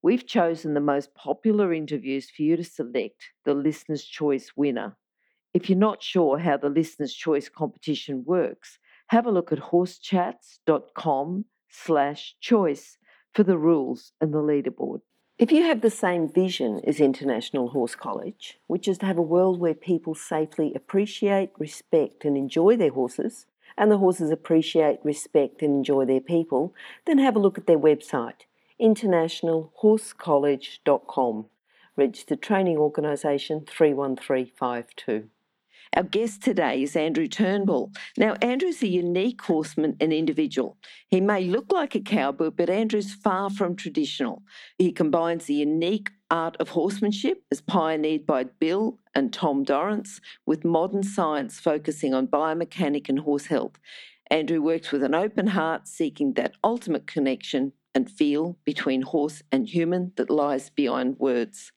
We've 0.00 0.26
chosen 0.26 0.74
the 0.74 0.80
most 0.80 1.14
popular 1.14 1.72
interviews 1.72 2.30
for 2.30 2.42
you 2.42 2.56
to 2.56 2.62
select 2.62 3.32
the 3.44 3.54
Listener's 3.54 4.04
Choice 4.04 4.52
winner. 4.54 4.96
If 5.52 5.68
you're 5.68 5.78
not 5.78 6.02
sure 6.04 6.38
how 6.38 6.56
the 6.56 6.68
Listener's 6.68 7.14
Choice 7.14 7.48
competition 7.48 8.22
works, 8.24 8.78
have 9.08 9.26
a 9.26 9.30
look 9.32 9.50
at 9.50 9.58
horsechats.com 9.58 11.46
slash 11.68 12.36
choice 12.40 12.98
for 13.34 13.42
the 13.42 13.58
rules 13.58 14.12
and 14.20 14.32
the 14.32 14.38
leaderboard. 14.38 15.00
If 15.36 15.50
you 15.50 15.62
have 15.64 15.80
the 15.80 15.90
same 15.90 16.32
vision 16.32 16.80
as 16.86 17.00
International 17.00 17.68
Horse 17.68 17.94
College, 17.94 18.58
which 18.66 18.86
is 18.86 18.98
to 18.98 19.06
have 19.06 19.18
a 19.18 19.22
world 19.22 19.58
where 19.58 19.74
people 19.74 20.14
safely 20.14 20.72
appreciate, 20.74 21.50
respect, 21.58 22.24
and 22.24 22.36
enjoy 22.36 22.76
their 22.76 22.90
horses, 22.90 23.46
and 23.76 23.90
the 23.90 23.98
horses 23.98 24.30
appreciate, 24.30 24.98
respect, 25.02 25.62
and 25.62 25.74
enjoy 25.74 26.04
their 26.04 26.20
people, 26.20 26.74
then 27.06 27.18
have 27.18 27.36
a 27.36 27.38
look 27.40 27.58
at 27.58 27.66
their 27.66 27.78
website, 27.78 28.46
internationalhorsecollege.com, 28.80 31.46
registered 31.96 32.42
training 32.42 32.78
organisation 32.78 33.64
31352. 33.66 35.28
Our 35.96 36.02
guest 36.02 36.42
today 36.42 36.82
is 36.82 36.96
Andrew 36.96 37.26
Turnbull. 37.26 37.92
Now, 38.18 38.34
Andrew's 38.42 38.82
a 38.82 38.88
unique 38.88 39.40
horseman 39.40 39.96
and 40.00 40.12
individual. 40.12 40.76
He 41.08 41.18
may 41.20 41.44
look 41.44 41.72
like 41.72 41.94
a 41.94 42.00
cowboy, 42.00 42.50
but 42.50 42.68
Andrew's 42.68 43.14
far 43.14 43.48
from 43.48 43.74
traditional. 43.74 44.42
He 44.76 44.92
combines 44.92 45.46
the 45.46 45.54
unique 45.54 46.10
art 46.30 46.58
of 46.60 46.68
horsemanship 46.70 47.42
as 47.50 47.62
pioneered 47.62 48.26
by 48.26 48.44
Bill 48.44 48.98
and 49.14 49.32
Tom 49.32 49.64
Dorrance 49.64 50.20
with 50.44 50.62
modern 50.62 51.02
science 51.02 51.58
focusing 51.58 52.12
on 52.12 52.28
biomechanic 52.28 53.08
and 53.08 53.20
horse 53.20 53.46
health. 53.46 53.78
Andrew 54.30 54.60
works 54.60 54.92
with 54.92 55.02
an 55.02 55.14
open 55.14 55.46
heart, 55.48 55.88
seeking 55.88 56.34
that 56.34 56.54
ultimate 56.62 57.06
connection 57.06 57.72
and 57.98 58.08
feel 58.08 58.56
between 58.64 59.02
horse 59.02 59.42
and 59.50 59.68
human 59.68 60.12
that 60.14 60.30
lies 60.30 60.70
beyond 60.70 61.16
words. 61.18 61.72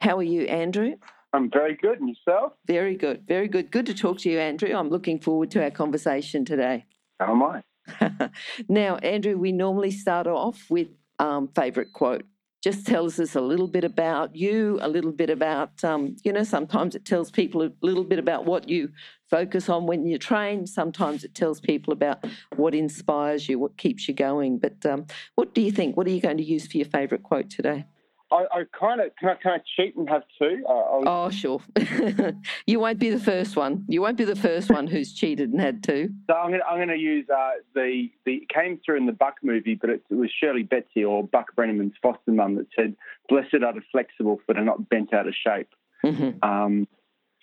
How 0.00 0.18
are 0.18 0.24
you, 0.24 0.42
Andrew? 0.46 0.94
I'm 1.32 1.48
very 1.48 1.76
good. 1.76 2.00
And 2.00 2.08
yourself? 2.08 2.54
Very 2.66 2.96
good. 2.96 3.22
Very 3.28 3.46
good. 3.46 3.70
Good 3.70 3.86
to 3.86 3.94
talk 3.94 4.18
to 4.18 4.28
you, 4.28 4.40
Andrew. 4.40 4.74
I'm 4.74 4.88
looking 4.88 5.20
forward 5.20 5.52
to 5.52 5.62
our 5.62 5.70
conversation 5.70 6.44
today. 6.44 6.86
How 7.20 7.30
am 7.30 7.44
I? 7.44 8.30
now, 8.68 8.96
Andrew, 8.96 9.38
we 9.38 9.52
normally 9.52 9.92
start 9.92 10.26
off 10.26 10.66
with 10.68 10.88
um, 11.20 11.48
favourite 11.54 11.92
quote. 11.92 12.24
Just 12.62 12.86
tells 12.86 13.18
us 13.18 13.34
a 13.34 13.40
little 13.40 13.68
bit 13.68 13.84
about 13.84 14.36
you, 14.36 14.78
a 14.82 14.88
little 14.88 15.12
bit 15.12 15.30
about, 15.30 15.82
um, 15.82 16.16
you 16.24 16.32
know, 16.32 16.44
sometimes 16.44 16.94
it 16.94 17.06
tells 17.06 17.30
people 17.30 17.62
a 17.62 17.72
little 17.80 18.04
bit 18.04 18.18
about 18.18 18.44
what 18.44 18.68
you 18.68 18.90
focus 19.30 19.70
on 19.70 19.86
when 19.86 20.06
you 20.06 20.18
train. 20.18 20.66
Sometimes 20.66 21.24
it 21.24 21.34
tells 21.34 21.58
people 21.60 21.92
about 21.92 22.24
what 22.56 22.74
inspires 22.74 23.48
you, 23.48 23.58
what 23.58 23.78
keeps 23.78 24.08
you 24.08 24.14
going. 24.14 24.58
But 24.58 24.84
um, 24.84 25.06
what 25.36 25.54
do 25.54 25.62
you 25.62 25.72
think? 25.72 25.96
What 25.96 26.06
are 26.06 26.10
you 26.10 26.20
going 26.20 26.36
to 26.36 26.44
use 26.44 26.66
for 26.66 26.76
your 26.76 26.86
favourite 26.86 27.22
quote 27.22 27.48
today? 27.48 27.86
I, 28.32 28.44
I 28.52 28.64
kind 28.78 29.00
of 29.00 29.10
can 29.16 29.30
I, 29.30 29.34
can 29.34 29.52
I 29.52 29.58
cheat 29.76 29.96
and 29.96 30.08
have 30.08 30.22
two? 30.38 30.62
Uh, 30.68 31.02
oh, 31.04 31.30
sure. 31.30 31.60
you 32.66 32.78
won't 32.78 32.98
be 32.98 33.10
the 33.10 33.18
first 33.18 33.56
one. 33.56 33.84
You 33.88 34.02
won't 34.02 34.16
be 34.16 34.24
the 34.24 34.36
first 34.36 34.70
one 34.70 34.86
who's 34.86 35.12
cheated 35.12 35.50
and 35.50 35.60
had 35.60 35.82
two. 35.82 36.10
So 36.28 36.34
I'm 36.34 36.50
going 36.50 36.60
to 36.60 36.66
I'm 36.66 36.88
to 36.88 36.96
use 36.96 37.26
uh, 37.28 37.50
the 37.74 38.08
the 38.24 38.34
it 38.34 38.48
came 38.48 38.80
through 38.84 38.98
in 38.98 39.06
the 39.06 39.12
Buck 39.12 39.36
movie, 39.42 39.74
but 39.74 39.90
it, 39.90 40.02
it 40.10 40.14
was 40.14 40.30
Shirley 40.30 40.62
Betsy 40.62 41.04
or 41.04 41.24
Buck 41.24 41.56
Brannaman's 41.56 41.94
foster 42.00 42.30
mum 42.30 42.54
that 42.56 42.66
said, 42.76 42.94
"Blessed 43.28 43.64
are 43.64 43.72
the 43.72 43.82
flexible, 43.90 44.40
for 44.46 44.54
they're 44.54 44.64
not 44.64 44.88
bent 44.88 45.12
out 45.12 45.26
of 45.26 45.34
shape." 45.34 45.68
Mm-hmm. 46.04 46.48
Um, 46.48 46.86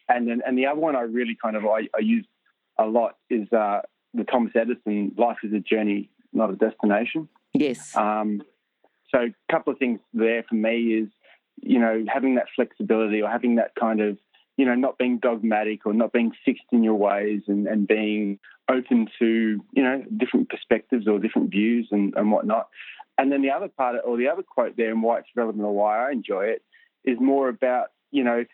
and 0.08 0.28
then 0.28 0.42
and 0.46 0.58
the 0.58 0.68
other 0.68 0.80
one 0.80 0.96
I 0.96 1.02
really 1.02 1.38
kind 1.42 1.58
of 1.58 1.66
I, 1.66 1.90
I 1.96 2.00
use 2.00 2.26
a 2.80 2.86
lot 2.86 3.18
is 3.30 3.52
uh, 3.52 3.82
the 4.14 4.24
Thomas 4.24 4.54
Edison 4.56 5.14
"Life 5.18 5.38
is 5.44 5.52
a 5.54 5.60
journey, 5.60 6.10
not 6.32 6.50
a 6.50 6.56
destination." 6.56 7.28
Yes. 7.54 7.96
Um, 7.96 8.42
so 9.14 9.20
a 9.22 9.52
couple 9.52 9.74
of 9.74 9.80
things 9.80 10.00
there 10.14 10.44
for 10.44 10.56
me 10.56 10.94
is, 10.94 11.10
you 11.62 11.80
know, 11.80 12.06
having 12.08 12.36
that 12.36 12.48
flexibility 12.56 13.22
or 13.22 13.30
having 13.30 13.56
that 13.56 13.74
kind 13.80 14.02
of, 14.02 14.18
you 14.58 14.66
know, 14.66 14.76
not 14.76 14.98
being 14.98 15.20
dogmatic 15.20 15.86
or 15.86 15.94
not 15.94 16.12
being 16.12 16.32
fixed 16.46 16.66
in 16.72 16.84
your 16.84 16.96
ways 16.96 17.42
and, 17.48 17.68
and 17.68 17.88
being 17.88 18.40
open 18.70 19.08
to, 19.20 19.64
you 19.72 19.84
know, 19.84 20.04
different 20.18 20.50
perspectives 20.50 21.08
or 21.08 21.20
different 21.20 21.52
views 21.52 21.88
and, 21.92 22.14
and 22.16 22.32
whatnot. 22.32 22.68
And 23.18 23.32
then 23.32 23.42
the 23.42 23.52
other 23.52 23.68
part, 23.68 23.96
or 24.06 24.18
the 24.18 24.28
other 24.28 24.44
quote 24.44 24.78
there 24.78 24.92
and 24.92 25.02
why 25.02 25.20
it's 25.20 25.30
relevant 25.36 25.64
or 25.64 25.74
why 25.74 26.08
I 26.08 26.12
enjoy 26.12 26.46
it 26.46 26.64
is 27.04 27.18
more 27.20 27.50
about, 27.50 27.88
you 28.12 28.24
know, 28.24 28.46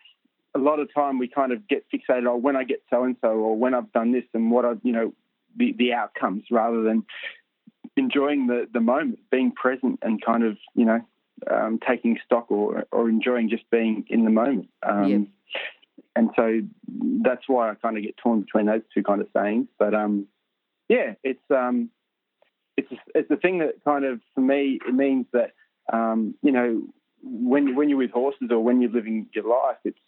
a 0.54 0.58
lot 0.58 0.78
of 0.78 0.92
time 0.94 1.18
we 1.18 1.28
kind 1.28 1.52
of 1.52 1.66
get 1.68 1.84
fixated 1.92 2.32
on 2.32 2.42
when 2.42 2.56
I 2.56 2.64
get 2.64 2.82
so 2.88 3.02
and 3.02 3.16
so 3.20 3.28
or 3.28 3.56
when 3.56 3.74
I've 3.74 3.92
done 3.92 4.12
this 4.12 4.24
and 4.32 4.50
what 4.50 4.64
I've, 4.64 4.80
you 4.84 4.92
know, 4.92 5.12
the, 5.56 5.74
the 5.76 5.92
outcomes 5.92 6.44
rather 6.50 6.82
than 6.82 7.04
enjoying 7.96 8.46
the, 8.46 8.68
the 8.72 8.80
moment, 8.80 9.18
being 9.30 9.52
present 9.52 9.98
and 10.02 10.22
kind 10.24 10.44
of, 10.44 10.56
you 10.74 10.84
know, 10.84 11.00
um, 11.50 11.78
taking 11.86 12.18
stock 12.24 12.50
or, 12.50 12.84
or 12.92 13.08
enjoying 13.08 13.50
just 13.50 13.68
being 13.70 14.04
in 14.08 14.24
the 14.24 14.30
moment. 14.30 14.68
Um, 14.82 15.08
yep. 15.08 15.20
And 16.16 16.30
so 16.36 16.60
that's 17.22 17.48
why 17.48 17.70
I 17.70 17.74
kind 17.74 17.96
of 17.96 18.04
get 18.04 18.16
torn 18.16 18.42
between 18.42 18.66
those 18.66 18.82
two 18.92 19.02
kind 19.02 19.20
of 19.20 19.28
sayings. 19.36 19.66
But 19.78 19.94
um, 19.94 20.26
yeah, 20.88 21.14
it's 21.24 21.42
um, 21.50 21.90
it's 22.76 22.88
it's 23.14 23.28
the 23.28 23.36
thing 23.36 23.58
that 23.58 23.82
kind 23.84 24.04
of 24.04 24.20
for 24.34 24.40
me 24.40 24.78
it 24.86 24.94
means 24.94 25.26
that 25.32 25.52
um, 25.92 26.34
you 26.42 26.52
know 26.52 26.82
when 27.22 27.74
when 27.74 27.88
you're 27.88 27.98
with 27.98 28.10
horses 28.10 28.48
or 28.50 28.60
when 28.60 28.80
you're 28.80 28.90
living 28.90 29.28
your 29.34 29.48
life, 29.48 29.78
it's 29.84 29.98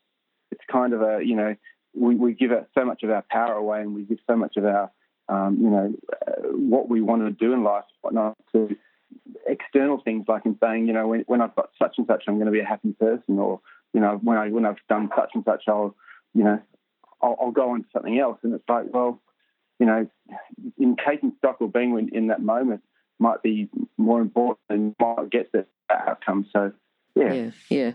it's 0.52 0.62
kind 0.70 0.92
of 0.92 1.02
a 1.02 1.20
you 1.24 1.34
know 1.34 1.56
we, 1.94 2.14
we 2.14 2.34
give 2.34 2.50
so 2.74 2.84
much 2.84 3.02
of 3.02 3.10
our 3.10 3.24
power 3.30 3.54
away 3.54 3.80
and 3.80 3.94
we 3.94 4.02
give 4.02 4.18
so 4.28 4.36
much 4.36 4.56
of 4.56 4.64
our 4.64 4.90
um, 5.28 5.58
you 5.60 5.70
know, 5.70 5.94
uh, 6.26 6.48
what 6.52 6.88
we 6.88 7.00
want 7.00 7.22
to 7.22 7.30
do 7.30 7.52
in 7.52 7.64
life, 7.64 7.84
whatnot, 8.00 8.36
to 8.52 8.76
external 9.46 10.00
things 10.02 10.24
like 10.28 10.46
in 10.46 10.56
saying, 10.62 10.86
you 10.86 10.92
know, 10.92 11.08
when, 11.08 11.20
when 11.26 11.40
I've 11.40 11.54
got 11.56 11.70
such 11.80 11.94
and 11.98 12.06
such, 12.06 12.24
I'm 12.26 12.36
going 12.36 12.46
to 12.46 12.52
be 12.52 12.60
a 12.60 12.64
happy 12.64 12.92
person, 12.92 13.38
or 13.38 13.60
you 13.92 14.00
know, 14.00 14.18
when 14.22 14.38
I 14.38 14.50
when 14.50 14.66
I've 14.66 14.76
done 14.88 15.10
such 15.16 15.30
and 15.34 15.44
such, 15.44 15.64
I'll, 15.68 15.94
you 16.34 16.44
know, 16.44 16.60
I'll, 17.20 17.36
I'll 17.40 17.50
go 17.50 17.70
on 17.70 17.82
to 17.82 17.88
something 17.92 18.18
else. 18.18 18.38
And 18.42 18.54
it's 18.54 18.68
like, 18.68 18.86
well, 18.92 19.20
you 19.78 19.86
know, 19.86 20.06
in 20.78 20.96
taking 21.06 21.32
stock 21.38 21.56
or 21.60 21.68
being 21.68 21.98
in, 21.98 22.14
in 22.14 22.26
that 22.28 22.42
moment 22.42 22.82
might 23.18 23.42
be 23.42 23.68
more 23.96 24.20
important 24.20 24.60
and 24.68 24.94
might 25.00 25.30
get 25.30 25.50
the 25.52 25.66
outcome. 25.90 26.46
So, 26.52 26.72
yeah, 27.14 27.32
yeah, 27.32 27.50
yeah 27.70 27.92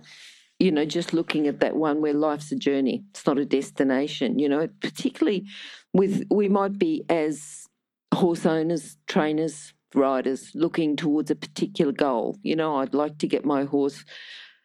you 0.62 0.72
know, 0.72 0.86
just 0.86 1.12
looking 1.12 1.48
at 1.48 1.60
that 1.62 1.76
one 1.76 2.02
where 2.02 2.14
life's 2.14 2.52
a 2.52 2.56
journey, 2.56 3.04
it's 3.10 3.26
not 3.26 3.40
a 3.40 3.46
destination, 3.46 4.38
you 4.38 4.48
know, 4.48 4.68
particularly 4.80 5.48
with, 5.92 6.24
we 6.30 6.48
might 6.48 6.78
be 6.78 7.04
as 7.10 7.68
horse 8.14 8.46
owners, 8.46 8.98
trainers, 9.08 9.74
riders 9.96 10.52
looking 10.54 10.96
towards 10.96 11.32
a 11.32 11.36
particular 11.36 11.92
goal. 11.92 12.38
You 12.44 12.56
know, 12.56 12.76
I'd 12.76 12.94
like 12.94 13.18
to 13.20 13.28
get 13.28 13.44
my 13.44 13.64
horse 13.64 14.06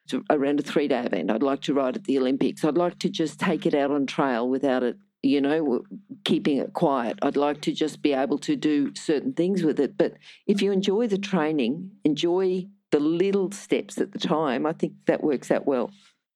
to, 0.08 0.22
around 0.28 0.60
a 0.60 0.62
three 0.62 0.86
day 0.86 1.00
event. 1.06 1.30
I'd 1.30 1.42
like 1.42 1.62
to 1.62 1.72
ride 1.72 1.96
at 1.96 2.04
the 2.04 2.18
Olympics. 2.18 2.62
I'd 2.62 2.76
like 2.76 2.98
to 2.98 3.08
just 3.08 3.40
take 3.40 3.64
it 3.64 3.74
out 3.74 3.90
on 3.90 4.04
trail 4.04 4.46
without 4.50 4.82
it, 4.82 4.98
you 5.22 5.40
know, 5.40 5.80
keeping 6.24 6.58
it 6.58 6.74
quiet. 6.74 7.18
I'd 7.22 7.38
like 7.38 7.62
to 7.62 7.72
just 7.72 8.02
be 8.02 8.12
able 8.12 8.38
to 8.40 8.54
do 8.54 8.94
certain 8.94 9.32
things 9.32 9.62
with 9.62 9.80
it. 9.80 9.96
But 9.96 10.18
if 10.46 10.60
you 10.60 10.72
enjoy 10.72 11.06
the 11.06 11.16
training, 11.16 11.92
enjoy 12.04 12.66
the 12.96 13.00
little 13.00 13.52
steps 13.52 13.98
at 13.98 14.12
the 14.12 14.18
time, 14.18 14.64
I 14.64 14.72
think 14.72 14.94
that 15.04 15.22
works 15.22 15.50
out 15.50 15.66
well. 15.66 15.90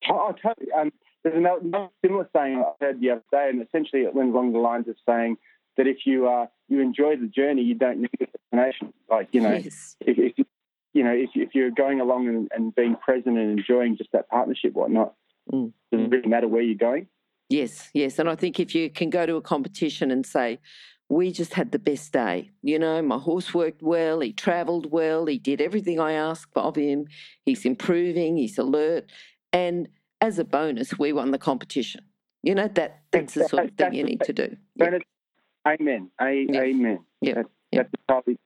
Oh, 0.07 0.35
totally. 0.41 0.71
Um, 0.71 0.91
there's 1.23 1.35
another, 1.35 1.89
similar 2.05 2.29
saying 2.35 2.63
I 2.63 2.85
heard 2.85 2.99
the 2.99 3.11
other 3.11 3.23
day, 3.31 3.49
and 3.49 3.65
essentially 3.65 4.03
it 4.03 4.13
went 4.13 4.29
along 4.29 4.53
the 4.53 4.59
lines 4.59 4.87
of 4.87 4.95
saying 5.07 5.37
that 5.77 5.87
if 5.87 6.05
you 6.05 6.27
uh, 6.27 6.45
you 6.67 6.79
enjoy 6.81 7.15
the 7.15 7.27
journey, 7.27 7.63
you 7.63 7.73
don't 7.73 7.99
need 7.99 8.11
a 8.19 8.25
destination. 8.25 8.93
Like 9.09 9.29
you 9.31 9.41
know, 9.41 9.53
yes. 9.53 9.95
if, 10.01 10.19
if, 10.19 10.45
you 10.93 11.03
know 11.03 11.13
if, 11.13 11.31
if 11.33 11.55
you're 11.55 11.71
going 11.71 11.99
along 11.99 12.27
and, 12.27 12.51
and, 12.53 12.75
being 12.75 12.95
present 12.95 13.37
and 13.37 13.59
enjoying 13.59 13.97
just 13.97 14.11
that 14.11 14.29
partnership, 14.29 14.73
whatnot, 14.73 15.15
mm. 15.51 15.73
doesn't 15.91 16.11
really 16.11 16.29
matter 16.29 16.47
where 16.47 16.61
you're 16.61 16.75
going. 16.75 17.07
Yes, 17.49 17.89
yes, 17.95 18.19
and 18.19 18.29
I 18.29 18.35
think 18.35 18.59
if 18.59 18.75
you 18.75 18.91
can 18.91 19.09
go 19.09 19.25
to 19.25 19.35
a 19.35 19.41
competition 19.41 20.11
and 20.11 20.25
say, 20.25 20.59
we 21.11 21.29
just 21.29 21.53
had 21.53 21.73
the 21.73 21.79
best 21.79 22.13
day. 22.13 22.49
You 22.61 22.79
know, 22.79 23.01
my 23.01 23.17
horse 23.17 23.53
worked 23.53 23.81
well, 23.81 24.21
he 24.21 24.31
travelled 24.31 24.89
well, 24.91 25.25
he 25.25 25.37
did 25.37 25.59
everything 25.59 25.99
I 25.99 26.13
asked 26.13 26.55
of 26.55 26.77
him, 26.77 27.05
he's 27.45 27.65
improving, 27.65 28.37
he's 28.37 28.57
alert. 28.57 29.11
And 29.51 29.89
as 30.21 30.39
a 30.39 30.45
bonus, 30.45 30.97
we 30.97 31.11
won 31.11 31.31
the 31.31 31.37
competition. 31.37 32.05
You 32.43 32.55
know, 32.55 32.69
that 32.69 33.01
that's 33.11 33.33
the 33.33 33.47
sort 33.49 33.65
of 33.65 33.71
thing 33.75 33.93
you 33.93 34.05
need 34.05 34.21
to 34.21 34.31
do. 34.31 34.55
Amen. 35.67 36.09
A- 36.19 36.47
yeah. 36.49 36.61
Amen. 36.61 36.99
Yeah. 37.19 37.33
That's, 37.35 37.49
that's 37.73 37.89
probably, 38.07 38.39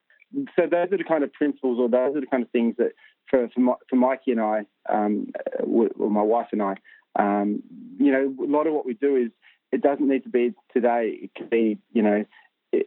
so 0.56 0.64
those 0.70 0.92
are 0.92 0.98
the 0.98 1.04
kind 1.04 1.24
of 1.24 1.32
principles 1.34 1.78
or 1.80 1.88
those 1.88 2.18
are 2.18 2.22
the 2.22 2.28
kind 2.28 2.44
of 2.44 2.50
things 2.50 2.76
that, 2.78 2.94
for 3.30 3.48
for, 3.54 3.78
for 3.88 3.96
Mikey 3.96 4.32
and 4.32 4.42
I, 4.42 4.66
um, 4.90 5.32
or 5.60 6.10
my 6.10 6.24
wife 6.24 6.48
and 6.52 6.64
I, 6.64 6.76
um, 7.18 7.62
you 8.00 8.12
know, 8.12 8.36
a 8.44 8.50
lot 8.50 8.66
of 8.66 8.74
what 8.74 8.88
we 8.88 8.96
do 8.96 9.16
is 9.16 9.32
it 9.72 9.82
doesn't 9.82 10.08
need 10.08 10.24
to 10.24 10.30
be 10.30 10.54
today. 10.74 11.20
It 11.24 11.36
can 11.36 11.48
be, 11.48 11.78
you 11.94 12.02
know, 12.02 12.26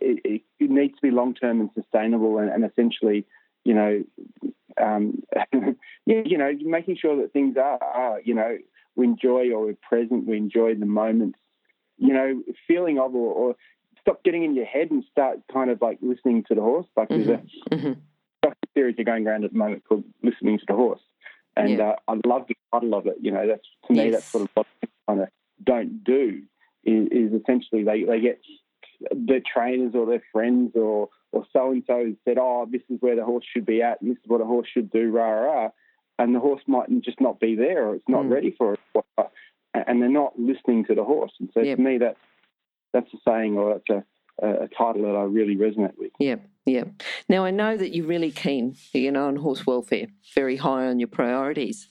it, 0.01 0.21
it, 0.25 0.43
it 0.59 0.71
needs 0.71 0.95
to 0.95 1.03
be 1.03 1.11
long 1.11 1.35
term 1.35 1.61
and 1.61 1.71
sustainable, 1.75 2.39
and, 2.39 2.51
and 2.51 2.65
essentially, 2.65 3.27
you 3.65 3.75
know, 3.75 4.05
um, 4.81 5.23
you 6.07 6.39
know, 6.39 6.53
making 6.63 6.97
sure 6.97 7.17
that 7.21 7.33
things 7.33 7.57
are, 7.57 7.83
are, 7.83 8.21
you 8.25 8.35
know, 8.35 8.59
we 8.97 9.07
enjoy 9.07 9.51
or 9.53 9.67
we're 9.67 9.77
present, 9.89 10.27
we 10.27 10.37
enjoy 10.37 10.75
the 10.75 10.87
moments, 10.87 11.39
you 11.97 12.13
know, 12.13 12.43
feeling 12.67 12.99
of 12.99 13.15
or, 13.15 13.33
or 13.33 13.57
stop 14.01 14.23
getting 14.25 14.45
in 14.45 14.55
your 14.55 14.65
head 14.65 14.91
and 14.91 15.05
start 15.11 15.39
kind 15.53 15.71
of 15.71 15.81
like 15.81 15.99
listening 16.01 16.45
to 16.49 16.55
the 16.55 16.61
horse. 16.61 16.87
Like 16.97 17.09
mm-hmm. 17.09 17.27
there's 17.27 17.41
a 17.71 17.75
mm-hmm. 17.75 18.51
series 18.75 18.97
you're 18.99 19.05
going 19.05 19.27
around 19.27 19.45
at 19.45 19.53
the 19.53 19.59
moment 19.59 19.85
called 19.89 20.05
Listening 20.23 20.59
to 20.59 20.65
the 20.67 20.75
Horse. 20.75 21.01
And 21.57 21.79
yeah. 21.79 21.91
uh, 21.91 21.97
I 22.09 22.21
love 22.25 22.47
the 22.49 22.55
title 22.73 22.95
of 22.95 23.07
it. 23.07 23.17
You 23.21 23.33
know, 23.33 23.47
that's 23.47 23.67
to 23.87 23.95
yes. 23.95 24.05
me, 24.05 24.11
that's 24.11 24.25
sort 24.25 24.45
of 24.45 24.51
what 24.55 24.67
kind 25.09 25.21
of 25.23 25.29
don't 25.63 26.05
do 26.05 26.43
is, 26.85 27.09
is 27.11 27.41
essentially 27.41 27.83
they, 27.85 28.05
they 28.05 28.21
get 28.21 28.41
their 29.15 29.41
trainers 29.41 29.95
or 29.95 30.07
their 30.07 30.23
friends 30.33 30.73
or 30.75 31.09
or 31.31 31.45
so 31.53 31.71
and 31.71 31.83
so 31.87 32.15
said, 32.25 32.39
oh, 32.41 32.67
this 32.71 32.83
is 32.89 32.97
where 33.01 33.15
the 33.15 33.25
horse 33.25 33.45
should 33.53 33.67
be 33.67 33.83
at, 33.83 34.01
and 34.01 34.11
this 34.11 34.17
is 34.17 34.29
what 34.29 34.41
a 34.41 34.47
horse 34.47 34.67
should 34.73 34.91
do, 34.91 35.11
rah 35.11 35.29
rah, 35.29 35.69
and 36.19 36.35
the 36.35 36.41
horse 36.41 36.63
might 36.67 36.89
just 37.03 37.21
not 37.21 37.39
be 37.39 37.55
there 37.55 37.87
or 37.87 37.95
it's 37.97 38.09
not 38.09 38.25
mm. 38.25 38.33
ready 38.33 38.55
for 38.57 38.75
it, 38.75 38.81
and 39.75 40.01
they're 40.01 40.09
not 40.09 40.39
listening 40.39 40.85
to 40.87 40.95
the 40.95 41.05
horse. 41.05 41.33
And 41.39 41.51
so 41.53 41.61
yep. 41.61 41.77
to 41.77 41.83
me, 41.83 41.99
that's 41.99 42.19
that's 42.93 43.13
a 43.13 43.19
saying 43.29 43.57
or 43.59 43.75
that's 43.75 44.05
a, 44.43 44.65
a 44.65 44.69
title 44.69 45.03
that 45.03 45.17
I 45.17 45.25
really 45.25 45.57
resonate 45.57 45.99
with. 45.99 46.13
Yeah, 46.19 46.37
yeah. 46.65 46.85
Now 47.29 47.45
I 47.45 47.51
know 47.51 47.77
that 47.77 47.95
you're 47.95 48.07
really 48.07 48.31
keen, 48.31 48.77
you 48.93 49.13
know, 49.13 49.29
on 49.29 49.37
horse 49.37 49.67
welfare, 49.67 50.07
very 50.35 50.57
high 50.57 50.87
on 50.87 50.99
your 50.99 51.09
priorities. 51.09 51.89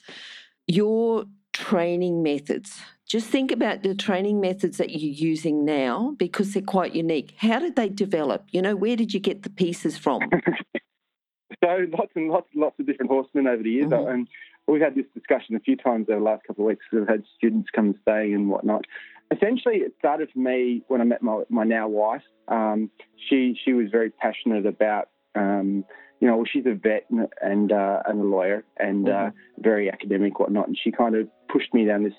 Your 0.65 1.25
training 1.53 2.21
methods 2.23 2.81
just 3.07 3.27
think 3.27 3.51
about 3.51 3.83
the 3.83 3.95
training 3.95 4.41
methods 4.41 4.77
that 4.77 4.89
you're 4.89 5.11
using 5.11 5.63
now 5.63 6.13
because 6.17 6.53
they're 6.53 6.61
quite 6.61 6.93
unique. 6.93 7.33
How 7.37 7.59
did 7.59 7.77
they 7.77 7.87
develop? 7.87 8.45
You 8.51 8.61
know, 8.61 8.75
where 8.75 8.97
did 8.97 9.13
you 9.13 9.19
get 9.21 9.43
the 9.43 9.49
pieces 9.49 9.97
from? 9.97 10.21
so 11.63 11.87
lots 11.97 12.11
and 12.15 12.29
lots 12.29 12.47
and 12.53 12.61
lots 12.61 12.77
of 12.79 12.85
different 12.85 13.09
horsemen 13.09 13.47
over 13.47 13.63
the 13.63 13.71
years. 13.71 13.91
Mm-hmm. 13.91 14.09
And 14.09 14.27
we've 14.67 14.81
had 14.81 14.95
this 14.95 15.05
discussion 15.13 15.55
a 15.55 15.61
few 15.61 15.77
times 15.77 16.07
over 16.09 16.19
the 16.19 16.25
last 16.25 16.43
couple 16.45 16.65
of 16.65 16.67
weeks. 16.67 16.85
We've 16.91 17.07
had 17.07 17.23
students 17.37 17.69
come 17.73 17.85
and 17.85 17.95
stay 18.01 18.33
and 18.33 18.49
whatnot. 18.49 18.83
Essentially, 19.31 19.77
it 19.77 19.93
started 19.99 20.29
for 20.31 20.39
me 20.39 20.83
when 20.89 20.99
I 20.99 21.05
met 21.05 21.21
my, 21.21 21.43
my 21.49 21.63
now 21.63 21.87
wife. 21.87 22.23
Um, 22.49 22.91
she 23.29 23.57
she 23.63 23.73
was 23.73 23.87
very 23.89 24.09
passionate 24.09 24.65
about 24.65 25.09
um, 25.35 25.85
you 26.19 26.27
know, 26.27 26.37
well, 26.37 26.45
she's 26.51 26.65
a 26.65 26.73
vet 26.73 27.05
and 27.09 27.27
and, 27.41 27.71
uh, 27.71 28.01
and 28.05 28.19
a 28.19 28.23
lawyer 28.23 28.63
and 28.77 29.07
uh, 29.07 29.11
mm-hmm. 29.11 29.27
uh, 29.27 29.31
very 29.59 29.91
academic, 29.91 30.39
whatnot. 30.39 30.67
And 30.67 30.77
she 30.81 30.91
kind 30.91 31.15
of 31.15 31.27
pushed 31.47 31.73
me 31.73 31.85
down 31.85 32.03
this 32.03 32.13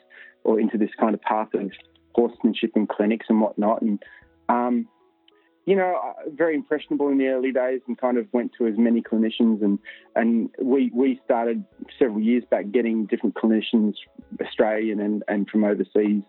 or 0.45 0.61
into 0.61 0.79
this 0.79 0.91
kind 0.99 1.15
of 1.15 1.23
path 1.23 1.49
of 1.55 1.71
horsemanship 2.15 2.73
and 2.75 2.89
clinics 2.89 3.27
and 3.29 3.41
whatnot. 3.41 3.83
And, 3.83 4.03
um, 4.49 4.89
you 5.67 5.77
know, 5.77 6.15
very 6.35 6.55
impressionable 6.55 7.09
in 7.09 7.19
the 7.19 7.29
early 7.29 7.53
days 7.53 7.81
and 7.87 7.99
kind 7.99 8.17
of 8.17 8.27
went 8.33 8.53
to 8.59 8.67
as 8.67 8.75
many 8.79 9.03
clinicians. 9.03 9.63
And, 9.63 9.79
and 10.17 10.49
we, 10.63 10.91
we 10.95 11.21
started 11.25 11.65
several 11.99 12.21
years 12.21 12.45
back 12.51 12.71
getting 12.71 13.07
different 13.07 13.35
clinicians, 13.35 13.95
Australian 14.41 15.01
and, 15.01 15.23
and 15.29 15.49
from 15.49 15.65
overseas, 15.65 16.23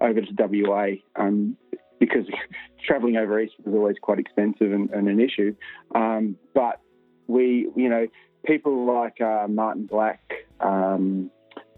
over 0.00 0.20
to 0.20 0.34
WA. 0.38 0.88
Um, 1.16 1.56
because 1.98 2.26
travelling 2.86 3.16
over 3.16 3.40
east 3.40 3.54
was 3.64 3.74
always 3.74 3.96
quite 4.00 4.18
expensive 4.18 4.72
and, 4.72 4.90
and 4.90 5.08
an 5.08 5.20
issue. 5.20 5.54
Um, 5.94 6.36
but 6.54 6.80
we, 7.26 7.68
you 7.74 7.88
know, 7.88 8.06
people 8.44 8.86
like 8.86 9.20
uh, 9.20 9.46
Martin 9.48 9.86
Black, 9.86 10.20
um, 10.60 11.30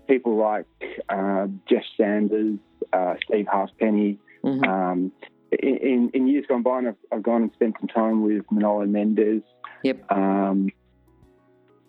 people 0.07 0.37
like 0.37 0.67
uh, 1.09 1.47
Jeff 1.69 1.85
Sanders, 1.97 2.59
uh, 2.93 3.15
Steve 3.25 3.47
Halfpenny. 3.51 4.19
Mm-hmm. 4.45 4.65
Um, 4.65 5.13
in, 5.53 6.11
in, 6.13 6.29
years 6.29 6.45
gone 6.49 6.63
by, 6.63 6.79
I've, 6.79 6.97
I've, 7.13 7.23
gone 7.23 7.43
and 7.43 7.53
spent 7.55 7.77
some 7.79 7.89
time 7.89 8.23
with 8.23 8.45
Manolo 8.51 8.85
Mendez. 8.87 9.43
Yep. 9.83 10.11
Um, 10.11 10.71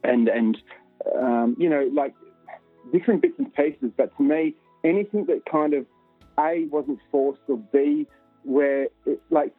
and 0.04 0.28
and 0.28 0.58
um, 1.20 1.56
you 1.60 1.70
know, 1.70 1.90
like 1.94 2.14
different 2.92 3.22
bits 3.22 3.36
and 3.38 3.54
pieces. 3.54 3.92
But 3.96 4.16
to 4.18 4.24
me, 4.24 4.56
anything 4.84 5.26
that 5.26 5.44
kind 5.52 5.74
of 5.74 5.86
a 6.40 6.66
wasn't 6.72 7.00
forced 7.12 7.42
or 7.48 7.58
b 7.58 8.08
where 8.44 8.88
it, 9.06 9.22
like 9.30 9.54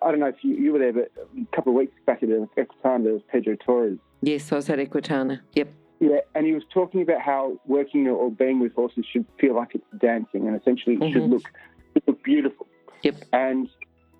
I 0.00 0.10
don't 0.10 0.20
know 0.20 0.26
if 0.26 0.36
you, 0.42 0.54
you 0.54 0.72
were 0.72 0.78
there, 0.78 0.92
but 0.92 1.10
a 1.36 1.56
couple 1.56 1.72
of 1.72 1.76
weeks 1.76 1.92
back 2.06 2.22
at 2.22 2.28
Equitana, 2.28 3.04
there 3.04 3.12
was 3.12 3.22
Pedro 3.30 3.56
Torres. 3.56 3.98
Yes, 4.22 4.50
I 4.52 4.56
was 4.56 4.70
at 4.70 4.78
Equitana. 4.78 5.40
Yep. 5.54 5.68
Yeah, 6.02 6.18
and 6.34 6.44
he 6.44 6.52
was 6.52 6.64
talking 6.74 7.00
about 7.00 7.20
how 7.20 7.60
working 7.64 8.08
or 8.08 8.28
being 8.28 8.58
with 8.58 8.74
horses 8.74 9.04
should 9.08 9.24
feel 9.38 9.54
like 9.54 9.76
it's 9.76 9.84
dancing, 10.00 10.48
and 10.48 10.60
essentially 10.60 10.96
it 10.96 11.00
mm-hmm. 11.00 11.12
should 11.12 11.30
look 11.30 11.44
should 11.92 12.02
look 12.08 12.24
beautiful. 12.24 12.66
Yep. 13.02 13.22
And 13.32 13.68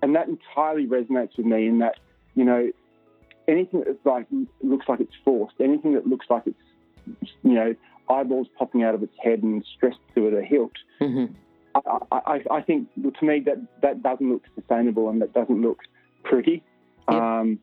and 0.01 0.15
that 0.15 0.29
entirely 0.29 0.87
resonates 0.87 1.35
with 1.35 1.45
me 1.45 1.67
in 1.67 1.79
that 1.79 1.99
you 2.35 2.45
know 2.45 2.71
anything 3.49 3.81
that 3.81 3.97
like 4.05 4.27
looks 4.61 4.87
like 4.87 5.01
it's 5.01 5.15
forced, 5.25 5.55
anything 5.59 5.93
that 5.95 6.07
looks 6.07 6.27
like 6.29 6.43
it's 6.45 7.31
you 7.43 7.53
know 7.53 7.75
eyeballs 8.09 8.47
popping 8.57 8.83
out 8.83 8.95
of 8.95 9.03
its 9.03 9.15
head 9.21 9.43
and 9.43 9.65
stressed 9.75 9.99
to 10.15 10.27
it 10.27 10.33
a 10.33 10.41
hilt. 10.41 10.71
Mm-hmm. 11.01 11.33
I, 11.75 12.19
I, 12.25 12.43
I, 12.49 12.61
think 12.61 12.87
to 12.95 13.25
me 13.25 13.41
that 13.41 13.57
that 13.81 14.01
doesn't 14.01 14.31
look 14.31 14.43
sustainable 14.55 15.09
and 15.09 15.21
that 15.21 15.33
doesn't 15.33 15.61
look 15.61 15.79
pretty. 16.23 16.63
Yep. 17.11 17.21
Um, 17.21 17.59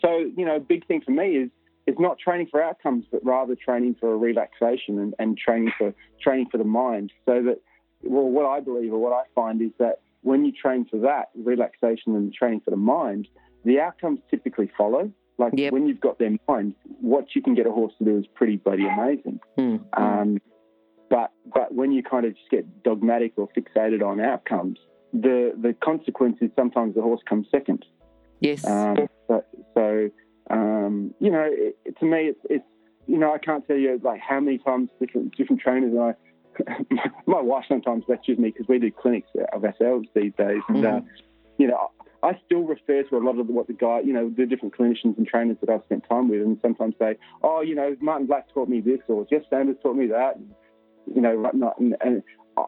so 0.00 0.30
you 0.36 0.44
know, 0.44 0.60
big 0.60 0.86
thing 0.86 1.00
for 1.00 1.10
me 1.10 1.36
is 1.36 1.50
is 1.86 1.96
not 1.98 2.18
training 2.18 2.48
for 2.50 2.62
outcomes, 2.62 3.04
but 3.10 3.24
rather 3.24 3.54
training 3.54 3.96
for 3.98 4.12
a 4.12 4.16
relaxation 4.16 4.98
and, 4.98 5.14
and 5.18 5.38
training 5.38 5.72
for 5.78 5.94
training 6.20 6.48
for 6.50 6.58
the 6.58 6.64
mind. 6.64 7.12
So 7.24 7.42
that, 7.42 7.60
well, 8.02 8.28
what 8.28 8.46
I 8.46 8.60
believe 8.60 8.92
or 8.92 8.98
what 8.98 9.12
I 9.12 9.22
find 9.34 9.62
is 9.62 9.70
that 9.78 10.00
when 10.22 10.44
you 10.44 10.52
train 10.52 10.86
for 10.90 10.98
that 11.00 11.30
relaxation 11.36 12.16
and 12.16 12.32
training 12.32 12.60
for 12.64 12.70
the 12.70 12.76
mind, 12.76 13.28
the 13.64 13.80
outcomes 13.80 14.20
typically 14.30 14.70
follow. 14.76 15.10
Like 15.38 15.52
yep. 15.54 15.72
when 15.72 15.86
you've 15.86 16.00
got 16.00 16.18
their 16.18 16.30
mind, 16.48 16.74
what 17.00 17.34
you 17.34 17.42
can 17.42 17.54
get 17.54 17.66
a 17.66 17.70
horse 17.70 17.92
to 17.98 18.04
do 18.04 18.18
is 18.18 18.24
pretty 18.34 18.56
bloody 18.56 18.86
amazing. 18.86 19.38
Mm. 19.58 19.84
Um, 19.92 20.40
but 21.10 21.32
but 21.54 21.74
when 21.74 21.92
you 21.92 22.02
kind 22.02 22.24
of 22.24 22.34
just 22.34 22.48
get 22.50 22.82
dogmatic 22.82 23.34
or 23.36 23.48
fixated 23.56 24.02
on 24.02 24.18
outcomes, 24.18 24.78
the 25.12 25.52
the 25.60 25.74
consequence 25.74 26.38
is 26.40 26.50
sometimes 26.56 26.94
the 26.94 27.02
horse 27.02 27.20
comes 27.28 27.46
second. 27.50 27.84
Yes. 28.40 28.66
Um, 28.66 29.08
so, 29.28 29.44
so 29.74 30.10
um, 30.50 31.14
you 31.20 31.30
know, 31.30 31.46
it, 31.48 31.76
it, 31.84 31.98
to 32.00 32.06
me, 32.06 32.28
it's, 32.28 32.40
it's, 32.48 32.64
you 33.06 33.18
know, 33.18 33.32
I 33.32 33.38
can't 33.38 33.66
tell 33.66 33.76
you 33.76 34.00
like 34.02 34.20
how 34.20 34.40
many 34.40 34.58
times 34.58 34.90
different 35.00 35.36
different 35.36 35.60
trainers 35.60 35.92
and 35.92 36.00
I. 36.00 36.14
my 37.26 37.40
wife 37.40 37.66
sometimes 37.68 38.02
lectures 38.08 38.38
me 38.38 38.48
because 38.48 38.66
we 38.66 38.78
do 38.78 38.90
clinics 38.90 39.28
of 39.52 39.62
ourselves 39.62 40.08
these 40.14 40.32
days, 40.38 40.62
and 40.68 40.78
mm-hmm. 40.78 41.06
uh, 41.06 41.10
you 41.58 41.66
know, 41.66 41.90
I 42.22 42.32
still 42.46 42.62
refer 42.62 43.02
to 43.02 43.16
a 43.16 43.18
lot 43.18 43.38
of 43.38 43.46
what 43.48 43.66
the 43.66 43.74
guy, 43.74 44.00
you 44.00 44.12
know, 44.12 44.32
the 44.34 44.46
different 44.46 44.74
clinicians 44.74 45.18
and 45.18 45.26
trainers 45.26 45.58
that 45.60 45.70
I've 45.70 45.82
spent 45.84 46.04
time 46.08 46.28
with, 46.28 46.40
and 46.40 46.58
sometimes 46.62 46.94
say, 46.98 47.16
"Oh, 47.42 47.60
you 47.60 47.74
know, 47.74 47.94
Martin 48.00 48.26
Black 48.26 48.48
taught 48.52 48.68
me 48.68 48.80
this," 48.80 49.00
or 49.08 49.26
Jeff 49.26 49.42
Sanders 49.50 49.76
taught 49.82 49.96
me 49.96 50.06
that, 50.06 50.36
and, 50.36 50.50
you 51.14 51.20
know, 51.20 51.38
whatnot. 51.38 51.78
And, 51.78 51.94
and 52.00 52.22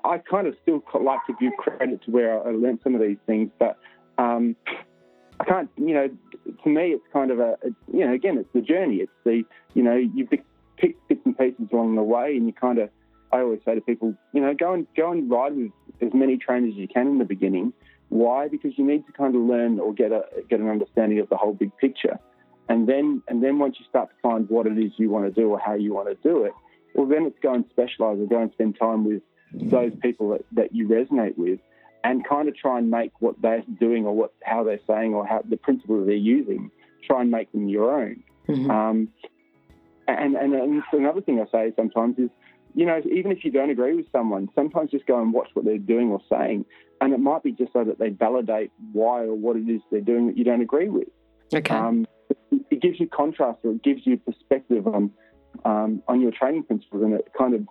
I 0.05 0.19
kind 0.19 0.47
of 0.47 0.55
still 0.63 0.83
like 1.01 1.21
to 1.27 1.35
give 1.41 1.53
credit 1.59 2.03
to 2.05 2.11
where 2.11 2.47
I 2.47 2.51
learned 2.51 2.81
some 2.85 2.95
of 2.95 3.01
these 3.01 3.17
things, 3.27 3.51
but 3.59 3.79
um, 4.19 4.55
I 5.41 5.45
can't, 5.45 5.71
you 5.77 5.95
know, 5.95 6.09
to 6.65 6.69
me, 6.69 6.93
it's 6.93 7.05
kind 7.13 7.31
of 7.31 7.39
a, 7.39 7.57
a, 7.63 7.69
you 7.93 8.07
know, 8.07 8.13
again, 8.13 8.39
it's 8.39 8.49
the 8.53 8.61
journey. 8.61 8.97
It's 8.97 9.13
the, 9.25 9.45
you 9.75 9.83
know, 9.83 9.97
you 9.97 10.27
pick, 10.27 10.45
pick 10.77 10.97
bits 11.09 11.21
and 11.25 11.37
pieces 11.37 11.69
along 11.73 11.95
the 11.95 12.03
way, 12.03 12.37
and 12.37 12.47
you 12.47 12.53
kind 12.53 12.79
of, 12.79 12.91
I 13.33 13.41
always 13.41 13.61
say 13.65 13.75
to 13.75 13.81
people, 13.81 14.15
you 14.33 14.41
know, 14.41 14.55
go 14.55 14.73
and 14.73 14.87
go 14.97 15.13
and 15.13 15.31
ride 15.31 15.55
with 15.55 15.71
as 16.01 16.13
many 16.15 16.39
trainers 16.39 16.73
as 16.73 16.79
you 16.79 16.89
can 16.89 17.07
in 17.09 17.19
the 17.19 17.25
beginning. 17.25 17.73
Why? 18.09 18.49
Because 18.49 18.73
you 18.77 18.87
need 18.87 19.07
to 19.07 19.13
kind 19.13 19.35
of 19.35 19.43
learn 19.43 19.79
or 19.79 19.93
get 19.93 20.13
a 20.13 20.23
get 20.49 20.61
an 20.61 20.69
understanding 20.69 21.19
of 21.19 21.29
the 21.29 21.37
whole 21.37 21.53
big 21.53 21.77
picture, 21.77 22.19
and 22.69 22.89
then 22.89 23.23
and 23.29 23.45
then 23.45 23.59
once 23.59 23.77
you 23.79 23.85
start 23.87 24.09
to 24.09 24.15
find 24.23 24.49
what 24.49 24.67
it 24.67 24.79
is 24.79 24.93
you 24.97 25.11
want 25.11 25.27
to 25.27 25.41
do 25.41 25.51
or 25.51 25.59
how 25.59 25.75
you 25.75 25.93
want 25.93 26.09
to 26.09 26.15
do 26.27 26.45
it, 26.45 26.53
well, 26.95 27.07
then 27.07 27.27
it's 27.27 27.39
go 27.43 27.53
and 27.53 27.67
specialise 27.71 28.19
or 28.19 28.27
go 28.27 28.41
and 28.41 28.51
spend 28.53 28.79
time 28.79 29.05
with 29.05 29.21
those 29.53 29.93
people 30.01 30.31
that, 30.31 30.45
that 30.53 30.75
you 30.75 30.89
resonate 30.89 31.37
with 31.37 31.61
and 32.05 32.27
kind 32.27 32.49
of 32.49 32.57
try 32.57 32.79
and 32.79 32.91
make 32.91 33.13
what 33.21 33.41
they're 33.43 33.63
doing 33.81 34.07
or 34.07 34.15
what 34.15 34.33
how 34.43 34.63
they're 34.65 34.81
saying 34.87 35.15
or 35.15 35.27
how 35.27 35.43
the 35.49 35.57
principles 35.57 36.07
they're 36.07 36.15
using, 36.15 36.71
try 37.05 37.21
and 37.21 37.31
make 37.31 37.51
them 37.53 37.69
your 37.69 38.01
own. 38.01 38.23
Mm-hmm. 38.49 38.71
Um, 38.71 39.09
and, 40.07 40.37
and, 40.37 40.55
and 40.55 40.83
another 40.93 41.21
thing 41.21 41.41
I 41.41 41.51
say 41.51 41.73
sometimes 41.77 42.19
is, 42.19 42.31
you 42.75 42.87
know, 42.87 43.01
even 43.13 43.31
if 43.31 43.45
you 43.45 43.51
don't 43.51 43.71
agree 43.71 43.95
with 43.95 44.07
someone, 44.11 44.49
sometimes 44.55 44.91
just 44.91 45.07
go 45.07 45.21
and 45.21 45.33
watch 45.33 45.49
what 45.53 45.65
they're 45.65 45.79
doing 45.79 46.11
or 46.11 46.21
saying, 46.31 46.65
and 47.01 47.13
it 47.13 47.19
might 47.19 47.43
be 47.43 47.53
just 47.53 47.73
so 47.73 47.85
that 47.85 47.99
they 47.99 48.09
validate 48.09 48.71
why 48.93 49.23
or 49.23 49.35
what 49.35 49.57
it 49.57 49.69
is 49.69 49.81
they're 49.91 50.01
doing 50.01 50.29
that 50.29 50.39
you 50.39 50.45
don't 50.45 50.63
agree 50.63 50.89
with. 50.89 51.09
Okay. 51.53 51.75
Um, 51.75 52.07
it, 52.51 52.81
gives 52.81 53.01
you 53.01 53.09
contrast 53.09 53.59
or 53.65 53.73
it 53.73 53.83
gives 53.83 54.07
you 54.07 54.17
perspective 54.19 54.87
on 54.87 55.11
um, 55.65 56.03
on 56.07 56.21
your 56.21 56.31
training 56.31 56.63
principles, 56.63 57.03
and 57.03 57.15
it 57.15 57.29
kind 57.37 57.55
of 57.55 57.67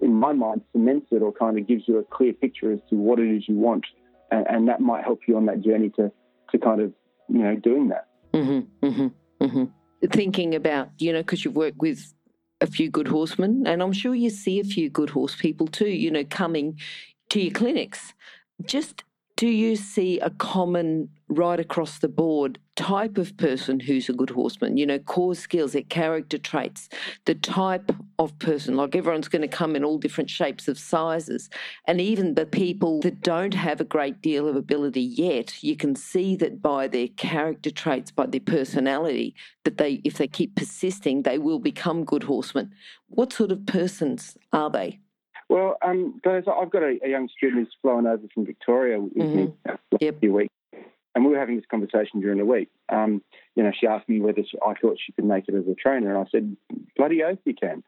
in 0.00 0.12
my 0.12 0.32
mind, 0.32 0.62
cements 0.72 1.08
it 1.10 1.22
or 1.22 1.32
kind 1.32 1.58
of 1.58 1.66
gives 1.66 1.84
you 1.86 1.98
a 1.98 2.04
clear 2.04 2.32
picture 2.32 2.72
as 2.72 2.80
to 2.90 2.96
what 2.96 3.18
it 3.18 3.34
is 3.34 3.48
you 3.48 3.56
want. 3.56 3.84
And, 4.30 4.46
and 4.48 4.68
that 4.68 4.80
might 4.80 5.04
help 5.04 5.20
you 5.28 5.36
on 5.36 5.46
that 5.46 5.62
journey 5.62 5.90
to, 5.96 6.10
to 6.50 6.58
kind 6.58 6.80
of, 6.80 6.92
you 7.28 7.38
know, 7.38 7.56
doing 7.56 7.88
that. 7.88 8.08
Mm-hmm, 8.32 8.86
mm-hmm, 8.86 9.44
mm-hmm. 9.44 10.06
thinking 10.08 10.54
about, 10.54 10.90
you 10.98 11.12
know, 11.12 11.20
because 11.20 11.44
you've 11.44 11.56
worked 11.56 11.78
with 11.78 12.12
a 12.60 12.66
few 12.66 12.90
good 12.90 13.08
horsemen, 13.08 13.66
and 13.66 13.82
I'm 13.82 13.92
sure 13.92 14.14
you 14.14 14.30
see 14.30 14.60
a 14.60 14.64
few 14.64 14.90
good 14.90 15.10
horse 15.10 15.36
people 15.36 15.66
too, 15.66 15.88
you 15.88 16.10
know, 16.10 16.24
coming 16.24 16.78
to 17.30 17.40
your 17.40 17.52
clinics. 17.52 18.14
Just 18.64 19.04
do 19.36 19.46
you 19.46 19.76
see 19.76 20.18
a 20.20 20.30
common 20.30 21.10
right 21.28 21.60
across 21.60 21.98
the 21.98 22.08
board 22.08 22.58
type 22.76 23.18
of 23.18 23.36
person 23.38 23.80
who's 23.80 24.08
a 24.08 24.12
good 24.12 24.30
horseman 24.30 24.76
you 24.76 24.84
know 24.86 24.98
core 24.98 25.34
skills 25.34 25.72
their 25.72 25.82
character 25.82 26.38
traits 26.38 26.88
the 27.24 27.34
type 27.34 27.90
of 28.18 28.38
person. 28.38 28.76
Like 28.76 28.94
everyone's 28.94 29.28
going 29.28 29.42
to 29.42 29.48
come 29.48 29.76
in 29.76 29.84
all 29.84 29.98
different 29.98 30.30
shapes 30.30 30.68
of 30.68 30.78
sizes. 30.78 31.50
And 31.86 32.00
even 32.00 32.34
the 32.34 32.46
people 32.46 33.00
that 33.00 33.20
don't 33.20 33.54
have 33.54 33.80
a 33.80 33.84
great 33.84 34.22
deal 34.22 34.48
of 34.48 34.56
ability 34.56 35.02
yet 35.02 35.62
you 35.62 35.76
can 35.76 35.94
see 35.94 36.36
that 36.36 36.62
by 36.62 36.88
their 36.88 37.08
character 37.08 37.70
traits 37.70 38.10
by 38.10 38.26
their 38.26 38.40
personality 38.40 39.34
that 39.64 39.78
they 39.78 40.00
if 40.04 40.18
they 40.18 40.28
keep 40.28 40.54
persisting 40.56 41.22
they 41.22 41.38
will 41.38 41.58
become 41.58 42.04
good 42.04 42.24
horsemen. 42.24 42.72
What 43.08 43.32
sort 43.32 43.52
of 43.52 43.66
persons 43.66 44.36
are 44.52 44.70
they? 44.70 45.00
Well, 45.48 45.76
um, 45.84 46.20
I've 46.26 46.44
got 46.44 46.82
a, 46.82 46.98
a, 47.04 47.08
young 47.08 47.28
student 47.28 47.66
who's 47.66 47.76
flown 47.80 48.06
over 48.06 48.24
from 48.34 48.46
Victoria 48.46 48.98
with 49.00 49.12
mm-hmm. 49.12 49.36
me 49.36 49.52
yep. 50.00 50.18
few 50.18 50.32
weeks, 50.32 50.52
and 51.16 51.24
we 51.24 51.32
were 51.32 51.38
having 51.38 51.56
this 51.56 51.64
conversation 51.70 52.20
during 52.20 52.36
the 52.36 52.44
week. 52.44 52.68
Um, 52.90 53.22
you 53.56 53.62
know, 53.62 53.72
she 53.72 53.86
asked 53.86 54.06
me 54.06 54.20
whether 54.20 54.42
she, 54.42 54.58
I 54.64 54.74
thought 54.74 54.98
she 55.04 55.12
could 55.12 55.24
make 55.24 55.48
it 55.48 55.54
as 55.54 55.66
a 55.66 55.74
trainer, 55.74 56.14
and 56.14 56.18
I 56.18 56.30
said, 56.30 56.56
"Bloody 56.94 57.22
oath, 57.24 57.38
you 57.44 57.54
can." 57.54 57.82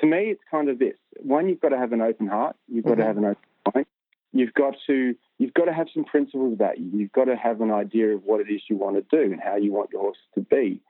To 0.00 0.06
me, 0.06 0.30
it's 0.30 0.40
kind 0.50 0.70
of 0.70 0.78
this: 0.78 0.94
one, 1.18 1.46
you've 1.48 1.60
got 1.60 1.68
to 1.68 1.78
have 1.78 1.92
an 1.92 2.00
open 2.00 2.26
heart, 2.26 2.56
you've 2.66 2.84
got 2.84 2.92
mm-hmm. 2.92 3.00
to 3.00 3.06
have 3.06 3.16
an 3.18 3.24
open 3.26 3.42
mind, 3.74 3.86
you've 4.32 4.54
got 4.54 4.74
to 4.86 5.14
you've 5.38 5.52
got 5.52 5.66
to 5.66 5.74
have 5.74 5.88
some 5.92 6.04
principles 6.04 6.54
about 6.54 6.78
you, 6.78 6.90
you've 6.94 7.12
got 7.12 7.26
to 7.26 7.36
have 7.36 7.60
an 7.60 7.70
idea 7.70 8.14
of 8.14 8.22
what 8.24 8.40
it 8.40 8.50
is 8.50 8.62
you 8.70 8.76
want 8.76 8.96
to 8.96 9.02
do 9.14 9.30
and 9.30 9.42
how 9.42 9.56
you 9.56 9.70
want 9.70 9.90
your 9.92 10.00
horse 10.00 10.18
to 10.34 10.40
be. 10.40 10.80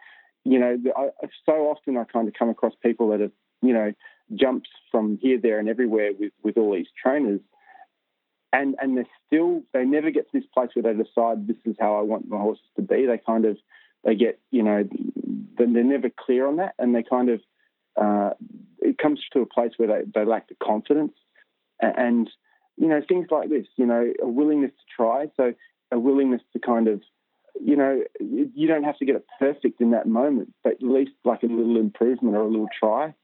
You 0.44 0.60
know, 0.60 0.78
I, 0.96 1.08
so 1.44 1.52
often 1.52 1.96
I 1.96 2.04
kind 2.04 2.28
of 2.28 2.34
come 2.34 2.50
across 2.50 2.74
people 2.84 3.08
that 3.10 3.20
have, 3.20 3.32
you 3.62 3.72
know, 3.72 3.92
jumps 4.34 4.70
from 4.92 5.18
here, 5.20 5.38
there, 5.42 5.58
and 5.58 5.68
everywhere 5.68 6.12
with 6.16 6.32
with 6.44 6.56
all 6.56 6.72
these 6.72 6.86
trainers 7.02 7.40
and 8.54 8.76
and 8.80 8.96
they're 8.96 9.08
still 9.26 9.62
they 9.72 9.84
never 9.84 10.10
get 10.10 10.30
to 10.30 10.38
this 10.38 10.48
place 10.54 10.70
where 10.74 10.94
they 10.94 11.02
decide 11.02 11.46
this 11.46 11.56
is 11.64 11.76
how 11.78 11.96
I 11.96 12.02
want 12.02 12.28
my 12.28 12.38
horses 12.38 12.64
to 12.76 12.82
be. 12.82 13.04
They 13.04 13.18
kind 13.18 13.44
of 13.44 13.58
they 14.04 14.14
get 14.14 14.38
you 14.50 14.62
know 14.62 14.88
they're 15.58 15.66
never 15.66 16.08
clear 16.08 16.46
on 16.46 16.56
that, 16.56 16.74
and 16.78 16.94
they 16.94 17.02
kind 17.02 17.30
of 17.30 17.40
uh, 18.00 18.30
it 18.78 18.96
comes 18.98 19.20
to 19.32 19.40
a 19.40 19.46
place 19.46 19.72
where 19.76 19.88
they, 19.88 20.10
they 20.14 20.24
lack 20.24 20.48
the 20.48 20.56
confidence 20.62 21.14
and 21.80 22.30
you 22.76 22.88
know 22.88 23.02
things 23.06 23.26
like 23.30 23.50
this. 23.50 23.66
You 23.76 23.86
know 23.86 24.12
a 24.22 24.28
willingness 24.28 24.70
to 24.70 24.96
try, 24.96 25.26
so 25.36 25.52
a 25.90 25.98
willingness 25.98 26.42
to 26.52 26.60
kind 26.60 26.86
of 26.86 27.02
you 27.60 27.74
know 27.74 28.02
you 28.20 28.68
don't 28.68 28.84
have 28.84 28.98
to 28.98 29.04
get 29.04 29.16
it 29.16 29.26
perfect 29.40 29.80
in 29.80 29.90
that 29.90 30.06
moment, 30.06 30.54
but 30.62 30.74
at 30.74 30.82
least 30.82 31.12
like 31.24 31.42
a 31.42 31.46
little 31.46 31.76
improvement 31.76 32.36
or 32.36 32.42
a 32.42 32.48
little 32.48 32.68
try, 32.78 33.14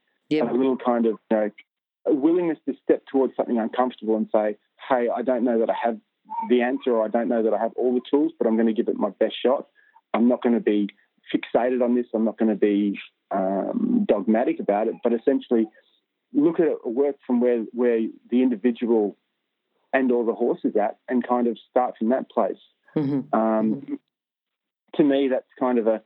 a 0.51 0.53
little 0.57 0.77
kind 0.77 1.05
of 1.05 1.15
you 1.29 1.37
know 1.37 1.51
a 2.05 2.13
willingness 2.13 2.57
to 2.67 2.73
step 2.83 3.03
towards 3.11 3.35
something 3.35 3.59
uncomfortable 3.59 4.17
and 4.17 4.27
say, 4.33 4.57
hey, 4.89 5.07
I 5.13 5.21
don't 5.21 5.43
know 5.43 5.59
that 5.59 5.69
I 5.69 5.75
have 5.83 5.97
the 6.49 6.61
answer 6.61 6.91
or 6.91 7.03
I 7.03 7.07
don't 7.07 7.27
know 7.27 7.43
that 7.43 7.53
I 7.53 7.59
have 7.59 7.73
all 7.75 7.93
the 7.93 8.01
tools, 8.09 8.31
but 8.37 8.47
I'm 8.47 8.55
going 8.55 8.67
to 8.67 8.73
give 8.73 8.87
it 8.87 8.97
my 8.97 9.09
best 9.19 9.35
shot. 9.43 9.67
I'm 10.13 10.27
not 10.27 10.41
going 10.41 10.55
to 10.55 10.61
be 10.61 10.89
fixated 11.33 11.83
on 11.83 11.95
this. 11.95 12.07
I'm 12.13 12.25
not 12.25 12.37
going 12.37 12.49
to 12.49 12.55
be 12.55 12.99
um, 13.31 14.05
dogmatic 14.07 14.59
about 14.59 14.87
it, 14.87 14.95
but 15.03 15.13
essentially 15.13 15.67
look 16.33 16.59
at 16.59 16.67
it, 16.67 16.77
work 16.85 17.17
from 17.25 17.41
where, 17.41 17.63
where 17.73 17.99
the 18.29 18.41
individual 18.41 19.17
and 19.93 20.11
or 20.11 20.25
the 20.25 20.33
horse 20.33 20.59
is 20.63 20.75
at 20.75 20.97
and 21.09 21.25
kind 21.27 21.47
of 21.47 21.57
start 21.69 21.95
from 21.97 22.09
that 22.09 22.29
place. 22.29 22.57
Mm-hmm. 22.95 23.37
Um, 23.37 23.99
to 24.95 25.03
me, 25.03 25.29
that's 25.29 25.45
kind 25.59 25.79
of 25.79 25.87
a, 25.87 26.01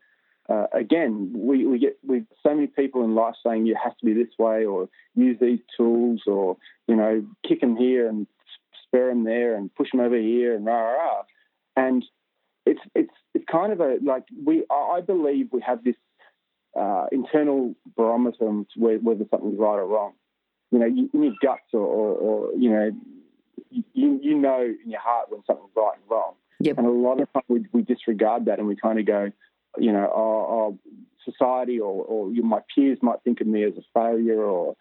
uh, 0.48 0.68
again, 0.74 1.34
we, 1.36 1.66
we 1.66 1.80
get 1.80 1.98
we 2.06 2.24
so 2.44 2.54
many 2.54 2.68
people 2.68 3.04
in 3.04 3.16
life 3.16 3.34
saying 3.44 3.66
you 3.66 3.76
have 3.82 3.98
to 3.98 4.06
be 4.06 4.14
this 4.14 4.32
way 4.38 4.66
or 4.66 4.88
use 5.16 5.38
these 5.42 5.60
tools 5.76 6.22
or 6.28 6.58
you 6.88 6.96
know 6.96 7.26
kick 7.48 7.62
them 7.62 7.76
here 7.76 8.08
and 8.08 8.28
spur 8.96 9.10
them 9.10 9.24
there 9.24 9.56
and 9.56 9.74
push 9.74 9.92
them 9.92 10.02
over 10.02 10.18
here 10.18 10.56
and 10.56 10.66
rah 10.66 10.80
rah, 10.80 10.94
rah. 10.94 11.22
and 11.76 12.06
it's 12.66 12.82
it's 12.94 13.14
it's 13.34 13.46
kind 13.52 13.72
of 13.72 13.80
a 13.80 13.98
like 14.02 14.24
we 14.44 14.64
I 14.72 15.02
believe 15.02 15.50
we 15.52 15.62
have 15.62 15.84
this 15.84 15.96
uh, 16.78 17.06
internal 17.12 17.76
barometer 17.96 18.46
whether 18.76 19.26
something's 19.30 19.60
right 19.60 19.76
or 19.76 19.86
wrong. 19.86 20.14
You 20.72 20.80
know, 20.80 20.88
you, 20.88 21.10
in 21.14 21.24
your 21.24 21.34
guts 21.42 21.74
or, 21.74 21.80
or, 21.80 22.14
or 22.16 22.54
you 22.58 22.70
know, 22.70 22.92
you 23.70 24.20
you 24.22 24.36
know 24.36 24.62
in 24.62 24.90
your 24.90 25.00
heart 25.00 25.28
when 25.30 25.42
something's 25.46 25.72
right 25.76 25.94
and 25.96 26.10
wrong. 26.10 26.34
Yep. 26.60 26.78
And 26.78 26.88
a 26.88 26.92
lot 26.92 27.22
of 27.22 27.32
times 27.34 27.46
we, 27.48 27.66
we 27.72 27.82
disregard 27.82 28.46
that 28.46 28.60
and 28.60 28.68
we 28.68 28.76
kind 28.76 29.00
of 29.00 29.06
go, 29.06 29.32
you 29.78 29.92
know, 29.92 30.12
oh, 30.14 30.48
oh 30.50 30.80
society 31.24 31.80
or, 31.80 32.04
or 32.04 32.32
you, 32.32 32.44
my 32.44 32.60
peers 32.74 32.98
might 33.02 33.22
think 33.24 33.42
of 33.42 33.48
me 33.48 33.64
as 33.64 33.74
a 33.78 33.84
failure 33.94 34.42
or 34.42 34.76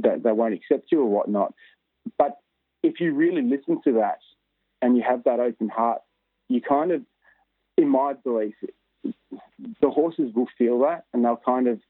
that 0.00 0.22
they 0.22 0.32
won't 0.32 0.54
accept 0.54 0.92
you 0.92 1.00
or 1.00 1.06
whatnot. 1.06 1.54
But 2.18 2.38
if 2.86 3.00
you 3.00 3.12
really 3.12 3.42
listen 3.42 3.80
to 3.82 3.92
that 3.94 4.18
and 4.80 4.96
you 4.96 5.02
have 5.02 5.24
that 5.24 5.40
open 5.40 5.68
heart, 5.68 6.02
you 6.48 6.60
kind 6.60 6.92
of, 6.92 7.02
in 7.76 7.88
my 7.88 8.14
belief, 8.14 8.54
the 9.80 9.90
horses 9.90 10.32
will 10.34 10.48
feel 10.56 10.80
that 10.80 11.04
and 11.12 11.24
they'll 11.24 11.40
kind 11.44 11.68
of 11.68 11.80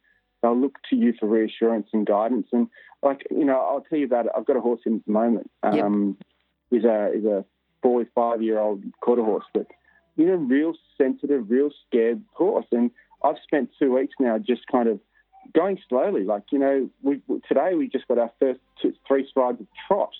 they'll 0.42 0.58
look 0.58 0.76
to 0.90 0.96
you 0.96 1.14
for 1.18 1.26
reassurance 1.26 1.88
and 1.92 2.06
guidance. 2.06 2.46
And 2.52 2.68
like 3.02 3.26
you 3.30 3.44
know, 3.44 3.58
I'll 3.58 3.84
tell 3.88 3.98
you 3.98 4.06
about 4.06 4.26
it. 4.26 4.32
I've 4.36 4.46
got 4.46 4.56
a 4.56 4.60
horse 4.60 4.80
in 4.86 4.96
at 4.96 5.06
the 5.06 5.12
moment. 5.12 5.50
Um, 5.62 6.16
yep. 6.18 6.26
He's 6.70 6.84
a 6.84 7.10
he's 7.14 7.24
a 7.24 7.44
four 7.82 8.04
five 8.14 8.42
year 8.42 8.58
old 8.58 8.82
quarter 9.00 9.24
horse, 9.24 9.44
but 9.54 9.66
you 10.16 10.26
know, 10.26 10.34
real 10.34 10.74
sensitive, 10.98 11.50
real 11.50 11.70
scared 11.86 12.22
horse. 12.32 12.66
And 12.72 12.90
I've 13.22 13.36
spent 13.42 13.70
two 13.78 13.94
weeks 13.94 14.14
now 14.18 14.38
just 14.38 14.66
kind 14.70 14.88
of 14.88 15.00
going 15.54 15.78
slowly. 15.88 16.24
Like, 16.24 16.44
you 16.50 16.58
know, 16.58 16.90
we 17.02 17.20
today 17.48 17.74
we 17.74 17.88
just 17.88 18.08
got 18.08 18.18
our 18.18 18.30
first 18.40 18.60
two, 18.80 18.94
three 19.06 19.26
strides 19.28 19.60
of 19.60 19.66
trot, 19.86 20.12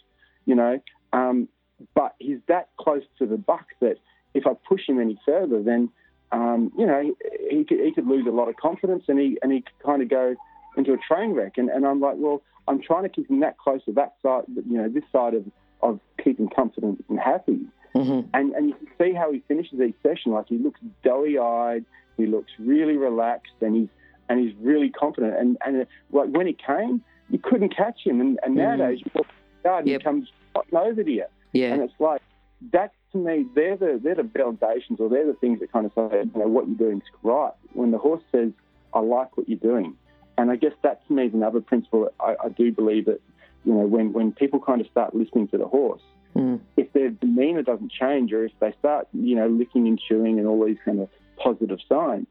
you 0.46 0.54
know, 0.54 0.80
um, 1.12 1.48
but 1.94 2.14
he's 2.18 2.38
that 2.48 2.70
close 2.78 3.02
to 3.18 3.26
the 3.26 3.36
buck 3.36 3.66
that 3.80 3.96
if 4.34 4.46
I 4.46 4.52
push 4.68 4.88
him 4.88 5.00
any 5.00 5.18
further, 5.26 5.62
then, 5.62 5.90
um, 6.32 6.72
you 6.78 6.86
know, 6.86 7.00
he, 7.02 7.58
he, 7.58 7.64
could, 7.64 7.80
he 7.80 7.92
could 7.92 8.06
lose 8.06 8.26
a 8.26 8.30
lot 8.30 8.48
of 8.48 8.56
confidence 8.56 9.04
and 9.08 9.18
he, 9.18 9.38
and 9.42 9.52
he 9.52 9.60
could 9.60 9.84
kind 9.84 10.02
of 10.02 10.08
go 10.08 10.34
into 10.76 10.92
a 10.92 10.98
train 10.98 11.32
wreck. 11.32 11.58
And, 11.58 11.68
and 11.68 11.86
I'm 11.86 12.00
like, 12.00 12.14
well, 12.16 12.42
I'm 12.68 12.80
trying 12.80 13.02
to 13.04 13.08
keep 13.08 13.30
him 13.30 13.40
that 13.40 13.58
close 13.58 13.84
to 13.84 13.92
that 13.92 14.14
side, 14.22 14.44
you 14.48 14.78
know, 14.78 14.88
this 14.88 15.04
side 15.12 15.34
of, 15.34 15.44
of 15.82 16.00
keeping 16.22 16.48
confident 16.48 17.04
and 17.08 17.18
happy. 17.18 17.60
Mm-hmm. 17.94 18.28
And, 18.34 18.52
and 18.52 18.68
you 18.68 18.74
can 18.74 18.88
see 19.00 19.14
how 19.14 19.32
he 19.32 19.42
finishes 19.48 19.80
each 19.80 19.94
session. 20.02 20.32
Like 20.32 20.48
he 20.48 20.58
looks 20.58 20.80
doughy 21.02 21.38
eyed, 21.38 21.84
he 22.16 22.26
looks 22.26 22.50
really 22.58 22.96
relaxed, 22.96 23.54
and 23.60 23.74
he's 23.74 23.88
and 24.28 24.40
he's 24.40 24.54
really 24.60 24.90
confident. 24.90 25.34
And 25.38 25.56
and 25.64 25.86
like 26.12 26.28
when 26.28 26.46
he 26.46 26.52
came, 26.54 27.02
you 27.30 27.38
couldn't 27.38 27.74
catch 27.74 28.00
him. 28.04 28.20
And, 28.20 28.38
and 28.42 28.56
mm-hmm. 28.56 28.78
nowadays, 28.78 29.00
you 29.04 29.10
walk 29.14 29.26
yep. 29.66 30.00
he 30.00 30.04
comes 30.04 30.28
over 30.72 31.02
to 31.02 31.10
you. 31.10 31.24
Yeah. 31.52 31.72
And 31.72 31.82
it's 31.82 31.94
like 31.98 32.22
that 32.72 32.92
to 33.12 33.18
me. 33.18 33.46
They're 33.54 33.76
the 33.76 34.00
they're 34.02 34.14
the 34.14 34.22
validations, 34.22 35.00
or 35.00 35.08
they're 35.08 35.26
the 35.26 35.38
things 35.40 35.60
that 35.60 35.72
kind 35.72 35.86
of 35.86 35.92
say, 35.94 36.24
you 36.34 36.40
know, 36.40 36.48
what 36.48 36.66
you're 36.66 36.76
doing 36.76 36.98
is 36.98 37.08
right. 37.22 37.52
When 37.72 37.90
the 37.90 37.98
horse 37.98 38.22
says, 38.32 38.52
"I 38.94 39.00
like 39.00 39.36
what 39.36 39.48
you're 39.48 39.58
doing," 39.58 39.96
and 40.38 40.50
I 40.50 40.56
guess 40.56 40.72
that 40.82 41.06
to 41.06 41.12
me 41.12 41.26
is 41.26 41.34
another 41.34 41.60
principle. 41.60 42.10
I, 42.20 42.36
I 42.44 42.48
do 42.48 42.72
believe 42.72 43.06
that 43.06 43.20
you 43.64 43.72
know 43.72 43.86
when 43.86 44.12
when 44.12 44.32
people 44.32 44.60
kind 44.60 44.80
of 44.80 44.86
start 44.88 45.14
listening 45.14 45.48
to 45.48 45.58
the 45.58 45.66
horse 45.66 46.02
Mm. 46.36 46.60
If 46.76 46.92
their 46.92 47.08
demeanour 47.08 47.62
doesn't 47.62 47.90
change, 47.90 48.32
or 48.32 48.44
if 48.44 48.52
they 48.60 48.74
start, 48.78 49.08
you 49.14 49.34
know, 49.34 49.48
licking 49.48 49.86
and 49.86 49.98
chewing 49.98 50.38
and 50.38 50.46
all 50.46 50.64
these 50.66 50.76
kind 50.84 51.00
of 51.00 51.08
positive 51.42 51.78
signs, 51.88 52.26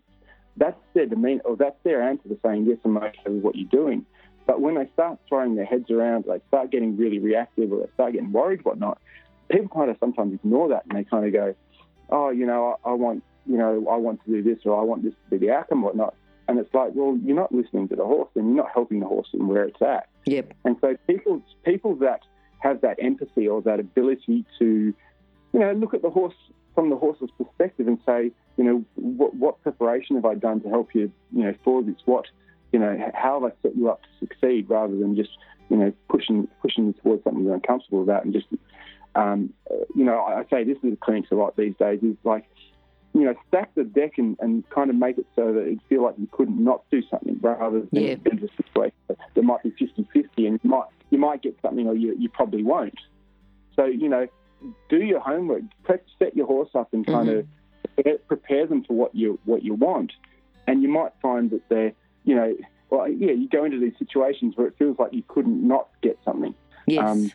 that's 0.58 0.78
their 0.94 1.08
demeanour, 1.08 1.42
or 1.42 1.56
that's 1.56 1.78
their 1.84 2.04
answer 2.04 2.30
to 2.30 2.38
saying 2.46 2.66
yes, 2.66 2.78
I'm 2.86 2.98
okay 2.98 3.18
with 3.26 3.42
what 3.42 3.56
you're 3.56 3.70
doing. 3.70 4.06
But 4.46 4.62
when 4.62 4.76
they 4.76 4.88
start 4.94 5.20
throwing 5.28 5.56
their 5.56 5.66
heads 5.66 5.90
around, 5.90 6.26
they 6.26 6.40
start 6.48 6.72
getting 6.72 6.98
really 6.98 7.20
reactive, 7.20 7.72
or 7.72 7.80
they 7.80 7.92
start 7.94 8.14
getting 8.14 8.32
worried, 8.32 8.64
whatnot, 8.64 9.00
people 9.50 9.70
kind 9.70 9.90
of 9.90 9.98
sometimes 10.00 10.34
ignore 10.34 10.70
that 10.70 10.84
and 10.90 10.98
they 10.98 11.04
kind 11.04 11.26
of 11.26 11.34
go, 11.34 11.56
"Oh, 12.10 12.30
you 12.30 12.46
know, 12.46 12.78
I, 12.86 12.90
I 12.90 12.94
want, 12.94 13.24
you 13.46 13.58
know, 13.58 13.88
I 13.90 13.96
want 13.96 14.24
to 14.26 14.32
do 14.32 14.44
this, 14.44 14.66
or 14.66 14.80
I 14.80 14.84
want 14.84 15.04
this 15.04 15.14
to 15.14 15.38
be 15.38 15.46
the 15.46 15.54
outcome, 15.54 15.82
whatnot." 15.82 16.16
And 16.48 16.60
it's 16.60 16.74
like, 16.74 16.92
well, 16.94 17.18
you're 17.24 17.36
not 17.36 17.52
listening 17.52 17.88
to 17.90 17.96
the 17.96 18.06
horse, 18.06 18.30
and 18.36 18.48
you're 18.48 18.64
not 18.64 18.72
helping 18.72 19.00
the 19.00 19.08
horse 19.08 19.28
in 19.34 19.48
where 19.48 19.64
it's 19.64 19.82
at. 19.82 20.10
Yep. 20.26 20.54
And 20.64 20.78
so 20.80 20.96
people, 21.08 21.42
people 21.64 21.96
that 21.96 22.22
have 22.60 22.82
that 22.82 22.98
empathy 23.02 23.48
or 23.48 23.62
that 23.64 23.80
ability 23.80 24.46
to, 24.60 24.94
you 25.54 25.60
know, 25.60 25.72
look 25.74 25.94
at 25.94 26.02
the 26.02 26.10
horse 26.10 26.36
from 26.76 26.90
the 26.90 26.96
horse's 26.96 27.30
perspective 27.38 27.88
and 27.88 27.98
say, 28.06 28.32
you 28.58 28.64
know, 28.64 28.86
what, 28.96 29.34
what 29.36 29.62
preparation 29.64 30.16
have 30.18 30.26
I 30.26 30.36
done 30.36 30.62
to 30.62 30.70
help 30.70 30.94
you, 30.94 31.12
you 31.34 31.44
know, 31.44 31.54
for 31.64 31.82
this? 31.82 31.96
What, 32.06 32.26
you 32.76 32.82
know, 32.82 33.10
how 33.14 33.40
have 33.40 33.54
I 33.54 33.56
set 33.62 33.78
you 33.78 33.90
up 33.90 34.02
to 34.02 34.10
succeed 34.20 34.70
rather 34.70 34.94
than 34.94 35.16
just, 35.16 35.30
you 35.70 35.78
know, 35.78 35.94
pushing 36.10 36.46
pushing 36.62 36.88
you 36.88 36.94
towards 37.02 37.24
something 37.24 37.46
you're 37.46 37.54
uncomfortable 37.54 38.04
about 38.04 38.26
and 38.26 38.34
just, 38.34 38.48
um, 39.16 39.54
you 39.96 40.04
know, 40.04 40.20
I 40.20 40.44
say 40.50 40.66
this 40.66 40.76
is 40.84 40.92
the 40.92 40.98
clinics 40.98 41.32
a 41.32 41.36
lot 41.36 41.56
these 41.56 41.74
days 41.80 42.04
is 42.04 42.18
like, 42.26 42.44
you 43.14 43.22
know, 43.22 43.34
stack 43.48 43.74
the 43.76 43.86
deck 43.86 44.18
and, 44.18 44.36
and 44.42 44.70
kind 44.72 44.90
of 44.90 44.98
make 44.98 45.18
it 45.18 45.26
so 45.38 45.54
that 45.54 45.62
it 45.62 45.80
feel 45.88 46.04
like 46.04 46.16
you 46.18 46.28
couldn't 46.34 46.62
not 46.62 46.84
do 46.92 47.02
something 47.10 47.40
rather 47.42 47.80
than 47.80 47.90
yeah. 47.94 48.16
in 48.30 48.40
a 48.44 48.62
situation 48.62 48.98
that 49.08 49.42
might 49.42 49.64
be 49.64 49.72
50-50 49.72 50.28
and 50.48 50.60
you 50.62 50.70
might 50.70 50.88
you 51.12 51.18
might 51.18 51.42
get 51.42 51.58
something 51.62 51.88
or 51.88 51.96
you, 51.96 52.14
you 52.20 52.28
probably 52.28 52.62
won't. 52.62 53.00
So, 53.78 53.86
you 53.86 54.10
know, 54.10 54.28
do 54.90 54.98
your 54.98 55.22
homework, 55.22 55.62
set 56.20 56.36
your 56.36 56.46
horse 56.46 56.72
up 56.76 56.94
and 56.94 57.06
kind 57.06 57.30
mm-hmm. 57.30 58.10
of 58.10 58.28
prepare 58.28 58.68
them 58.68 58.84
for 58.84 58.96
what 58.96 59.16
you 59.16 59.40
what 59.46 59.64
you 59.64 59.76
want. 59.76 60.12
and 60.68 60.82
you 60.82 60.90
might 60.90 61.14
find 61.22 61.52
that 61.52 61.62
they're, 61.70 61.94
you 62.26 62.36
know, 62.36 62.56
well, 62.90 63.08
yeah, 63.08 63.32
you 63.32 63.48
go 63.50 63.66
into 63.66 63.80
these 63.80 63.98
situations 63.98 64.56
where 64.56 64.68
it 64.68 64.76
feels 64.78 64.98
like 65.00 65.14
you 65.14 65.24
couldn't 65.28 65.66
not 65.66 65.90
get 66.02 66.20
something. 66.26 66.54
Yes. 66.88 67.10
Um, 67.10 67.32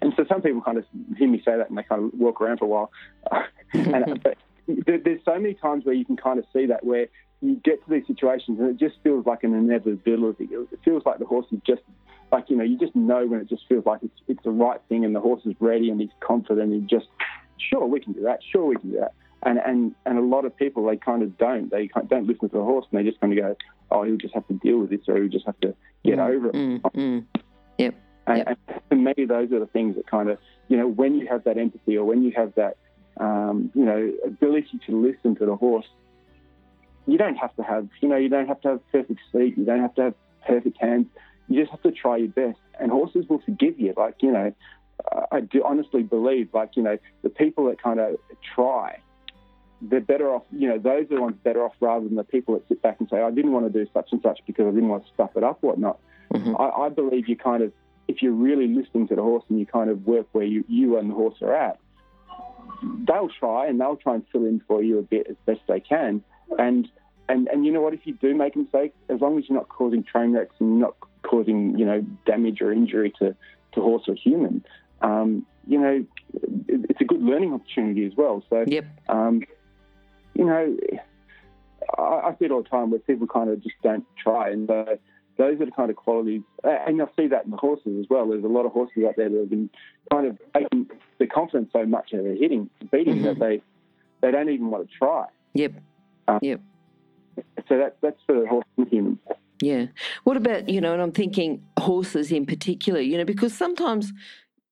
and 0.00 0.12
so 0.16 0.24
some 0.28 0.42
people 0.42 0.60
kind 0.60 0.78
of 0.78 0.84
hear 1.16 1.28
me 1.28 1.40
say 1.44 1.56
that 1.56 1.68
and 1.68 1.78
they 1.78 1.84
kind 1.84 2.04
of 2.04 2.18
walk 2.18 2.40
around 2.40 2.58
for 2.58 2.64
a 2.64 2.68
while. 2.68 2.90
and, 3.72 4.20
but 4.22 4.36
there's 4.66 5.20
so 5.24 5.38
many 5.38 5.54
times 5.54 5.84
where 5.84 5.94
you 5.94 6.04
can 6.04 6.16
kind 6.16 6.38
of 6.38 6.44
see 6.52 6.66
that 6.66 6.84
where 6.84 7.06
you 7.40 7.56
get 7.56 7.84
to 7.84 7.90
these 7.90 8.06
situations 8.06 8.58
and 8.60 8.68
it 8.70 8.78
just 8.78 9.00
feels 9.02 9.26
like 9.26 9.44
an 9.44 9.54
inevitability. 9.54 10.48
It 10.50 10.78
feels 10.84 11.04
like 11.04 11.18
the 11.18 11.24
horse 11.24 11.46
is 11.52 11.60
just 11.66 11.82
like 12.30 12.48
you 12.48 12.56
know 12.56 12.64
you 12.64 12.78
just 12.78 12.96
know 12.96 13.26
when 13.26 13.40
it 13.40 13.48
just 13.48 13.62
feels 13.68 13.84
like 13.84 14.00
it's 14.02 14.20
it's 14.26 14.42
the 14.42 14.50
right 14.50 14.80
thing 14.88 15.04
and 15.04 15.14
the 15.14 15.20
horse 15.20 15.42
is 15.44 15.54
ready 15.60 15.90
and 15.90 16.00
he's 16.00 16.10
confident 16.20 16.72
and 16.72 16.82
he 16.82 16.96
just 16.96 17.08
sure 17.58 17.84
we 17.86 18.00
can 18.00 18.12
do 18.12 18.22
that, 18.22 18.40
sure 18.50 18.64
we 18.64 18.76
can 18.76 18.90
do 18.90 19.00
that. 19.00 19.12
And 19.42 19.58
and 19.58 19.94
and 20.06 20.18
a 20.18 20.22
lot 20.22 20.44
of 20.44 20.56
people 20.56 20.86
they 20.86 20.96
kind 20.96 21.22
of 21.22 21.36
don't 21.36 21.70
they 21.70 21.90
don't 22.08 22.26
listen 22.26 22.48
to 22.48 22.56
the 22.56 22.64
horse 22.64 22.86
and 22.90 22.98
they 22.98 23.08
just 23.08 23.20
kind 23.20 23.36
of 23.36 23.44
go 23.44 23.56
oh 23.92 24.02
he'll 24.04 24.16
just 24.16 24.34
have 24.34 24.46
to 24.48 24.54
deal 24.54 24.78
with 24.78 24.90
this 24.90 25.00
or 25.08 25.16
he'll 25.16 25.28
just 25.28 25.46
have 25.46 25.58
to 25.60 25.74
get 26.04 26.18
mm, 26.18 26.28
over 26.28 26.48
it. 26.48 26.54
Mm, 26.54 26.80
mm. 26.80 27.26
Yep. 27.78 27.94
And, 28.26 28.38
yep. 28.38 28.58
and 28.68 28.80
for 28.88 28.94
me 28.94 29.24
those 29.26 29.52
are 29.52 29.60
the 29.60 29.66
things 29.66 29.96
that 29.96 30.06
kind 30.06 30.28
of 30.30 30.38
you 30.68 30.76
know 30.76 30.88
when 30.88 31.18
you 31.18 31.26
have 31.28 31.44
that 31.44 31.58
empathy 31.58 31.96
or 31.96 32.04
when 32.04 32.22
you 32.22 32.32
have 32.36 32.54
that 32.56 32.76
um, 33.18 33.70
you 33.74 33.84
know 33.84 34.12
ability 34.24 34.80
to 34.86 35.00
listen 35.00 35.36
to 35.36 35.46
the 35.46 35.56
horse 35.56 35.86
you 37.06 37.18
don't 37.18 37.36
have 37.36 37.54
to 37.56 37.62
have, 37.62 37.88
you 38.00 38.08
know, 38.08 38.16
you 38.16 38.28
don't 38.28 38.46
have 38.46 38.60
to 38.62 38.68
have 38.68 38.92
perfect 38.92 39.20
seat, 39.32 39.56
you 39.56 39.64
don't 39.64 39.80
have 39.80 39.94
to 39.96 40.02
have 40.02 40.14
perfect 40.46 40.80
hands. 40.80 41.06
You 41.48 41.60
just 41.60 41.70
have 41.72 41.82
to 41.82 41.90
try 41.90 42.18
your 42.18 42.28
best, 42.28 42.58
and 42.78 42.90
horses 42.90 43.26
will 43.28 43.40
forgive 43.40 43.78
you. 43.78 43.92
Like, 43.96 44.16
you 44.20 44.30
know, 44.30 44.54
I 45.30 45.40
do 45.40 45.64
honestly 45.64 46.02
believe, 46.02 46.50
like, 46.52 46.70
you 46.76 46.82
know, 46.82 46.98
the 47.22 47.28
people 47.28 47.66
that 47.66 47.82
kind 47.82 47.98
of 47.98 48.16
try, 48.54 49.00
they're 49.82 50.00
better 50.00 50.32
off. 50.32 50.44
You 50.52 50.68
know, 50.68 50.78
those 50.78 51.04
are 51.10 51.16
the 51.16 51.20
ones 51.20 51.36
better 51.42 51.64
off 51.64 51.74
rather 51.80 52.06
than 52.06 52.16
the 52.16 52.24
people 52.24 52.54
that 52.54 52.66
sit 52.68 52.80
back 52.82 53.00
and 53.00 53.08
say, 53.08 53.20
"I 53.20 53.30
didn't 53.30 53.52
want 53.52 53.70
to 53.70 53.84
do 53.84 53.88
such 53.92 54.12
and 54.12 54.22
such 54.22 54.40
because 54.46 54.66
I 54.66 54.70
didn't 54.70 54.88
want 54.88 55.04
to 55.04 55.12
stuff 55.12 55.30
it 55.36 55.42
up, 55.42 55.62
whatnot." 55.62 55.98
Mm-hmm. 56.32 56.56
I, 56.56 56.86
I 56.86 56.88
believe 56.88 57.28
you 57.28 57.36
kind 57.36 57.62
of, 57.62 57.72
if 58.08 58.22
you're 58.22 58.32
really 58.32 58.68
listening 58.68 59.08
to 59.08 59.16
the 59.16 59.22
horse 59.22 59.44
and 59.48 59.58
you 59.58 59.66
kind 59.66 59.90
of 59.90 60.06
work 60.06 60.26
where 60.32 60.44
you, 60.44 60.64
you 60.66 60.96
and 60.96 61.10
the 61.10 61.14
horse 61.14 61.34
are 61.42 61.54
at, 61.54 61.78
they'll 63.06 63.28
try 63.28 63.66
and 63.66 63.80
they'll 63.80 63.96
try 63.96 64.14
and 64.14 64.24
fill 64.32 64.46
in 64.46 64.62
for 64.66 64.82
you 64.82 64.98
a 64.98 65.02
bit 65.02 65.26
as 65.28 65.36
best 65.46 65.60
they 65.68 65.80
can. 65.80 66.22
And 66.58 66.88
and 67.28 67.48
and 67.48 67.66
you 67.66 67.72
know 67.72 67.80
what? 67.80 67.94
If 67.94 68.00
you 68.06 68.14
do 68.14 68.34
make 68.34 68.54
a 68.54 68.60
mistake, 68.60 68.94
as 69.08 69.20
long 69.20 69.38
as 69.38 69.48
you're 69.48 69.58
not 69.58 69.68
causing 69.68 70.04
train 70.04 70.32
wrecks 70.32 70.54
and 70.60 70.80
not 70.80 70.94
causing 71.22 71.78
you 71.78 71.84
know 71.84 72.02
damage 72.24 72.60
or 72.62 72.72
injury 72.72 73.12
to 73.18 73.34
to 73.72 73.80
horse 73.80 74.04
or 74.06 74.14
human, 74.14 74.64
um, 75.00 75.46
you 75.66 75.78
know, 75.78 76.04
it's 76.68 77.00
a 77.00 77.04
good 77.04 77.22
learning 77.22 77.52
opportunity 77.52 78.04
as 78.04 78.12
well. 78.16 78.44
So, 78.50 78.64
yep. 78.66 78.84
um, 79.08 79.42
you 80.34 80.44
know, 80.44 80.76
I, 81.98 82.02
I, 82.02 82.36
see 82.38 82.46
it 82.46 82.50
all 82.50 82.62
the 82.62 82.68
time 82.68 82.90
where 82.90 83.00
people 83.00 83.26
kind 83.26 83.50
of 83.50 83.62
just 83.62 83.76
don't 83.82 84.04
try, 84.22 84.50
and 84.50 84.70
uh, 84.70 84.96
those 85.38 85.60
are 85.60 85.66
the 85.66 85.72
kind 85.72 85.90
of 85.90 85.96
qualities, 85.96 86.42
and 86.64 87.00
I 87.00 87.06
see 87.16 87.28
that 87.28 87.44
in 87.44 87.50
the 87.50 87.56
horses 87.56 87.98
as 88.00 88.06
well. 88.08 88.28
There's 88.28 88.44
a 88.44 88.48
lot 88.48 88.66
of 88.66 88.72
horses 88.72 89.04
out 89.06 89.14
there 89.16 89.28
that 89.28 89.38
have 89.38 89.50
been 89.50 89.70
kind 90.10 90.26
of 90.26 90.38
taking 90.54 90.88
the 91.18 91.26
confidence 91.26 91.70
so 91.72 91.84
much 91.84 92.10
that 92.12 92.22
they're 92.22 92.34
hitting, 92.34 92.70
beating 92.90 93.16
mm-hmm. 93.16 93.24
that 93.24 93.38
they 93.38 93.62
they 94.22 94.30
don't 94.30 94.48
even 94.48 94.70
want 94.70 94.88
to 94.88 94.98
try. 94.98 95.26
Yep. 95.54 95.72
Um, 96.28 96.38
yep. 96.42 96.60
So 97.68 97.78
that, 97.78 97.96
that's 98.00 98.20
for 98.26 98.62
and 98.76 98.88
humans. 98.88 99.18
Yeah. 99.60 99.86
What 100.24 100.36
about, 100.36 100.68
you 100.68 100.80
know, 100.80 100.92
and 100.92 101.02
I'm 101.02 101.12
thinking 101.12 101.62
horses 101.78 102.32
in 102.32 102.46
particular, 102.46 103.00
you 103.00 103.16
know, 103.16 103.24
because 103.24 103.54
sometimes 103.54 104.12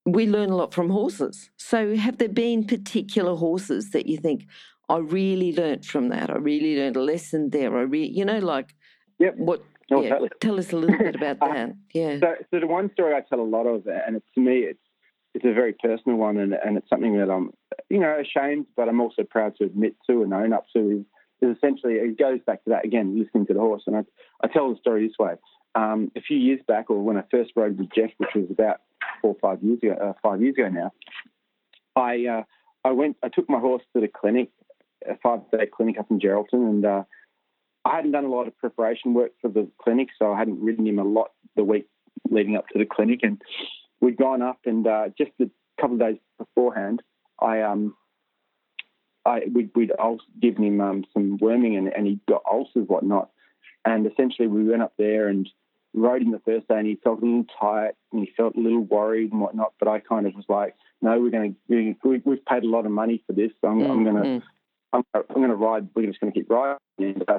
we 0.04 0.26
learn 0.26 0.50
a 0.50 0.56
lot 0.56 0.74
from 0.74 0.90
horses. 0.90 1.50
So 1.56 1.96
have 1.96 2.18
there 2.18 2.28
been 2.28 2.64
particular 2.64 3.36
horses 3.36 3.90
that 3.90 4.06
you 4.06 4.16
think, 4.16 4.46
I 4.90 4.98
really 4.98 5.52
learnt 5.54 5.84
from 5.84 6.08
that. 6.08 6.30
I 6.30 6.36
really 6.36 6.76
learned 6.76 6.96
a 6.96 7.02
lesson 7.02 7.50
there. 7.50 7.76
I 7.76 7.82
really, 7.82 8.10
you 8.10 8.24
know, 8.24 8.38
like, 8.38 8.74
yep. 9.20 9.36
what? 9.36 9.62
Oh, 9.92 10.02
yeah, 10.02 10.10
totally. 10.10 10.30
Tell 10.40 10.58
us 10.58 10.72
a 10.72 10.76
little 10.76 10.98
bit 10.98 11.14
about 11.20 11.38
that. 11.40 11.74
Yeah. 11.94 12.18
So, 12.18 12.34
so 12.50 12.60
the 12.60 12.66
one 12.66 12.90
story 12.92 13.14
I 13.14 13.20
tell 13.20 13.40
a 13.40 13.42
lot 13.42 13.66
of, 13.66 13.86
and 13.86 14.16
it's, 14.16 14.26
to 14.34 14.40
me, 14.40 14.58
it's 14.60 14.80
it's 15.32 15.44
a 15.44 15.52
very 15.52 15.72
personal 15.72 16.18
one, 16.18 16.38
and, 16.38 16.54
and 16.54 16.76
it's 16.76 16.88
something 16.88 17.16
that 17.18 17.30
I'm, 17.30 17.52
you 17.88 18.00
know, 18.00 18.20
ashamed, 18.20 18.66
but 18.76 18.88
I'm 18.88 19.00
also 19.00 19.22
proud 19.22 19.54
to 19.58 19.64
admit 19.64 19.94
to 20.08 20.24
and 20.24 20.34
own 20.34 20.52
up 20.52 20.66
to. 20.74 20.90
Is 20.90 21.04
is 21.40 21.56
essentially 21.56 21.94
it 21.94 22.18
goes 22.18 22.40
back 22.46 22.64
to 22.64 22.70
that 22.70 22.84
again, 22.84 23.18
listening 23.18 23.46
to 23.46 23.54
the 23.54 23.60
horse. 23.60 23.84
And 23.86 23.96
I, 23.96 24.00
I 24.42 24.48
tell 24.48 24.70
the 24.70 24.78
story 24.80 25.06
this 25.06 25.16
way: 25.18 25.34
um, 25.76 26.10
a 26.16 26.20
few 26.20 26.36
years 26.36 26.60
back, 26.66 26.90
or 26.90 27.00
when 27.00 27.16
I 27.16 27.22
first 27.30 27.52
rode 27.54 27.78
with 27.78 27.90
Jeff, 27.94 28.10
which 28.18 28.30
was 28.34 28.50
about 28.50 28.80
four 29.22 29.36
or 29.36 29.36
five 29.40 29.62
years 29.62 29.78
ago, 29.82 29.94
uh, 30.02 30.12
five 30.20 30.42
years 30.42 30.56
ago 30.58 30.68
now, 30.68 30.90
I 31.94 32.26
uh, 32.26 32.42
I 32.84 32.92
went, 32.92 33.16
I 33.22 33.28
took 33.28 33.48
my 33.48 33.60
horse 33.60 33.82
to 33.94 34.00
the 34.00 34.08
clinic, 34.08 34.50
a 35.08 35.16
five 35.22 35.40
day 35.50 35.66
clinic 35.66 35.98
up 35.98 36.10
in 36.10 36.20
Geraldton, 36.20 36.68
and 36.68 36.84
uh, 36.84 37.02
I 37.84 37.96
hadn't 37.96 38.12
done 38.12 38.24
a 38.24 38.30
lot 38.30 38.46
of 38.46 38.56
preparation 38.58 39.14
work 39.14 39.32
for 39.40 39.48
the 39.48 39.68
clinic, 39.82 40.08
so 40.18 40.32
I 40.32 40.38
hadn't 40.38 40.62
ridden 40.62 40.86
him 40.86 40.98
a 40.98 41.04
lot 41.04 41.30
the 41.56 41.64
week 41.64 41.88
leading 42.28 42.56
up 42.56 42.68
to 42.68 42.78
the 42.78 42.86
clinic, 42.86 43.20
and 43.22 43.40
we'd 44.00 44.16
gone 44.16 44.42
up, 44.42 44.60
and 44.66 44.86
uh, 44.86 45.08
just 45.16 45.32
a 45.40 45.50
couple 45.80 45.94
of 45.94 46.00
days 46.00 46.18
beforehand, 46.38 47.02
I 47.40 47.62
um 47.62 47.94
I, 49.24 49.42
we'd, 49.52 49.70
we'd 49.74 49.92
given 50.40 50.64
him 50.64 50.80
um, 50.80 51.04
some 51.12 51.36
worming 51.40 51.76
and, 51.76 51.88
and 51.88 52.06
he 52.06 52.20
got 52.28 52.42
ulcers, 52.50 52.88
whatnot. 52.88 53.30
And 53.84 54.06
essentially, 54.06 54.48
we 54.48 54.64
went 54.64 54.82
up 54.82 54.94
there 54.98 55.28
and 55.28 55.48
rode 55.94 56.22
him 56.22 56.32
the 56.32 56.40
first 56.40 56.68
day, 56.68 56.78
and 56.78 56.86
he 56.86 56.98
felt 57.02 57.22
a 57.22 57.24
little 57.24 57.44
tight 57.60 57.92
and 58.12 58.22
he 58.22 58.32
felt 58.36 58.56
a 58.56 58.60
little 58.60 58.80
worried 58.80 59.32
and 59.32 59.40
whatnot. 59.40 59.74
But 59.78 59.88
I 59.88 60.00
kind 60.00 60.26
of 60.26 60.34
was 60.34 60.44
like, 60.48 60.74
no, 61.02 61.18
we're 61.18 61.30
going 61.30 61.56
to, 61.68 61.96
we, 62.04 62.22
we've 62.24 62.44
paid 62.44 62.62
a 62.62 62.68
lot 62.68 62.86
of 62.86 62.92
money 62.92 63.22
for 63.26 63.32
this, 63.32 63.50
so 63.60 63.68
I'm, 63.68 63.80
mm, 63.80 63.90
I'm 63.90 64.04
going 64.04 64.16
to, 64.16 64.22
mm. 64.22 64.42
I'm, 64.92 65.04
I'm 65.14 65.24
going 65.34 65.48
to 65.48 65.56
ride. 65.56 65.88
We're 65.94 66.06
just 66.06 66.20
going 66.20 66.32
to 66.32 66.38
keep 66.38 66.50
riding. 66.50 66.78
And, 66.98 67.24
uh, 67.28 67.38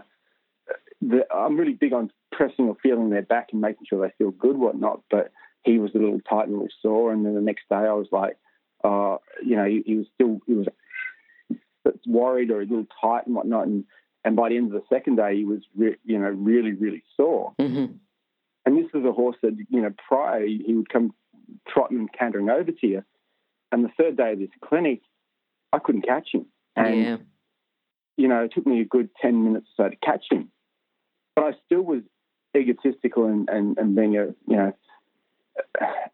the, 1.02 1.26
I'm 1.34 1.58
really 1.58 1.74
big 1.74 1.94
on 1.94 2.12
pressing 2.32 2.66
or 2.68 2.78
feeling 2.82 3.10
their 3.10 3.22
back 3.24 3.50
and 3.52 3.62
making 3.62 3.86
sure 3.90 4.06
they 4.06 4.14
feel 4.18 4.32
good, 4.32 4.58
whatnot. 4.58 5.02
But 5.10 5.32
he 5.64 5.80
was 5.80 5.92
a 5.96 6.00
little 6.00 6.22
tight 6.22 6.48
and 6.48 6.54
a 6.54 6.58
little 6.58 6.76
sore, 6.82 7.12
and 7.12 7.26
then 7.26 7.36
the 7.36 7.42
next 7.42 7.64
day 7.70 7.76
I 7.76 7.94
was 7.94 8.08
like, 8.12 8.38
uh, 8.84 9.18
you 9.46 9.56
know, 9.56 9.66
he, 9.66 9.84
he 9.86 9.96
was 9.96 10.08
still 10.16 10.40
he 10.48 10.54
was 10.54 10.68
worried 12.06 12.52
or 12.52 12.62
a 12.62 12.66
little 12.66 12.88
tight 13.02 13.26
and 13.26 13.36
whatnot. 13.36 13.68
And, 13.68 13.86
and 14.24 14.36
by 14.36 14.50
the 14.50 14.58
end 14.58 14.74
of 14.74 14.82
the 14.82 14.96
second 14.96 15.16
day, 15.18 15.36
he 15.36 15.46
was, 15.46 15.62
re- 15.76 15.98
you 16.06 16.20
know, 16.20 16.30
really, 16.30 16.74
really 16.74 17.04
sore. 17.18 17.54
Mm-hmm. 17.60 17.94
And 18.66 18.78
this 18.78 18.92
was 18.94 19.04
a 19.04 19.12
horse 19.12 19.38
that, 19.42 19.58
you 19.70 19.82
know, 19.82 19.92
prior 20.08 20.46
he 20.46 20.74
would 20.74 20.90
come 20.90 21.14
trotting 21.68 21.98
and 21.98 22.14
cantering 22.14 22.50
over 22.50 22.72
to 22.72 22.88
you. 22.88 23.04
And 23.72 23.84
the 23.84 23.90
third 23.98 24.18
day 24.18 24.34
of 24.34 24.40
this 24.40 24.50
clinic, 24.64 25.02
I 25.74 25.80
couldn't 25.80 26.06
catch 26.06 26.30
him. 26.34 26.46
And, 26.76 27.04
yeah. 27.04 27.18
You 28.18 28.28
know, 28.28 28.44
it 28.44 28.52
took 28.54 28.66
me 28.66 28.82
a 28.82 28.86
good 28.86 29.10
10 29.22 29.44
minutes 29.44 29.68
or 29.78 29.86
so 29.86 29.90
to 29.90 29.96
catch 29.98 30.26
him. 30.30 30.52
But 31.36 31.46
I 31.46 31.52
still 31.66 31.82
was 31.82 32.02
egotistical 32.56 33.26
and, 33.26 33.50
and, 33.50 33.78
and 33.78 33.96
being 33.96 34.18
a, 34.18 34.28
you 34.48 34.56
know, 34.58 34.74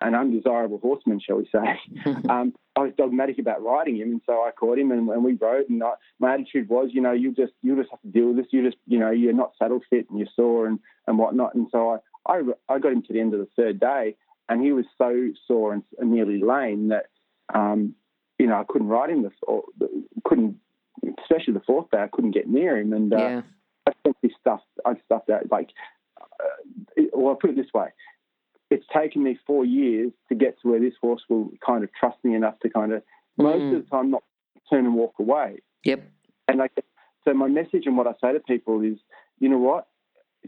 an 0.01 0.15
undesirable 0.15 0.79
horseman, 0.79 1.19
shall 1.19 1.37
we 1.37 1.49
say. 1.51 2.11
um, 2.29 2.53
I 2.75 2.81
was 2.81 2.93
dogmatic 2.97 3.39
about 3.39 3.63
riding 3.63 3.97
him, 3.97 4.11
and 4.11 4.21
so 4.25 4.33
I 4.33 4.51
caught 4.51 4.77
him, 4.77 4.91
and, 4.91 5.07
and 5.09 5.23
we 5.23 5.33
rode. 5.33 5.69
And 5.69 5.83
I, 5.83 5.93
my 6.19 6.33
attitude 6.33 6.69
was, 6.69 6.89
you 6.91 7.01
know, 7.01 7.11
you 7.11 7.33
just 7.33 7.53
you 7.61 7.75
just 7.75 7.89
have 7.91 8.01
to 8.01 8.07
deal 8.07 8.27
with 8.27 8.37
this. 8.37 8.47
You 8.51 8.63
just, 8.63 8.77
you 8.87 8.99
know, 8.99 9.11
you're 9.11 9.33
not 9.33 9.53
saddle 9.57 9.79
fit, 9.89 10.09
and 10.09 10.19
you're 10.19 10.27
sore, 10.35 10.67
and 10.67 10.79
and 11.07 11.17
whatnot. 11.17 11.55
And 11.55 11.67
so 11.71 11.99
I, 12.27 12.33
I, 12.33 12.41
I 12.69 12.79
got 12.79 12.91
him 12.91 13.03
to 13.03 13.13
the 13.13 13.19
end 13.19 13.33
of 13.33 13.39
the 13.39 13.49
third 13.55 13.79
day, 13.79 14.15
and 14.49 14.61
he 14.61 14.71
was 14.71 14.85
so 14.97 15.29
sore 15.47 15.73
and, 15.73 15.83
and 15.97 16.11
nearly 16.11 16.41
lame 16.41 16.89
that, 16.89 17.07
um, 17.53 17.95
you 18.39 18.47
know, 18.47 18.55
I 18.55 18.63
couldn't 18.67 18.87
ride 18.87 19.09
him. 19.09 19.23
The, 19.23 19.31
or, 19.43 19.63
couldn't, 20.23 20.57
especially 21.21 21.53
the 21.53 21.61
fourth 21.65 21.89
day, 21.91 21.99
I 21.99 22.07
couldn't 22.07 22.31
get 22.31 22.47
near 22.47 22.77
him, 22.77 22.93
and 22.93 23.13
uh, 23.13 23.17
yeah. 23.17 23.41
I 23.87 23.91
simply 24.05 24.33
stuffed. 24.39 24.65
I 24.85 24.93
stuffed 25.05 25.29
out 25.29 25.51
like. 25.51 25.69
Uh, 26.19 27.03
well, 27.13 27.29
I'll 27.29 27.35
put 27.35 27.51
it 27.51 27.55
this 27.55 27.73
way: 27.73 27.89
it's 28.69 28.85
taken 28.95 29.23
me 29.23 29.39
four 29.45 29.65
years 29.65 30.11
to 30.29 30.35
get 30.35 30.59
to 30.61 30.69
where 30.69 30.79
this 30.79 30.93
horse 31.01 31.21
will 31.29 31.51
kind 31.65 31.83
of 31.83 31.89
trust 31.93 32.17
me 32.23 32.35
enough 32.35 32.59
to 32.61 32.69
kind 32.69 32.93
of 32.93 33.01
mm. 33.39 33.43
most 33.43 33.75
of 33.75 33.83
the 33.83 33.89
time 33.89 34.11
not 34.11 34.23
turn 34.69 34.85
and 34.85 34.95
walk 34.95 35.13
away. 35.19 35.59
Yep. 35.83 36.09
And 36.47 36.57
like, 36.59 36.71
so 37.25 37.33
my 37.33 37.47
message 37.47 37.83
and 37.85 37.97
what 37.97 38.07
I 38.07 38.13
say 38.21 38.33
to 38.33 38.39
people 38.39 38.81
is, 38.81 38.97
you 39.39 39.49
know 39.49 39.57
what? 39.57 39.87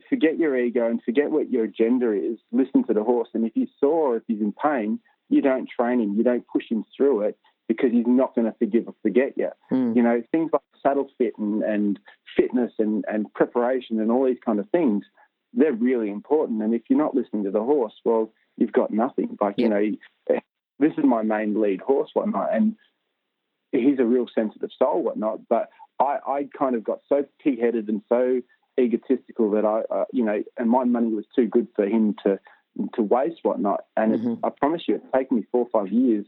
Forget 0.09 0.37
your 0.37 0.57
ego 0.57 0.87
and 0.87 1.01
forget 1.03 1.31
what 1.31 1.49
your 1.49 1.65
agenda 1.65 2.11
is. 2.13 2.39
Listen 2.51 2.83
to 2.85 2.93
the 2.93 3.03
horse, 3.03 3.29
and 3.33 3.45
if 3.45 3.53
he's 3.53 3.69
sore 3.79 4.13
or 4.13 4.17
if 4.17 4.23
he's 4.27 4.41
in 4.41 4.53
pain, 4.53 4.99
you 5.29 5.41
don't 5.41 5.69
train 5.69 5.99
him. 5.99 6.15
You 6.15 6.23
don't 6.23 6.45
push 6.47 6.69
him 6.69 6.85
through 6.95 7.21
it 7.21 7.37
because 7.69 7.91
he's 7.91 8.05
not 8.05 8.35
going 8.35 8.51
to 8.51 8.57
forgive 8.59 8.87
or 8.87 8.95
forget 9.01 9.37
you. 9.37 9.49
Mm. 9.71 9.95
You 9.95 10.03
know, 10.03 10.21
things 10.33 10.49
like 10.51 10.61
saddle 10.83 11.07
fit 11.17 11.33
and, 11.37 11.63
and 11.63 11.99
fitness 12.35 12.73
and, 12.79 13.05
and 13.07 13.33
preparation 13.33 14.01
and 14.01 14.11
all 14.11 14.25
these 14.25 14.43
kind 14.45 14.59
of 14.59 14.69
things 14.71 15.05
they're 15.53 15.73
really 15.73 16.09
important. 16.09 16.61
And 16.61 16.73
if 16.73 16.83
you're 16.89 16.99
not 16.99 17.15
listening 17.15 17.43
to 17.45 17.51
the 17.51 17.63
horse, 17.63 17.93
well, 18.05 18.31
you've 18.57 18.71
got 18.71 18.91
nothing. 18.91 19.37
Like, 19.39 19.55
you 19.57 19.69
know, 19.69 19.81
this 20.79 20.93
is 20.97 21.03
my 21.03 21.23
main 21.23 21.59
lead 21.59 21.81
horse, 21.81 22.09
whatnot, 22.13 22.53
and 22.53 22.75
he's 23.71 23.99
a 23.99 24.05
real 24.05 24.27
sensitive 24.33 24.69
soul, 24.77 25.03
whatnot. 25.03 25.47
But 25.49 25.69
I, 25.99 26.17
I 26.25 26.49
kind 26.57 26.75
of 26.75 26.83
got 26.83 26.99
so 27.09 27.25
pig 27.43 27.59
headed 27.59 27.89
and 27.89 28.01
so 28.09 28.41
egotistical 28.79 29.51
that 29.51 29.65
I, 29.65 29.81
uh, 29.93 30.05
you 30.13 30.23
know, 30.23 30.43
and 30.57 30.69
my 30.69 30.85
money 30.85 31.13
was 31.13 31.25
too 31.35 31.47
good 31.47 31.67
for 31.75 31.85
him 31.85 32.15
to 32.23 32.39
to 32.93 33.01
waste, 33.01 33.39
whatnot. 33.41 33.81
And 33.97 34.13
mm-hmm. 34.13 34.45
I 34.45 34.49
promise 34.49 34.83
you, 34.87 34.95
it's 34.95 35.05
taken 35.13 35.37
me 35.37 35.43
four 35.51 35.67
or 35.69 35.81
five 35.81 35.91
years 35.91 36.25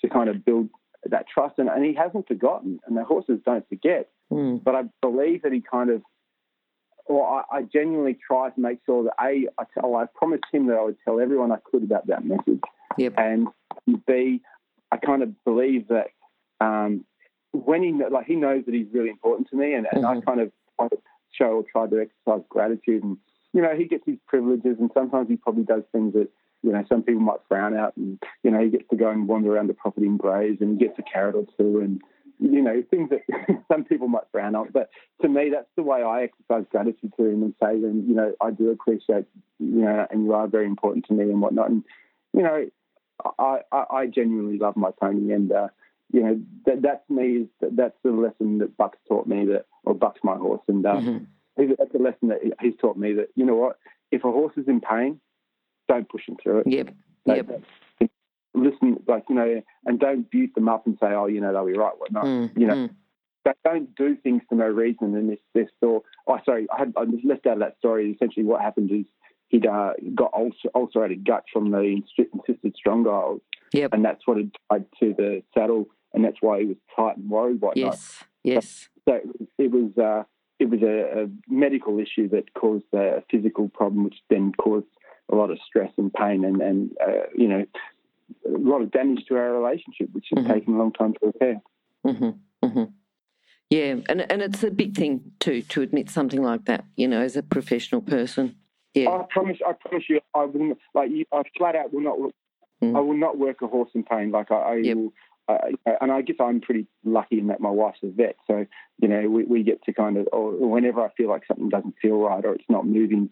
to 0.00 0.08
kind 0.08 0.28
of 0.28 0.44
build 0.44 0.68
that 1.06 1.26
trust. 1.28 1.58
And, 1.58 1.68
and 1.68 1.84
he 1.84 1.94
hasn't 1.94 2.28
forgotten, 2.28 2.80
and 2.86 2.96
the 2.96 3.04
horses 3.04 3.40
don't 3.44 3.68
forget. 3.68 4.08
Mm. 4.32 4.62
But 4.64 4.74
I 4.74 4.82
believe 5.02 5.42
that 5.42 5.52
he 5.52 5.60
kind 5.60 5.90
of 5.90 6.02
or 7.06 7.26
I, 7.52 7.58
I 7.58 7.62
genuinely 7.62 8.16
try 8.26 8.48
to 8.50 8.60
make 8.60 8.78
sure 8.86 9.04
that 9.04 9.12
a 9.20 9.46
I 9.58 9.64
tell 9.78 9.94
I 9.96 10.06
promised 10.14 10.44
him 10.52 10.66
that 10.68 10.74
I 10.76 10.82
would 10.82 10.96
tell 11.04 11.20
everyone 11.20 11.52
I 11.52 11.58
could 11.70 11.82
about 11.82 12.06
that 12.06 12.24
message, 12.24 12.60
Yep. 12.96 13.14
and 13.18 13.48
b 14.06 14.40
I 14.90 14.96
kind 14.96 15.22
of 15.22 15.44
believe 15.44 15.88
that 15.88 16.06
um, 16.60 17.04
when 17.52 17.82
he 17.82 17.92
like 18.10 18.26
he 18.26 18.36
knows 18.36 18.64
that 18.64 18.74
he's 18.74 18.86
really 18.92 19.10
important 19.10 19.48
to 19.50 19.56
me, 19.56 19.74
and, 19.74 19.86
and 19.92 20.06
I 20.06 20.14
Mhm. 20.14 20.24
kind 20.24 20.40
of 20.40 20.52
try 20.78 20.88
to 20.88 20.98
show 21.30 21.50
or 21.56 21.64
try 21.70 21.86
to 21.86 22.00
exercise 22.00 22.46
gratitude, 22.48 23.04
and 23.04 23.18
you 23.52 23.60
know 23.60 23.74
he 23.76 23.84
gets 23.84 24.04
his 24.06 24.16
privileges, 24.26 24.76
and 24.80 24.90
sometimes 24.94 25.28
he 25.28 25.36
probably 25.36 25.64
does 25.64 25.82
things 25.92 26.14
that 26.14 26.28
you 26.64 26.72
know 26.72 26.82
some 26.88 27.02
people 27.02 27.20
might 27.20 27.40
frown 27.48 27.76
at, 27.76 27.96
and 27.96 28.18
you 28.42 28.50
know 28.50 28.60
he 28.60 28.70
gets 28.70 28.88
to 28.90 28.96
go 28.96 29.10
and 29.10 29.28
wander 29.28 29.54
around 29.54 29.68
the 29.68 29.74
property 29.74 30.06
and 30.06 30.18
graze, 30.18 30.58
and 30.60 30.70
he 30.72 30.86
gets 30.86 30.98
a 30.98 31.02
carrot 31.02 31.36
or 31.36 31.46
two, 31.58 31.80
and 31.80 32.00
you 32.40 32.62
know 32.62 32.82
things 32.90 33.10
that 33.10 33.20
some 33.70 33.84
people 33.84 34.08
might 34.08 34.24
frown 34.32 34.54
on, 34.54 34.68
but 34.72 34.88
to 35.22 35.28
me 35.28 35.50
that's 35.50 35.68
the 35.76 35.82
way 35.82 36.02
I 36.02 36.24
exercise 36.24 36.64
gratitude 36.70 37.12
to 37.16 37.24
him 37.26 37.42
and 37.42 37.54
say, 37.62 37.80
then 37.80 38.04
you 38.08 38.14
know 38.14 38.32
I 38.40 38.50
do 38.50 38.70
appreciate 38.70 39.26
you 39.58 39.82
know, 39.82 40.06
and 40.10 40.24
you 40.24 40.32
are 40.32 40.48
very 40.48 40.66
important 40.66 41.04
to 41.06 41.14
me 41.14 41.24
and 41.24 41.40
whatnot, 41.40 41.70
and 41.70 41.84
you 42.32 42.42
know. 42.42 42.66
I, 43.38 43.60
I, 43.70 43.84
I 43.90 44.06
genuinely 44.06 44.58
love 44.58 44.76
my 44.76 44.90
pony, 45.00 45.32
and 45.32 45.50
uh, 45.52 45.68
you 46.12 46.22
know 46.22 46.40
that 46.66 46.82
that 46.82 47.06
to 47.06 47.12
me 47.12 47.42
is 47.42 47.48
that's 47.60 47.96
the 48.02 48.10
lesson 48.10 48.58
that 48.58 48.76
Buck's 48.76 48.98
taught 49.08 49.28
me 49.28 49.46
that, 49.46 49.66
or 49.84 49.94
Buck's 49.94 50.20
my 50.24 50.34
horse, 50.36 50.62
and 50.66 50.84
uh, 50.84 50.96
Mhm. 50.96 51.26
that's 51.56 51.92
the 51.92 52.00
lesson 52.00 52.28
that 52.28 52.40
he's 52.60 52.76
taught 52.80 52.96
me 52.96 53.12
that 53.14 53.28
you 53.36 53.46
know 53.46 53.54
what, 53.54 53.78
if 54.10 54.24
a 54.24 54.32
horse 54.32 54.52
is 54.56 54.66
in 54.66 54.80
pain, 54.80 55.20
don't 55.88 56.08
push 56.08 56.22
him 56.28 56.36
through 56.42 56.60
it. 56.60 56.66
Yep. 56.68 56.86
Don't- 57.26 57.36
Yep. 57.36 57.62
Listen, 58.56 59.02
like 59.08 59.24
you 59.28 59.34
know, 59.34 59.62
and 59.84 59.98
don't 59.98 60.30
beat 60.30 60.54
them 60.54 60.68
up 60.68 60.86
and 60.86 60.96
say, 61.00 61.08
oh, 61.08 61.26
you 61.26 61.40
know, 61.40 61.52
they'll 61.52 61.66
be 61.66 61.72
right, 61.72 61.92
whatnot. 61.98 62.24
Mm, 62.24 62.56
You 62.56 62.66
know, 62.68 62.74
mm. 62.74 62.90
But 63.44 63.56
don't 63.64 63.92
do 63.96 64.16
things 64.22 64.42
for 64.48 64.54
no 64.54 64.66
reason. 64.68 65.16
And 65.16 65.28
this, 65.28 65.38
this 65.54 65.66
store, 65.78 66.02
oh, 66.28 66.38
sorry, 66.44 66.66
I, 66.72 66.78
had, 66.78 66.94
I 66.96 67.02
left 67.24 67.46
out 67.46 67.54
of 67.54 67.58
that 67.58 67.76
story. 67.78 68.12
Essentially, 68.12 68.46
what 68.46 68.60
happened 68.62 68.92
is 68.92 69.06
he'd 69.48 69.66
uh, 69.66 69.94
got 70.14 70.32
ulcer, 70.34 70.68
ulcerated 70.74 71.26
gut 71.26 71.44
from 71.52 71.72
the 71.72 72.00
insisted 72.16 72.76
strong 72.76 73.02
guiles, 73.02 73.40
Yep. 73.72 73.92
and 73.92 74.04
that's 74.04 74.24
what 74.24 74.36
had 74.36 74.52
tied 74.70 74.86
to 75.00 75.14
the 75.18 75.42
saddle, 75.52 75.88
and 76.14 76.24
that's 76.24 76.38
why 76.40 76.60
he 76.60 76.66
was 76.66 76.76
tight 76.94 77.16
and 77.16 77.28
worried, 77.28 77.60
whatnot. 77.60 77.76
Yes. 77.94 78.24
Yes. 78.44 78.88
So 79.08 79.18
it 79.58 79.70
was 79.72 79.90
uh, 79.98 80.22
it 80.60 80.70
was 80.70 80.80
a, 80.82 81.24
a 81.24 81.28
medical 81.48 81.98
issue 81.98 82.28
that 82.28 82.54
caused 82.54 82.84
a 82.94 83.22
physical 83.30 83.68
problem, 83.68 84.04
which 84.04 84.16
then 84.30 84.52
caused 84.52 84.86
a 85.30 85.34
lot 85.34 85.50
of 85.50 85.58
stress 85.66 85.90
and 85.96 86.12
pain, 86.12 86.44
and 86.44 86.60
and 86.60 86.90
uh, 87.00 87.26
you 87.36 87.48
know 87.48 87.64
a 88.46 88.58
lot 88.58 88.82
of 88.82 88.90
damage 88.90 89.24
to 89.28 89.36
our 89.36 89.52
relationship, 89.52 90.08
which 90.12 90.26
has 90.34 90.44
Mhm. 90.44 90.48
taken 90.54 90.74
a 90.74 90.78
long 90.78 90.92
time 90.92 91.14
to 91.14 91.26
repair. 91.26 91.62
hmm 92.04 92.30
hmm 92.62 92.84
Yeah, 93.70 93.96
and 94.08 94.30
and 94.30 94.42
it's 94.42 94.62
a 94.62 94.70
big 94.70 94.94
thing 94.96 95.32
too 95.40 95.62
to 95.62 95.82
admit 95.82 96.10
something 96.10 96.42
like 96.42 96.64
that. 96.66 96.84
You 96.96 97.08
know, 97.08 97.20
as 97.20 97.36
a 97.36 97.42
professional 97.42 98.02
person. 98.02 98.56
Yeah. 98.94 99.10
I 99.10 99.24
promise, 99.28 99.58
I 99.66 99.72
promise 99.72 100.04
you, 100.08 100.20
I 100.34 100.44
will 100.44 100.76
like 100.94 101.10
you, 101.10 101.24
I 101.32 101.42
flat 101.58 101.74
out 101.74 101.92
will 101.92 102.00
not. 102.02 102.18
Mm. 102.82 102.96
I 102.96 103.00
will 103.00 103.16
not 103.16 103.38
work 103.38 103.60
a 103.62 103.66
horse 103.66 103.90
in 103.94 104.04
pain. 104.04 104.30
Like 104.30 104.50
I, 104.52 104.54
I 104.56 104.74
Yep. 104.76 104.96
will. 104.96 105.12
Uh, 105.46 105.58
and 106.00 106.10
I 106.10 106.22
guess 106.22 106.36
I'm 106.40 106.60
pretty 106.60 106.86
lucky 107.04 107.38
in 107.38 107.48
that 107.48 107.60
my 107.60 107.70
wife's 107.70 107.98
a 108.02 108.08
vet, 108.08 108.36
so 108.46 108.64
you 108.98 109.08
know 109.08 109.28
we, 109.28 109.44
we 109.44 109.62
get 109.62 109.82
to 109.84 109.92
kind 109.92 110.16
of, 110.16 110.26
or 110.32 110.52
whenever 110.52 111.02
I 111.02 111.10
feel 111.16 111.28
like 111.28 111.42
something 111.46 111.68
doesn't 111.68 111.96
feel 112.00 112.16
right, 112.16 112.44
or 112.44 112.54
it's 112.54 112.64
not 112.68 112.86
moving 112.86 113.28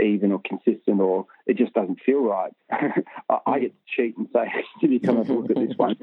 even 0.00 0.30
or 0.30 0.40
consistent, 0.44 1.00
or 1.00 1.26
it 1.46 1.56
just 1.56 1.72
doesn't 1.72 2.00
feel 2.06 2.20
right, 2.20 2.52
I, 2.70 3.38
I 3.46 3.58
get 3.58 3.72
to 3.72 3.82
cheat 3.96 4.16
and 4.16 4.28
say, 4.32 4.52
"Can 4.80 4.92
you 4.92 5.00
come 5.00 5.18
and 5.18 5.28
look 5.28 5.50
at 5.50 5.56
this 5.56 5.72
one?" 5.76 5.96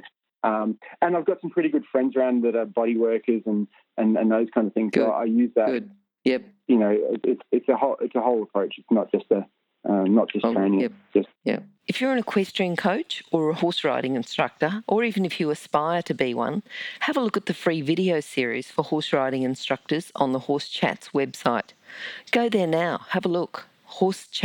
Um, 0.44 0.78
and 1.02 1.16
I've 1.16 1.26
got 1.26 1.40
some 1.40 1.52
pretty 1.52 1.70
good 1.70 1.86
friends 1.90 2.18
around 2.18 2.44
that 2.44 2.56
are 2.56 2.66
body 2.66 2.98
workers 2.98 3.44
and 3.46 3.68
and, 3.98 4.18
and 4.18 4.30
those 4.30 4.48
kind 4.54 4.68
of 4.68 4.74
things. 4.74 4.92
Good. 4.92 5.06
So 5.06 5.12
I 5.12 5.24
use 5.24 5.52
that. 5.56 5.68
Good. 5.68 5.92
Yep. 6.26 6.44
You 6.68 6.78
know, 6.78 6.90
it, 6.90 7.22
it's 7.24 7.42
it's 7.52 7.70
a 7.70 7.76
whole 7.76 7.98
it's 8.02 8.16
a 8.16 8.22
whole 8.22 8.44
approach. 8.44 8.76
It's 8.78 8.92
not 8.92 9.12
just 9.12 9.26
a 9.32 9.46
um, 9.90 10.14
not 10.16 10.30
just 10.32 10.46
Oh, 10.46 10.54
training. 10.54 10.82
yep. 10.82 10.92
Just 11.14 11.28
Yeah. 11.44 11.60
If 11.86 12.00
you're 12.00 12.14
an 12.14 12.20
equestrian 12.20 12.78
coach 12.78 13.22
or 13.32 13.50
a 13.50 13.54
horse 13.54 13.84
riding 13.84 14.16
instructor, 14.16 14.84
or 14.88 15.04
even 15.04 15.26
if 15.26 15.38
you 15.40 15.50
aspire 15.52 16.02
to 16.04 16.14
be 16.14 16.34
one, 16.34 16.64
have 17.02 17.18
a 17.18 17.20
look 17.20 17.36
at 17.36 17.46
the 17.46 17.54
free 17.54 17.82
video 17.82 18.22
series 18.22 18.72
for 18.72 18.84
horse 18.86 19.12
riding 19.12 19.44
instructors 19.44 20.10
on 20.16 20.32
the 20.32 20.40
Horse 20.40 20.70
Chats 20.70 21.10
website. 21.10 21.72
Go 22.32 22.48
there 22.48 22.68
now, 22.68 23.00
have 23.10 23.26
a 23.26 23.30
look. 23.30 23.66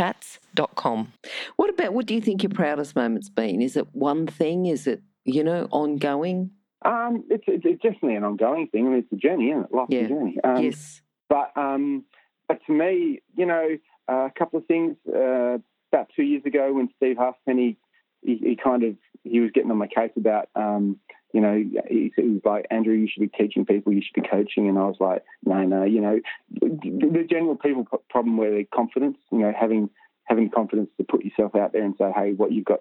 horsechats.com. 0.08 1.12
What 1.56 1.70
about 1.70 1.92
what 1.94 2.06
do 2.06 2.14
you 2.14 2.20
think 2.20 2.42
your 2.42 2.50
proudest 2.50 2.96
moment's 2.96 3.28
been? 3.28 3.62
Is 3.62 3.76
it 3.76 3.86
one 3.94 4.26
thing? 4.26 4.66
Is 4.66 4.86
it, 4.86 5.00
you 5.24 5.44
know, 5.44 5.68
ongoing? 5.70 6.50
Um, 6.84 7.24
it's, 7.30 7.44
it's, 7.46 7.64
it's 7.64 7.82
definitely 7.82 8.16
an 8.16 8.24
ongoing 8.24 8.68
thing. 8.68 8.86
I 8.86 8.90
mean, 8.90 8.98
it's 8.98 9.12
a 9.12 9.16
journey, 9.16 9.50
isn't 9.50 9.64
it? 9.64 9.72
Life's 9.74 9.92
Yeah. 9.92 10.00
a 10.00 10.08
journey. 10.08 10.36
Um, 10.44 10.62
yes. 10.62 11.02
But 11.28 11.52
um, 11.56 12.04
but 12.46 12.58
to 12.66 12.72
me, 12.72 13.20
you 13.36 13.46
know, 13.46 13.76
a 14.08 14.32
couple 14.36 14.58
of 14.58 14.66
things. 14.66 14.96
Uh, 15.06 15.58
about 15.92 16.10
two 16.14 16.22
years 16.22 16.44
ago, 16.44 16.72
when 16.72 16.90
Steve 16.96 17.16
Halfpenny, 17.16 17.76
he, 18.22 18.36
he 18.36 18.56
kind 18.62 18.82
of 18.82 18.96
he 19.24 19.40
was 19.40 19.50
getting 19.52 19.70
on 19.70 19.78
my 19.78 19.86
case 19.86 20.12
about, 20.16 20.48
um, 20.54 20.98
you 21.32 21.40
know, 21.40 21.54
he, 21.88 22.12
he 22.16 22.22
was 22.22 22.42
like, 22.44 22.66
Andrew, 22.70 22.94
you 22.94 23.08
should 23.10 23.20
be 23.20 23.28
teaching 23.28 23.66
people, 23.66 23.92
you 23.92 24.02
should 24.02 24.22
be 24.22 24.28
coaching, 24.28 24.68
and 24.68 24.78
I 24.78 24.84
was 24.84 24.96
like, 25.00 25.24
no, 25.44 25.62
no, 25.64 25.84
you 25.84 26.00
know, 26.00 26.20
the 26.50 26.68
the 26.68 27.26
general 27.28 27.56
people 27.56 27.86
problem 28.10 28.36
where 28.36 28.50
their 28.50 28.64
confidence, 28.64 29.18
you 29.30 29.38
know, 29.38 29.52
having 29.58 29.90
having 30.24 30.50
confidence 30.50 30.90
to 30.98 31.04
put 31.04 31.24
yourself 31.24 31.54
out 31.54 31.72
there 31.72 31.84
and 31.84 31.94
say, 31.98 32.12
hey, 32.14 32.32
what 32.32 32.52
you've 32.52 32.64
got, 32.64 32.80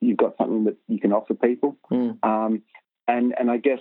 you've 0.00 0.16
got 0.16 0.36
something 0.36 0.64
that 0.64 0.76
you 0.88 0.98
can 0.98 1.12
offer 1.12 1.34
people. 1.34 1.76
Mm. 1.90 2.18
Um, 2.24 2.62
and 3.06 3.34
and 3.38 3.50
I 3.50 3.58
guess 3.58 3.80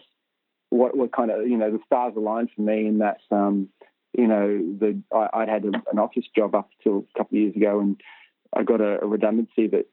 what 0.70 0.96
what 0.96 1.12
kind 1.12 1.32
of 1.32 1.48
you 1.48 1.58
know 1.58 1.72
the 1.72 1.80
stars 1.86 2.13
aligned 2.15 2.50
for 2.56 2.62
me 2.62 2.88
in 2.88 3.00
that 3.00 3.22
um, 3.30 3.70
you 4.17 4.28
know 4.28 4.47
the 4.80 5.02
I, 5.13 5.30
I'd 5.34 5.50
had 5.50 5.65
a, 5.65 5.71
an 5.91 6.00
office 6.00 6.26
job 6.36 6.56
up 6.56 6.69
until 6.80 7.06
a 7.15 7.17
couple 7.17 7.38
of 7.38 7.41
years 7.41 7.56
ago, 7.56 7.80
and 7.80 8.00
I 8.56 8.63
got 8.63 8.82
a, 8.82 9.02
a 9.02 9.08
redundancy 9.08 9.67
that 9.67 9.86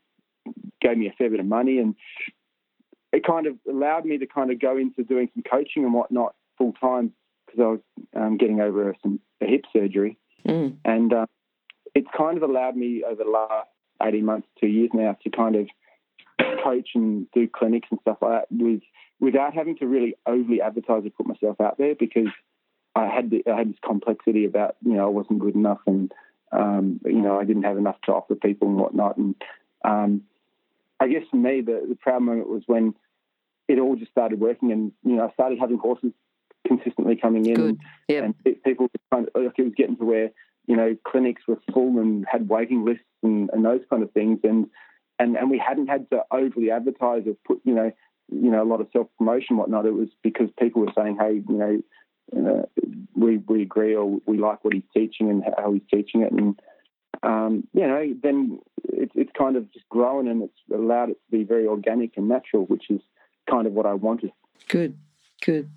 gave 0.81 0.97
me 0.99 1.09
a 1.09 1.13
fair 1.17 1.31
bit 1.31 1.41
of 1.41 1.47
money, 1.47 1.79
and 1.79 1.95
it 3.13 3.25
kind 3.25 3.47
of 3.47 3.55
allowed 3.69 4.05
me 4.05 4.19
to 4.19 4.27
kind 4.27 4.51
of 4.51 4.61
go 4.61 4.77
into 4.77 5.03
doing 5.03 5.31
some 5.35 5.43
coaching 5.49 5.85
and 5.85 5.95
whatnot 5.95 6.35
full 6.57 6.73
time 6.81 7.13
because 7.47 7.61
I 7.61 7.67
was 7.69 7.81
um, 8.15 8.37
getting 8.37 8.61
over 8.61 8.95
some 9.03 9.21
a 9.41 9.47
hip 9.47 9.65
surgery, 9.73 10.19
Mm. 10.47 10.77
and 10.85 11.13
uh, 11.13 11.27
it's 11.95 12.09
kind 12.17 12.37
of 12.37 12.43
allowed 12.43 12.77
me 12.77 13.03
over 13.05 13.23
the 13.25 13.31
last 13.31 13.69
eighteen 14.03 14.25
months, 14.25 14.49
two 14.61 14.69
years 14.69 14.91
now, 14.95 15.17
to 15.25 15.31
kind 15.31 15.57
of 15.57 15.67
coach 16.65 16.91
and 16.95 17.27
do 17.33 17.49
clinics 17.49 17.89
and 17.91 18.01
stuff 18.01 18.19
like 18.23 18.31
that 18.31 18.47
with 18.51 18.81
without 19.21 19.53
having 19.55 19.77
to 19.79 19.87
really 19.87 20.15
overly 20.27 20.61
advertise 20.63 21.05
or 21.05 21.11
put 21.11 21.27
myself 21.27 21.61
out 21.61 21.77
there 21.77 21.95
because 21.95 22.29
I 22.99 23.09
had 23.09 23.31
the, 23.31 23.43
I 23.51 23.57
had 23.57 23.71
this 23.71 23.79
complexity 23.85 24.45
about 24.45 24.77
you 24.85 24.95
know 24.95 25.07
I 25.07 25.11
wasn't 25.11 25.41
good 25.41 25.55
enough 25.55 25.81
and 25.87 26.13
um, 26.53 27.01
you 27.05 27.21
know 27.21 27.39
I 27.39 27.45
didn't 27.45 27.65
have 27.65 27.79
enough 27.79 28.01
to 28.05 28.13
offer 28.13 28.35
people 28.35 28.69
and 28.69 28.77
whatnot 28.77 29.17
and 29.17 29.35
um, 29.85 30.23
I 31.01 31.09
guess 31.09 31.23
for 31.31 31.37
me 31.37 31.61
the, 31.61 31.85
the 31.89 31.97
proud 31.97 32.23
moment 32.23 32.49
was 32.49 32.63
when 32.67 32.95
it 33.69 33.79
all 33.79 33.97
just 33.97 34.11
started 34.11 34.41
working 34.41 34.73
and 34.73 34.93
you 35.05 35.17
know 35.17 35.29
I 35.29 35.33
started 35.33 35.59
having 35.59 35.79
horses 35.79 36.13
consistently 36.67 37.17
coming 37.17 37.47
in 37.47 37.55
Good. 37.55 37.79
Yep. 38.09 38.25
and 38.25 38.45
pe- 38.45 38.55
people 38.55 38.89
kind 39.13 39.29
of, 39.29 39.43
like 39.43 39.59
it 39.59 39.63
was 39.63 39.75
getting 39.77 39.97
to 39.97 40.05
where 40.05 40.31
you 40.67 40.77
know 40.77 40.97
clinics 41.07 41.43
were 41.47 41.59
full 41.73 41.99
and 41.99 42.27
had 42.31 42.49
waiting 42.49 42.85
lists 42.85 43.05
and, 43.23 43.51
and 43.53 43.65
those 43.65 43.81
kind 43.91 44.03
of 44.03 44.11
things 44.13 44.41
and 44.45 44.69
and 45.19 45.37
and 45.37 45.51
we 45.51 45.59
hadn't 45.59 45.89
had 45.89 46.09
to 46.11 46.23
overly 46.31 46.71
advertise 46.71 47.23
or 47.27 47.37
put 47.47 47.61
you 47.65 47.75
know 47.75 47.93
you 48.31 48.51
know 48.51 48.63
a 48.63 48.69
lot 48.69 48.81
of 48.81 48.89
self 48.93 49.09
promotion 49.19 49.57
whatnot 49.57 49.87
it 49.87 49.95
was 49.95 50.09
because 50.23 50.49
people 50.59 50.83
were 50.83 50.93
saying 50.97 51.17
hey 51.19 51.43
you 51.49 51.59
know 51.59 51.83
uh, 52.37 52.63
we 53.15 53.39
we 53.39 53.63
agree 53.63 53.95
or 53.95 54.19
we 54.27 54.39
like 54.39 54.65
what 54.65 54.75
he's 54.75 54.83
teaching 54.95 55.31
and 55.31 55.45
how 55.57 55.73
he's 55.73 55.83
teaching 55.93 56.23
it 56.23 56.33
and 56.33 56.61
um, 57.23 57.67
you 57.73 57.87
know 57.87 58.15
then 58.23 58.61
it, 58.85 59.11
it's 59.15 59.33
kind 59.37 59.57
of 59.57 59.71
just 59.73 59.89
grown 59.89 60.29
and 60.29 60.43
it's 60.43 60.61
allowed 60.73 61.11
it 61.11 61.15
to 61.25 61.31
be 61.31 61.45
very 61.45 61.67
organic 61.67 62.17
and 62.17 62.29
natural 62.29 62.65
which 62.67 62.91
is 62.91 63.01
kind 63.51 63.67
of 63.67 63.73
what 63.73 63.87
I 63.87 63.95
wanted 63.95 64.33
Good, 64.67 64.99
good. 65.45 65.71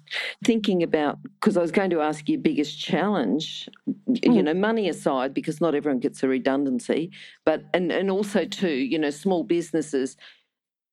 Thinking 0.43 0.81
about, 0.81 1.21
because 1.23 1.57
I 1.57 1.61
was 1.61 1.71
going 1.71 1.91
to 1.91 2.01
ask 2.01 2.27
you 2.27 2.37
biggest 2.37 2.79
challenge, 2.79 3.69
you 4.07 4.41
know, 4.41 4.53
money 4.53 4.89
aside, 4.89 5.33
because 5.33 5.61
not 5.61 5.75
everyone 5.75 5.99
gets 5.99 6.23
a 6.23 6.27
redundancy, 6.27 7.11
but, 7.45 7.63
and, 7.73 7.91
and 7.91 8.09
also 8.09 8.45
too, 8.45 8.71
you 8.71 8.97
know, 8.97 9.11
small 9.11 9.43
businesses, 9.43 10.17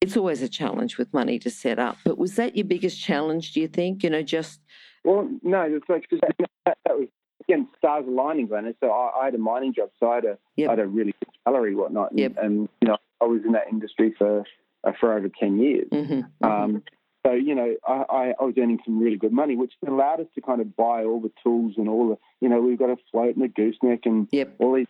it's 0.00 0.16
always 0.16 0.42
a 0.42 0.48
challenge 0.48 0.98
with 0.98 1.12
money 1.12 1.38
to 1.40 1.50
set 1.50 1.78
up. 1.78 1.96
But 2.04 2.18
was 2.18 2.36
that 2.36 2.56
your 2.56 2.66
biggest 2.66 3.00
challenge, 3.00 3.52
do 3.52 3.60
you 3.60 3.68
think? 3.68 4.02
You 4.02 4.10
know, 4.10 4.22
just, 4.22 4.60
Well, 5.08 5.28
no, 5.42 5.62
it's 5.62 5.88
like 5.88 6.08
'cause 6.10 6.20
that, 6.20 6.36
that, 6.66 6.78
that 6.84 6.98
was 6.98 7.08
again 7.44 7.66
stars 7.78 8.04
aligning, 8.06 8.46
Glenn. 8.46 8.74
So 8.80 8.90
I, 8.90 9.22
I 9.22 9.24
had 9.26 9.34
a 9.34 9.38
mining 9.38 9.72
job, 9.72 9.88
so 9.98 10.10
I 10.10 10.16
had 10.16 10.24
a, 10.26 10.38
Yep. 10.56 10.68
I 10.68 10.72
had 10.72 10.78
a 10.80 10.86
really 10.86 11.12
good 11.20 11.34
salary, 11.44 11.74
whatnot, 11.74 12.10
and, 12.10 12.20
Yep. 12.20 12.32
and 12.42 12.68
you 12.82 12.88
know 12.88 12.98
I 13.20 13.24
was 13.24 13.40
in 13.46 13.52
that 13.52 13.68
industry 13.72 14.14
for 14.18 14.44
uh, 14.84 14.92
for 15.00 15.14
over 15.16 15.28
ten 15.30 15.58
years. 15.58 15.88
mhm, 15.90 16.26
Um, 16.42 16.82
so 17.26 17.32
you 17.32 17.54
know 17.54 17.74
I, 17.86 18.04
I, 18.10 18.34
I 18.38 18.44
was 18.44 18.54
earning 18.58 18.80
some 18.84 18.98
really 19.00 19.16
good 19.16 19.32
money, 19.32 19.56
which 19.56 19.72
allowed 19.86 20.20
us 20.20 20.26
to 20.34 20.40
kind 20.42 20.60
of 20.60 20.76
buy 20.76 21.04
all 21.04 21.20
the 21.20 21.32
tools 21.42 21.74
and 21.78 21.88
all 21.88 22.10
the 22.10 22.18
you 22.42 22.48
know 22.50 22.60
we've 22.60 22.78
got 22.78 22.90
a 22.90 22.96
float 23.10 23.34
and 23.34 23.44
a 23.44 23.48
gooseneck 23.48 24.04
and 24.04 24.28
yep, 24.30 24.54
all 24.58 24.74
these 24.74 24.86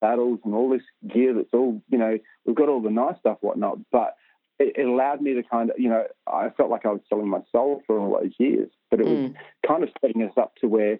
saddles 0.00 0.40
and 0.44 0.54
all 0.54 0.68
this 0.70 0.82
gear 1.06 1.32
that's 1.34 1.54
all 1.54 1.80
you 1.88 1.98
know 1.98 2.18
we've 2.44 2.56
got 2.56 2.68
all 2.68 2.80
the 2.82 2.90
nice 2.90 3.16
stuff 3.20 3.38
whatnot 3.40 3.78
but 3.92 4.16
it, 4.62 4.72
it 4.76 4.86
allowed 4.86 5.20
me 5.20 5.34
to 5.34 5.42
kind 5.42 5.70
of 5.70 5.78
you 5.78 5.88
know 5.88 6.04
i 6.26 6.48
felt 6.56 6.70
like 6.70 6.86
i 6.86 6.88
was 6.88 7.00
selling 7.08 7.28
my 7.28 7.40
soul 7.50 7.82
for 7.86 7.98
all 7.98 8.18
those 8.20 8.32
years 8.38 8.70
but 8.90 9.00
it 9.00 9.06
was 9.06 9.18
Mm. 9.18 9.34
kind 9.66 9.82
of 9.82 9.90
setting 10.00 10.22
us 10.22 10.32
up 10.36 10.56
to 10.56 10.66
where 10.68 10.98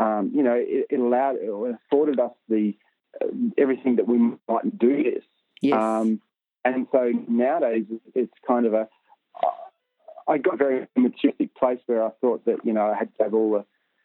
um, 0.00 0.32
you 0.34 0.42
know, 0.42 0.54
it, 0.54 0.86
it, 0.90 0.98
allowed 0.98 1.36
or 1.36 1.70
afforded 1.70 2.18
us 2.18 2.32
the 2.48 2.74
uh, 3.22 3.26
everything 3.58 3.96
that 3.96 4.08
we 4.08 4.18
might 4.48 4.78
do 4.78 5.02
this. 5.02 5.22
Yes. 5.60 5.76
Um, 5.76 6.20
and 6.64 6.86
so 6.90 7.12
nowadays, 7.28 7.84
it's 8.14 8.32
kind 8.46 8.66
of 8.66 8.72
a. 8.74 8.88
I 10.26 10.38
got 10.38 10.58
very 10.58 10.86
materialistic 10.96 11.54
place 11.54 11.80
where 11.86 12.04
I 12.04 12.10
thought 12.20 12.44
that 12.46 12.64
you 12.64 12.72
know 12.72 12.86
I 12.86 12.96
had 12.96 13.14
to 13.18 13.24
have 13.24 13.34
all 13.34 13.50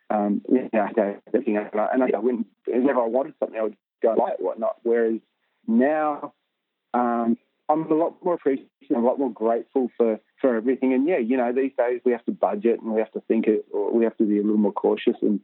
the, 0.10 0.16
um, 0.16 0.42
you 0.50 0.70
know, 0.74 0.82
I 0.82 0.88
had 0.88 0.96
to 0.96 1.02
have 1.02 1.22
everything, 1.28 1.58
and 1.58 1.70
I, 1.80 1.88
and 1.94 2.04
I 2.04 2.20
went 2.20 2.48
whenever 2.68 3.00
I 3.00 3.08
wanted 3.08 3.36
something, 3.40 3.58
I 3.58 3.64
would 3.64 3.78
go 4.02 4.16
buy 4.16 4.32
it, 4.32 4.38
whatnot. 4.40 4.78
Whereas 4.84 5.20
now, 5.66 6.34
I'm 7.68 7.90
a 7.92 7.96
lot 7.96 8.24
more 8.24 8.36
appreciative, 8.36 8.70
a 8.96 9.00
lot 9.00 9.18
more 9.18 9.32
grateful 9.32 9.90
for, 9.98 10.20
for 10.40 10.56
everything. 10.56 10.94
And 10.94 11.08
yeah, 11.08 11.18
you 11.18 11.36
know, 11.38 11.52
these 11.52 11.72
days 11.78 12.02
we 12.06 12.12
have 12.12 12.26
to 12.26 12.32
budget 12.32 12.80
and 12.82 12.94
we 12.94 13.00
have 13.00 13.12
to 13.14 13.22
think 13.22 13.48
it, 13.48 13.66
or 13.72 13.92
we 13.92 14.04
have 14.04 14.18
to 14.18 14.24
be 14.24 14.38
a 14.38 14.42
little 14.42 14.58
more 14.58 14.72
cautious. 14.72 15.16
And 15.22 15.40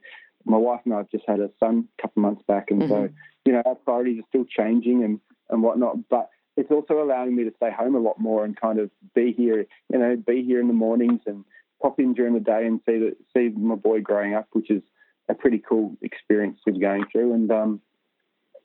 my 0.46 0.58
wife 0.58 0.82
and 0.86 0.94
I 0.94 0.98
have 0.98 1.10
just 1.10 1.24
had 1.28 1.40
a 1.40 1.50
son 1.60 1.88
a 1.98 2.02
couple 2.02 2.22
of 2.22 2.24
months 2.24 2.44
back, 2.48 2.72
and 2.72 2.82
mm-hmm. 2.82 2.92
so 2.92 3.10
you 3.46 3.54
know, 3.54 3.64
our 3.66 3.76
priorities 3.76 4.20
are 4.20 4.28
still 4.30 4.46
changing 4.46 5.04
and 5.04 5.20
and 5.50 5.64
whatnot. 5.64 6.10
But 6.10 6.30
it's 6.58 6.72
also 6.72 7.02
allowing 7.02 7.36
me 7.36 7.44
to 7.44 7.54
stay 7.56 7.72
home 7.72 7.96
a 7.96 8.00
lot 8.00 8.20
more 8.20 8.46
and 8.46 8.60
kind 8.60 8.80
of 8.80 8.90
be 9.16 9.34
here, 9.34 9.66
you 9.92 10.00
know, 10.00 10.16
be 10.16 10.44
here 10.44 10.60
in 10.60 10.68
the 10.68 10.74
mornings 10.74 11.22
and 11.26 11.46
pop 11.82 12.00
in 12.00 12.14
during 12.14 12.34
the 12.34 12.40
day 12.40 12.66
and 12.66 12.82
see 12.86 13.00
that 13.00 13.16
see 13.36 13.50
my 13.50 13.76
boy 13.76 14.02
growing 14.02 14.36
up, 14.36 14.48
which 14.52 14.70
is 14.70 14.84
a 15.30 15.34
pretty 15.34 15.60
cool 15.60 15.96
experience 16.02 16.60
to 16.66 16.74
be 16.74 16.80
going 16.80 17.06
through. 17.12 17.34
And 17.34 17.52
um, 17.52 17.82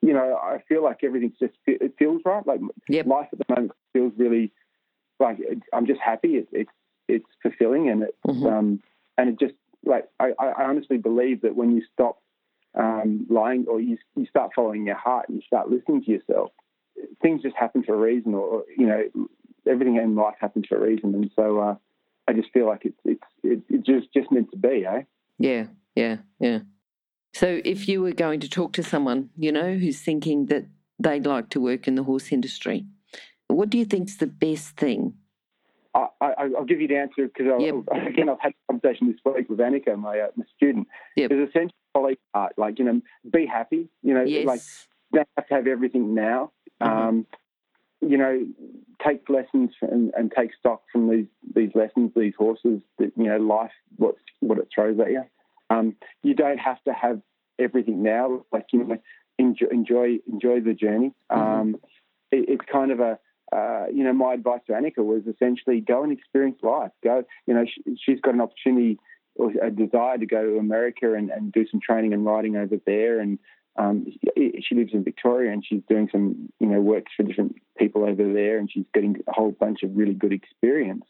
you 0.06 0.12
know, 0.12 0.38
I 0.40 0.62
feel 0.68 0.84
like 0.84 1.02
everything's 1.02 1.38
just 1.38 1.54
it 1.66 1.94
feels 1.98 2.22
right. 2.24 2.46
Like 2.46 2.60
yep. 2.88 3.06
life 3.06 3.28
at 3.32 3.38
the 3.38 3.44
moment 3.48 3.72
feels 3.92 4.12
really 4.16 4.52
like 5.18 5.38
I'm 5.72 5.86
just 5.86 6.00
happy. 6.00 6.36
It, 6.36 6.48
it's 6.52 6.70
it's 7.08 7.26
fulfilling 7.42 7.88
and 7.88 8.02
it's 8.04 8.16
mm-hmm. 8.26 8.46
um, 8.46 8.82
and 9.18 9.30
it 9.30 9.40
just 9.40 9.54
like 9.84 10.08
I, 10.20 10.32
I 10.38 10.64
honestly 10.64 10.98
believe 10.98 11.42
that 11.42 11.56
when 11.56 11.74
you 11.74 11.82
stop 11.92 12.20
um, 12.74 13.26
lying 13.28 13.66
or 13.68 13.80
you 13.80 13.98
you 14.14 14.26
start 14.26 14.52
following 14.54 14.86
your 14.86 14.96
heart 14.96 15.28
and 15.28 15.38
you 15.38 15.42
start 15.44 15.70
listening 15.70 16.04
to 16.04 16.10
yourself, 16.12 16.52
things 17.20 17.42
just 17.42 17.56
happen 17.56 17.82
for 17.82 17.94
a 17.94 17.98
reason, 17.98 18.32
or 18.34 18.64
you 18.76 18.86
know 18.86 19.02
everything 19.68 19.96
in 19.96 20.14
life 20.14 20.36
happens 20.40 20.66
for 20.68 20.76
a 20.76 20.88
reason. 20.88 21.14
And 21.14 21.30
so 21.34 21.58
uh, 21.58 21.74
I 22.28 22.32
just 22.32 22.52
feel 22.52 22.66
like 22.66 22.84
it's 22.84 23.00
it's 23.04 23.24
it, 23.42 23.60
it 23.68 23.82
just 23.84 24.12
just 24.14 24.30
meant 24.30 24.52
to 24.52 24.56
be, 24.56 24.86
eh? 24.86 25.02
Yeah, 25.38 25.64
yeah, 25.96 26.18
yeah. 26.38 26.60
So 27.38 27.60
if 27.66 27.86
you 27.86 28.00
were 28.00 28.12
going 28.12 28.40
to 28.40 28.48
talk 28.48 28.72
to 28.74 28.82
someone, 28.82 29.28
you 29.36 29.52
know, 29.52 29.74
who's 29.74 30.00
thinking 30.00 30.46
that 30.46 30.64
they'd 30.98 31.26
like 31.26 31.50
to 31.50 31.60
work 31.60 31.86
in 31.86 31.94
the 31.94 32.02
horse 32.02 32.32
industry, 32.32 32.86
what 33.48 33.68
do 33.68 33.76
you 33.76 33.84
think's 33.84 34.16
the 34.16 34.26
best 34.26 34.78
thing? 34.78 35.12
I, 35.94 36.46
will 36.46 36.64
give 36.64 36.80
you 36.80 36.88
the 36.88 36.96
answer 36.96 37.28
because 37.28 37.60
yep. 37.60 37.74
again 38.08 38.30
I've 38.30 38.40
had 38.40 38.52
a 38.52 38.72
conversation 38.72 39.08
this 39.08 39.20
week 39.22 39.50
with 39.50 39.58
Annika, 39.58 39.98
my, 39.98 40.18
uh, 40.18 40.28
my 40.34 40.46
student. 40.56 40.88
Yep. 41.16 41.30
It's 41.30 41.50
essentially 41.50 41.74
follow 41.92 42.14
art, 42.32 42.54
like 42.56 42.78
you 42.78 42.86
know, 42.86 43.02
be 43.30 43.44
happy. 43.44 43.90
You 44.02 44.14
know, 44.14 44.22
yes. 44.22 44.46
like 44.46 44.60
don't 45.12 45.28
have 45.36 45.46
to 45.48 45.54
have 45.56 45.66
everything 45.66 46.14
now. 46.14 46.52
Mm-hmm. 46.80 47.08
Um, 47.08 47.26
you 48.00 48.16
know, 48.16 48.46
take 49.06 49.28
lessons 49.28 49.72
and, 49.82 50.12
and, 50.16 50.32
take 50.36 50.50
stock 50.58 50.82
from 50.92 51.10
these 51.10 51.26
these 51.54 51.70
lessons, 51.74 52.12
these 52.16 52.34
horses. 52.38 52.80
That 52.98 53.12
you 53.16 53.24
know, 53.24 53.38
life 53.38 53.72
what 53.96 54.14
what 54.40 54.58
it 54.58 54.68
throws 54.74 54.98
at 55.00 55.10
you. 55.10 55.24
Um, 55.70 55.96
you 56.22 56.34
don't 56.34 56.58
have 56.58 56.82
to 56.84 56.92
have 56.92 57.20
everything 57.58 58.02
now. 58.02 58.44
Like 58.52 58.66
you 58.72 58.84
know, 58.84 58.98
enjoy 59.38 59.66
enjoy, 59.70 60.18
enjoy 60.30 60.60
the 60.60 60.74
journey. 60.74 61.12
Mm-hmm. 61.30 61.40
Um, 61.40 61.76
it, 62.30 62.46
it's 62.48 62.64
kind 62.70 62.90
of 62.90 63.00
a 63.00 63.18
uh, 63.52 63.86
you 63.92 64.02
know, 64.02 64.12
my 64.12 64.34
advice 64.34 64.60
to 64.66 64.72
Annika 64.72 64.98
was 64.98 65.22
essentially 65.26 65.80
go 65.80 66.02
and 66.02 66.12
experience 66.12 66.58
life. 66.62 66.90
Go, 67.04 67.22
you 67.46 67.54
know, 67.54 67.64
she, 67.64 68.12
has 68.12 68.20
got 68.20 68.34
an 68.34 68.40
opportunity 68.40 68.98
or 69.36 69.52
a 69.62 69.70
desire 69.70 70.18
to 70.18 70.26
go 70.26 70.44
to 70.44 70.58
America 70.58 71.14
and, 71.14 71.30
and 71.30 71.52
do 71.52 71.66
some 71.70 71.80
training 71.80 72.12
and 72.12 72.24
riding 72.24 72.56
over 72.56 72.76
there. 72.84 73.20
And 73.20 73.38
um, 73.78 74.06
she 74.36 74.74
lives 74.74 74.92
in 74.94 75.04
Victoria 75.04 75.52
and 75.52 75.64
she's 75.64 75.82
doing 75.88 76.08
some, 76.10 76.48
you 76.58 76.66
know, 76.66 76.80
works 76.80 77.12
for 77.16 77.22
different 77.22 77.56
people 77.78 78.04
over 78.04 78.32
there 78.32 78.58
and 78.58 78.70
she's 78.70 78.86
getting 78.92 79.16
a 79.28 79.32
whole 79.32 79.52
bunch 79.52 79.82
of 79.82 79.96
really 79.96 80.14
good 80.14 80.32
experience. 80.32 81.04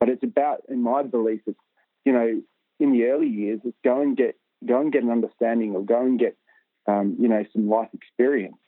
But 0.00 0.08
it's 0.08 0.24
about, 0.24 0.62
in 0.68 0.82
my 0.82 1.02
belief, 1.02 1.40
it's, 1.46 1.58
you 2.04 2.12
know, 2.12 2.42
in 2.78 2.92
the 2.92 3.04
early 3.04 3.28
years, 3.28 3.60
it's 3.64 3.76
go 3.84 4.00
and 4.00 4.16
get 4.16 4.36
go 4.66 4.80
and 4.80 4.92
get 4.92 5.02
an 5.02 5.10
understanding 5.10 5.74
or 5.74 5.84
go 5.84 6.00
and 6.00 6.18
get 6.18 6.36
um, 6.86 7.16
you 7.18 7.28
know 7.28 7.44
some 7.52 7.68
life 7.68 7.88
experience, 7.92 8.58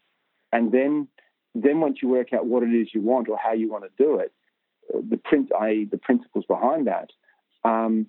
and 0.53 0.73
then 0.73 1.09
then 1.55 1.81
once 1.81 1.99
you 2.03 2.09
work 2.09 2.33
out 2.33 2.47
what 2.47 2.63
it 2.63 2.75
is 2.75 2.89
you 2.95 3.01
want 3.01 3.29
or 3.29 3.39
how 3.43 3.53
you 3.53 3.71
want 3.71 3.85
to 3.85 3.91
do 4.03 4.19
it, 4.19 4.33
the 5.09 5.17
print, 5.17 5.51
i.e., 5.61 5.89
the 5.91 5.99
principles 5.99 6.45
behind 6.47 6.87
that, 6.87 7.11
um, 7.65 8.07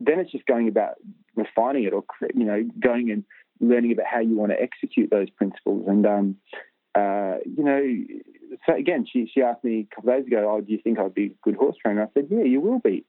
then 0.00 0.18
it's 0.18 0.32
just 0.32 0.46
going 0.46 0.68
about 0.68 0.94
refining 1.34 1.84
it 1.84 1.92
or 1.92 2.04
you 2.34 2.44
know 2.44 2.62
going 2.80 3.10
and 3.10 3.24
learning 3.60 3.92
about 3.92 4.06
how 4.06 4.20
you 4.20 4.36
want 4.36 4.52
to 4.52 4.60
execute 4.60 5.10
those 5.10 5.30
principles. 5.30 5.86
And 5.88 6.06
um, 6.06 6.36
uh, 6.94 7.36
you 7.44 7.64
know, 7.64 7.82
so 8.66 8.74
again, 8.76 9.06
she 9.10 9.30
she 9.32 9.42
asked 9.42 9.64
me 9.64 9.88
a 9.90 9.94
couple 9.94 10.10
of 10.10 10.16
days 10.18 10.26
ago, 10.26 10.50
"Oh, 10.50 10.60
do 10.60 10.72
you 10.72 10.78
think 10.78 10.98
I'd 10.98 11.14
be 11.14 11.26
a 11.26 11.30
good 11.42 11.56
horse 11.56 11.76
trainer?" 11.80 12.02
I 12.02 12.08
said, 12.14 12.28
"Yeah, 12.30 12.44
you 12.44 12.60
will 12.60 12.78
be. 12.78 13.04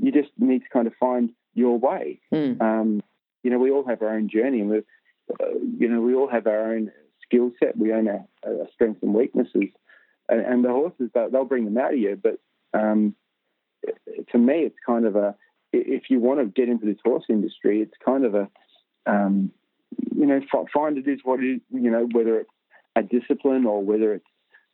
You 0.00 0.10
just 0.10 0.30
need 0.38 0.60
to 0.60 0.68
kind 0.72 0.86
of 0.86 0.94
find 0.98 1.30
your 1.54 1.78
way. 1.78 2.20
Mm. 2.32 2.60
Um, 2.60 3.02
you 3.42 3.50
know, 3.50 3.58
we 3.58 3.70
all 3.70 3.86
have 3.86 4.02
our 4.02 4.14
own 4.14 4.28
journey, 4.28 4.60
and 4.60 4.70
we, 4.70 4.78
uh, 4.78 5.46
you 5.78 5.88
know, 5.88 6.00
we 6.00 6.14
all 6.14 6.28
have 6.28 6.46
our 6.46 6.74
own 6.74 6.92
skill 7.24 7.50
set. 7.58 7.76
We 7.76 7.92
own 7.92 8.08
our, 8.08 8.24
our 8.46 8.68
strengths 8.74 9.02
and 9.02 9.14
weaknesses, 9.14 9.70
and, 10.28 10.40
and 10.40 10.64
the 10.64 10.70
horses 10.70 11.10
they'll 11.14 11.44
bring 11.44 11.64
them 11.64 11.78
out 11.78 11.94
of 11.94 11.98
you. 11.98 12.20
But 12.20 12.38
um, 12.78 13.14
to 14.30 14.38
me, 14.38 14.60
it's 14.60 14.76
kind 14.86 15.06
of 15.06 15.16
a 15.16 15.34
if 15.72 16.10
you 16.10 16.20
want 16.20 16.40
to 16.40 16.46
get 16.46 16.68
into 16.68 16.86
this 16.86 16.98
horse 17.04 17.24
industry, 17.28 17.80
it's 17.80 17.94
kind 18.04 18.24
of 18.24 18.34
a 18.34 18.48
um, 19.06 19.50
you 20.14 20.26
know 20.26 20.40
find 20.72 20.98
it 20.98 21.08
is 21.08 21.20
what 21.24 21.40
it 21.40 21.46
is. 21.46 21.60
You 21.72 21.90
know, 21.90 22.08
whether 22.12 22.40
it's 22.40 22.50
a 22.96 23.02
discipline 23.02 23.66
or 23.66 23.82
whether 23.82 24.14
it's 24.14 24.26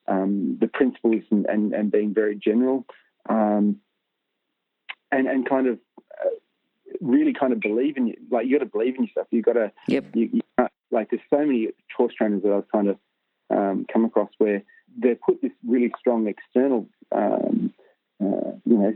um, 0.08 0.58
the 0.60 0.68
principles 0.68 1.22
and, 1.30 1.46
and, 1.46 1.72
and, 1.74 1.92
being 1.92 2.14
very 2.14 2.34
general, 2.34 2.84
um, 3.28 3.76
and 5.12 5.26
and 5.28 5.48
kind 5.48 5.66
of 5.66 5.78
uh, 6.20 6.30
really 7.00 7.32
kind 7.32 7.52
of 7.52 7.60
believe 7.60 7.96
in 7.96 8.08
you. 8.08 8.14
Like 8.30 8.46
you 8.46 8.58
got 8.58 8.64
to 8.64 8.70
believe 8.70 8.96
in 8.96 9.04
yourself. 9.04 9.26
You 9.30 9.42
got 9.42 9.54
to. 9.54 9.72
Yep. 9.88 10.04
You, 10.14 10.30
you 10.32 10.40
like 10.90 11.10
there's 11.10 11.22
so 11.30 11.38
many 11.38 11.68
horse 11.96 12.14
trainers 12.16 12.42
that 12.42 12.52
I've 12.52 12.70
kind 12.70 12.88
of 12.88 12.98
um, 13.50 13.86
come 13.92 14.04
across 14.04 14.30
where 14.38 14.62
they 14.96 15.14
put 15.14 15.42
this 15.42 15.52
really 15.66 15.92
strong 15.98 16.26
external, 16.26 16.86
um, 17.12 17.72
uh, 18.20 18.52
you 18.64 18.78
know, 18.78 18.94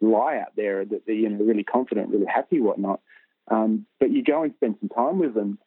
lie 0.00 0.38
out 0.38 0.54
there 0.56 0.84
that 0.84 1.02
they're 1.06 1.14
you 1.14 1.28
know 1.28 1.44
really 1.44 1.64
confident, 1.64 2.10
really 2.10 2.26
happy, 2.26 2.60
whatnot. 2.60 3.00
Um, 3.50 3.86
but 3.98 4.10
you 4.10 4.22
go 4.22 4.42
and 4.42 4.54
spend 4.54 4.76
some 4.80 4.88
time 4.88 5.18
with 5.18 5.34
them, 5.34 5.58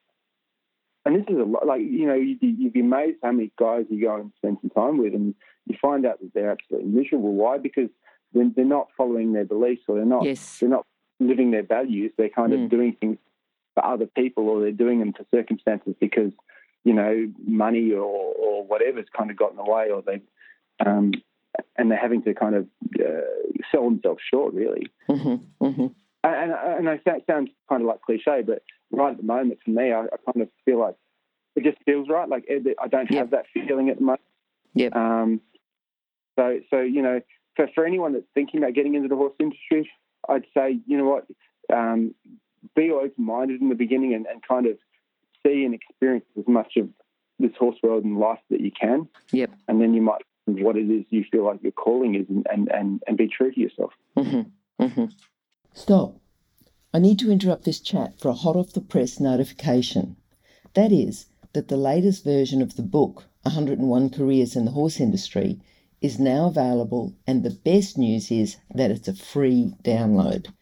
and 1.05 1.15
this 1.15 1.25
is 1.27 1.37
a 1.37 1.43
lot. 1.43 1.67
Like 1.67 1.81
you 1.81 2.07
know, 2.07 2.15
you'd, 2.15 2.39
you'd 2.41 2.73
be 2.73 2.79
amazed 2.79 3.17
how 3.21 3.31
many 3.31 3.51
guys 3.59 3.85
you 3.89 4.01
go 4.01 4.15
and 4.15 4.31
spend 4.37 4.57
some 4.61 4.69
time 4.71 4.97
with, 4.97 5.13
and 5.13 5.35
you 5.67 5.77
find 5.81 6.05
out 6.05 6.19
that 6.21 6.33
they're 6.33 6.51
absolutely 6.51 6.89
miserable. 6.89 7.33
Why? 7.33 7.57
Because 7.57 7.89
they're, 8.33 8.49
they're 8.55 8.65
not 8.65 8.87
following 8.97 9.33
their 9.33 9.45
beliefs, 9.45 9.83
or 9.87 9.95
they're 9.95 10.05
not 10.05 10.23
yes. 10.23 10.59
they're 10.59 10.69
not 10.69 10.85
living 11.19 11.51
their 11.51 11.63
values. 11.63 12.11
They're 12.17 12.29
kind 12.29 12.53
mm. 12.53 12.65
of 12.65 12.69
doing 12.69 12.95
things 12.99 13.17
for 13.73 13.85
other 13.85 14.05
people, 14.05 14.49
or 14.49 14.61
they're 14.61 14.71
doing 14.71 14.99
them 14.99 15.13
for 15.13 15.25
circumstances 15.33 15.95
because 15.99 16.31
you 16.83 16.93
know 16.93 17.31
money 17.45 17.91
or 17.91 18.03
or 18.03 18.63
whatever's 18.65 19.07
kind 19.15 19.31
of 19.31 19.37
got 19.37 19.51
in 19.51 19.57
the 19.57 19.63
way, 19.63 19.89
or 19.91 20.01
they 20.01 20.21
um, 20.85 21.11
and 21.77 21.91
they're 21.91 21.99
having 21.99 22.23
to 22.23 22.33
kind 22.33 22.55
of 22.55 22.67
uh, 22.99 23.61
sell 23.71 23.83
themselves 23.83 24.21
short, 24.31 24.53
really. 24.53 24.87
Mm-hmm, 25.09 25.65
mm-hmm. 25.65 25.87
And, 26.23 26.51
and 26.51 26.89
I 26.89 26.99
that 27.05 27.21
sounds 27.27 27.49
kind 27.69 27.81
of 27.81 27.87
like 27.87 28.01
cliche, 28.01 28.41
but 28.45 28.63
right 28.91 29.11
at 29.11 29.17
the 29.17 29.23
moment, 29.23 29.59
for 29.63 29.71
me, 29.71 29.91
I, 29.91 30.01
I 30.01 30.31
kind 30.31 30.41
of 30.41 30.49
feel 30.65 30.79
like 30.79 30.95
it 31.55 31.63
just 31.63 31.77
feels 31.85 32.09
right. 32.09 32.27
Like 32.27 32.45
I 32.49 32.87
don't 32.87 33.13
have 33.13 33.31
that 33.31 33.45
feeling 33.53 33.89
at 33.89 33.97
the 33.97 34.03
moment. 34.03 34.21
Yeah. 34.73 34.89
Um, 34.93 35.41
so, 36.37 36.59
so 36.69 36.81
you 36.81 37.01
know, 37.01 37.21
for 37.55 37.67
for 37.75 37.85
anyone 37.85 38.13
that's 38.13 38.25
thinking 38.33 38.59
about 38.59 38.73
getting 38.73 38.95
into 38.95 39.07
the 39.07 39.15
horse 39.15 39.33
industry, 39.39 39.89
I'd 40.27 40.45
say, 40.55 40.79
you 40.85 40.97
know 40.97 41.05
what, 41.05 41.27
um, 41.75 42.13
be 42.75 42.91
open-minded 42.91 43.61
in 43.61 43.69
the 43.69 43.75
beginning 43.75 44.13
and, 44.13 44.25
and 44.25 44.41
kind 44.47 44.65
of 44.65 44.77
see 45.45 45.63
and 45.63 45.73
experience 45.73 46.25
as 46.37 46.47
much 46.47 46.73
of 46.77 46.89
this 47.39 47.51
horse 47.59 47.77
world 47.83 48.03
and 48.03 48.17
life 48.17 48.39
that 48.49 48.61
you 48.61 48.71
can. 48.71 49.07
Yep. 49.31 49.51
And 49.67 49.81
then 49.81 49.93
you 49.93 50.01
might 50.01 50.21
what 50.47 50.77
it 50.77 50.89
is 50.91 51.05
you 51.09 51.25
feel 51.31 51.45
like 51.45 51.61
your 51.63 51.71
calling 51.71 52.15
is 52.15 52.25
and, 52.29 52.45
and, 52.51 52.69
and, 52.71 53.03
and 53.07 53.17
be 53.17 53.27
true 53.27 53.51
to 53.51 53.59
yourself. 53.59 53.91
Mm-hmm. 54.15 54.83
Mm-hmm. 54.83 55.05
Stop. 55.73 56.17
I 56.93 56.99
need 56.99 57.19
to 57.19 57.31
interrupt 57.31 57.65
this 57.65 57.79
chat 57.79 58.19
for 58.19 58.29
a 58.29 58.33
hot 58.33 58.55
off 58.55 58.73
the 58.73 58.81
press 58.81 59.19
notification. 59.19 60.15
That 60.75 60.91
is, 60.91 61.25
that 61.53 61.67
the 61.67 61.77
latest 61.77 62.23
version 62.23 62.61
of 62.61 62.75
the 62.75 62.83
book, 62.83 63.25
101 63.41 64.09
Careers 64.11 64.55
in 64.55 64.65
the 64.65 64.71
Horse 64.71 64.99
Industry, 64.99 65.59
is 66.05 66.19
now 66.19 66.45
available, 66.45 67.15
and 67.25 67.41
the 67.41 67.49
best 67.49 67.97
news 67.97 68.29
is 68.29 68.57
that 68.71 68.91
it's 68.91 69.07
a 69.07 69.15
free 69.15 69.73
download. 69.83 70.53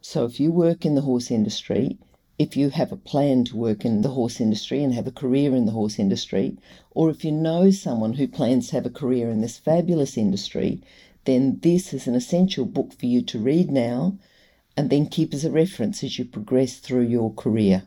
So 0.00 0.24
if 0.24 0.38
you 0.38 0.52
work 0.52 0.86
in 0.86 0.94
the 0.94 1.00
horse 1.00 1.32
industry, 1.32 1.98
if 2.38 2.56
you 2.56 2.70
have 2.70 2.92
a 2.92 2.96
plan 2.96 3.44
to 3.46 3.56
work 3.56 3.84
in 3.84 4.02
the 4.02 4.10
horse 4.10 4.40
industry 4.40 4.84
and 4.84 4.94
have 4.94 5.08
a 5.08 5.20
career 5.22 5.56
in 5.56 5.66
the 5.66 5.72
horse 5.72 5.98
industry, 5.98 6.56
or 6.92 7.10
if 7.10 7.24
you 7.24 7.32
know 7.32 7.72
someone 7.72 8.12
who 8.12 8.28
plans 8.28 8.68
to 8.68 8.76
have 8.76 8.86
a 8.86 9.00
career 9.00 9.30
in 9.30 9.40
this 9.40 9.58
fabulous 9.58 10.16
industry, 10.16 10.80
then 11.24 11.58
this 11.62 11.92
is 11.92 12.06
an 12.06 12.14
essential 12.14 12.64
book 12.64 12.92
for 12.92 13.06
you 13.06 13.20
to 13.22 13.38
read 13.40 13.72
now 13.72 14.16
and 14.76 14.90
then 14.90 15.06
keep 15.06 15.34
as 15.34 15.44
a 15.44 15.50
reference 15.50 16.04
as 16.04 16.20
you 16.20 16.24
progress 16.24 16.76
through 16.76 17.08
your 17.08 17.32
career. 17.34 17.82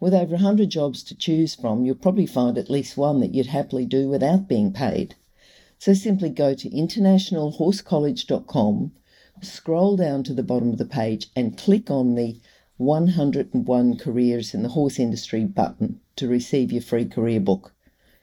With 0.00 0.14
over 0.14 0.36
100 0.36 0.70
jobs 0.70 1.02
to 1.02 1.14
choose 1.14 1.54
from, 1.54 1.84
you'll 1.84 1.96
probably 1.96 2.24
find 2.24 2.56
at 2.56 2.70
least 2.70 2.96
one 2.96 3.20
that 3.20 3.34
you'd 3.34 3.46
happily 3.46 3.84
do 3.84 4.08
without 4.08 4.48
being 4.48 4.72
paid. 4.72 5.14
So 5.78 5.94
simply 5.94 6.30
go 6.30 6.54
to 6.54 6.70
internationalhorsecollege.com, 6.70 8.92
scroll 9.42 9.96
down 9.96 10.24
to 10.24 10.34
the 10.34 10.42
bottom 10.42 10.70
of 10.70 10.78
the 10.78 10.84
page, 10.84 11.28
and 11.36 11.56
click 11.56 11.88
on 11.90 12.16
the 12.16 12.40
101 12.78 13.98
Careers 13.98 14.54
in 14.54 14.62
the 14.62 14.70
Horse 14.70 14.98
Industry 14.98 15.44
button 15.44 16.00
to 16.16 16.28
receive 16.28 16.72
your 16.72 16.82
free 16.82 17.06
career 17.06 17.40
book. 17.40 17.72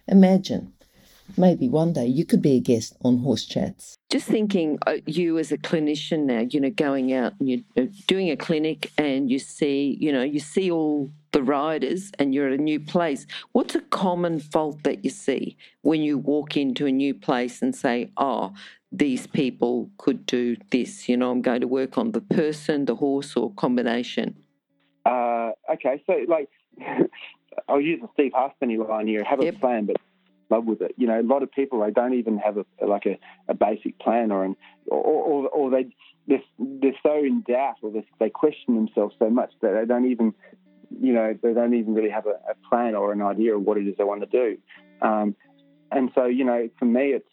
Imagine 0.08 0.74
maybe 1.38 1.68
one 1.68 1.94
day 1.94 2.06
you 2.06 2.26
could 2.26 2.42
be 2.42 2.58
a 2.58 2.60
guest 2.60 2.96
on 3.04 3.20
Horse 3.20 3.46
Chats. 3.46 3.98
Just 4.10 4.28
thinking, 4.28 4.78
uh, 4.86 4.98
you 5.06 5.38
as 5.38 5.52
a 5.52 5.58
clinician 5.58 6.26
now, 6.26 6.46
you 6.50 6.60
know, 6.60 6.70
going 6.70 7.14
out 7.14 7.34
and 7.40 7.50
you're 7.50 7.60
uh, 7.78 7.86
doing 8.08 8.30
a 8.30 8.38
clinic 8.38 8.92
and 8.98 9.30
you 9.30 9.40
see, 9.40 9.98
you 10.00 10.12
know, 10.12 10.24
you 10.24 10.40
see 10.40 10.72
all 10.72 11.10
the 11.36 11.44
riders 11.44 12.14
and 12.18 12.34
you're 12.34 12.48
at 12.48 12.58
a 12.58 12.64
new 12.64 12.80
place. 12.80 13.28
What's 13.52 13.76
a 13.76 13.82
common 13.82 14.40
fault 14.40 14.84
that 14.84 15.04
you 15.04 15.10
see 15.10 15.58
when 15.82 16.02
you 16.02 16.18
walk 16.18 16.56
into 16.56 16.86
a 16.86 16.92
new 16.94 17.14
place 17.14 17.62
and 17.62 17.76
say, 17.76 18.10
oh, 18.16 18.54
these 18.90 19.28
people 19.28 19.90
could 19.98 20.26
do 20.26 20.56
this? 20.72 21.10
You 21.10 21.18
know, 21.18 21.32
I'm 21.32 21.42
going 21.42 21.60
to 21.60 21.68
work 21.68 21.98
on 21.98 22.14
the 22.14 22.22
person, 22.22 22.86
the 22.86 22.96
horse, 22.96 23.36
or 23.36 23.52
combination. 23.56 24.38
Uh, 25.06 25.52
okay, 25.74 26.02
so 26.08 26.14
like, 26.30 26.50
I'll 27.68 27.82
use 27.82 28.00
the 28.02 28.08
Steve 28.14 28.32
Halfpenny 28.34 28.78
line 28.78 29.08
here 29.08 29.26
have 29.26 29.42
a 29.42 29.52
plan, 29.52 29.88
but 29.88 29.98
love 30.50 30.64
with 30.64 30.82
it. 30.82 30.94
You 30.96 31.08
know, 31.08 31.20
a 31.20 31.22
lot 31.22 31.44
of 31.44 31.52
people 31.52 31.82
they 31.82 31.92
don't 31.92 32.14
even 32.14 32.38
have 32.38 32.58
a 32.58 32.66
like 32.86 33.06
a, 33.06 33.20
a 33.50 33.54
basic 33.54 34.00
plan 34.00 34.32
or 34.32 34.46
an 34.46 34.56
or, 34.88 35.04
or, 35.04 35.50
or 35.50 35.70
they 35.70 35.88
they're, 36.28 36.44
they're 36.58 37.00
so 37.04 37.18
in 37.18 37.44
doubt 37.48 37.76
or 37.82 37.92
they, 37.92 38.06
they 38.20 38.30
question 38.30 38.76
themselves 38.76 39.16
so 39.20 39.30
much 39.30 39.52
that 39.62 39.74
they 39.74 39.86
don't 39.86 40.10
even 40.10 40.34
you 41.00 41.14
know 41.14 41.38
they 41.42 41.54
don't 41.54 41.74
even 41.74 41.94
really 41.94 42.10
have 42.10 42.26
a, 42.26 42.38
a 42.50 42.56
plan 42.70 42.96
or 42.96 43.12
an 43.12 43.22
idea 43.22 43.56
of 43.56 43.62
what 43.62 43.78
it 43.78 43.88
is 43.88 43.96
they 43.98 44.04
want 44.04 44.22
to 44.22 44.28
do. 44.28 44.58
Um, 45.02 45.36
and 45.92 46.12
so 46.16 46.26
you 46.26 46.44
know, 46.44 46.70
for 46.80 46.86
me, 46.86 47.14
it's 47.14 47.30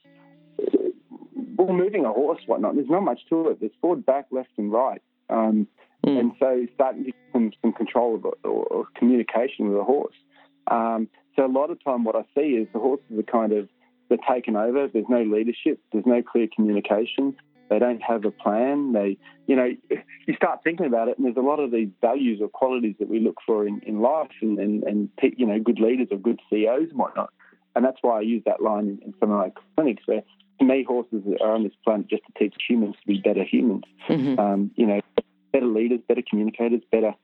well, 1.56 1.72
moving 1.72 2.04
a 2.04 2.12
horse, 2.12 2.40
whatnot. 2.46 2.74
There's 2.74 2.88
not 2.88 3.02
much 3.02 3.20
to 3.28 3.48
it. 3.48 3.60
There's 3.60 3.72
forward, 3.80 4.04
back, 4.04 4.26
left, 4.30 4.50
and 4.56 4.72
right. 4.72 5.02
Um, 5.28 5.66
mm. 6.06 6.18
And 6.18 6.32
so 6.38 6.66
starting 6.74 7.04
to 7.04 7.10
get 7.10 7.20
some, 7.32 7.52
some 7.62 7.72
control 7.72 8.16
of 8.16 8.24
or, 8.24 8.34
or 8.44 8.86
communication 8.96 9.68
with 9.68 9.78
a 9.78 9.84
horse. 9.84 10.14
Um, 10.70 11.08
so 11.36 11.46
a 11.46 11.48
lot 11.48 11.70
of 11.70 11.82
time, 11.82 12.04
what 12.04 12.16
I 12.16 12.22
see 12.34 12.56
is 12.56 12.68
the 12.72 12.78
horses 12.78 13.18
are 13.18 13.22
kind 13.22 13.52
of 13.52 13.68
they're 14.08 14.18
taken 14.28 14.56
over. 14.56 14.88
There's 14.88 15.06
no 15.08 15.22
leadership. 15.22 15.80
There's 15.92 16.06
no 16.06 16.22
clear 16.22 16.48
communication. 16.54 17.34
They 17.68 17.78
don't 17.78 18.02
have 18.02 18.24
a 18.24 18.30
plan. 18.30 18.92
They, 18.92 19.18
you 19.46 19.56
know, 19.56 19.68
you 20.26 20.34
start 20.34 20.60
thinking 20.62 20.86
about 20.86 21.08
it, 21.08 21.18
and 21.18 21.26
there's 21.26 21.36
a 21.36 21.40
lot 21.40 21.60
of 21.60 21.70
these 21.70 21.88
values 22.00 22.40
or 22.40 22.48
qualities 22.48 22.96
that 22.98 23.08
we 23.08 23.20
look 23.20 23.38
for 23.46 23.66
in, 23.66 23.80
in 23.86 24.00
life, 24.00 24.30
and, 24.40 24.58
and, 24.58 24.82
and 24.84 25.08
you 25.36 25.46
know, 25.46 25.58
good 25.58 25.80
leaders 25.80 26.08
or 26.10 26.18
good 26.18 26.40
CEOs 26.50 26.90
and 26.90 26.98
whatnot. 26.98 27.30
And 27.74 27.84
that's 27.84 27.98
why 28.02 28.18
I 28.18 28.20
use 28.22 28.42
that 28.44 28.60
line 28.60 29.00
in, 29.04 29.14
some 29.18 29.30
of 29.30 29.38
my 29.38 29.52
clinics, 29.76 30.02
where 30.06 30.22
to 30.58 30.64
me, 30.64 30.84
horses 30.84 31.22
are 31.40 31.52
on 31.54 31.64
this 31.64 31.72
planet 31.84 32.08
just 32.08 32.22
to 32.26 32.38
teach 32.38 32.54
humans 32.68 32.96
to 33.00 33.06
be 33.06 33.20
better 33.20 33.44
humans. 33.44 33.84
Mm-hmm. 34.08 34.38
Um, 34.38 34.70
you 34.76 34.86
know, 34.86 35.00
better 35.52 35.66
leaders, 35.66 36.00
better 36.06 36.22
communicators, 36.28 36.82
better, 36.90 37.14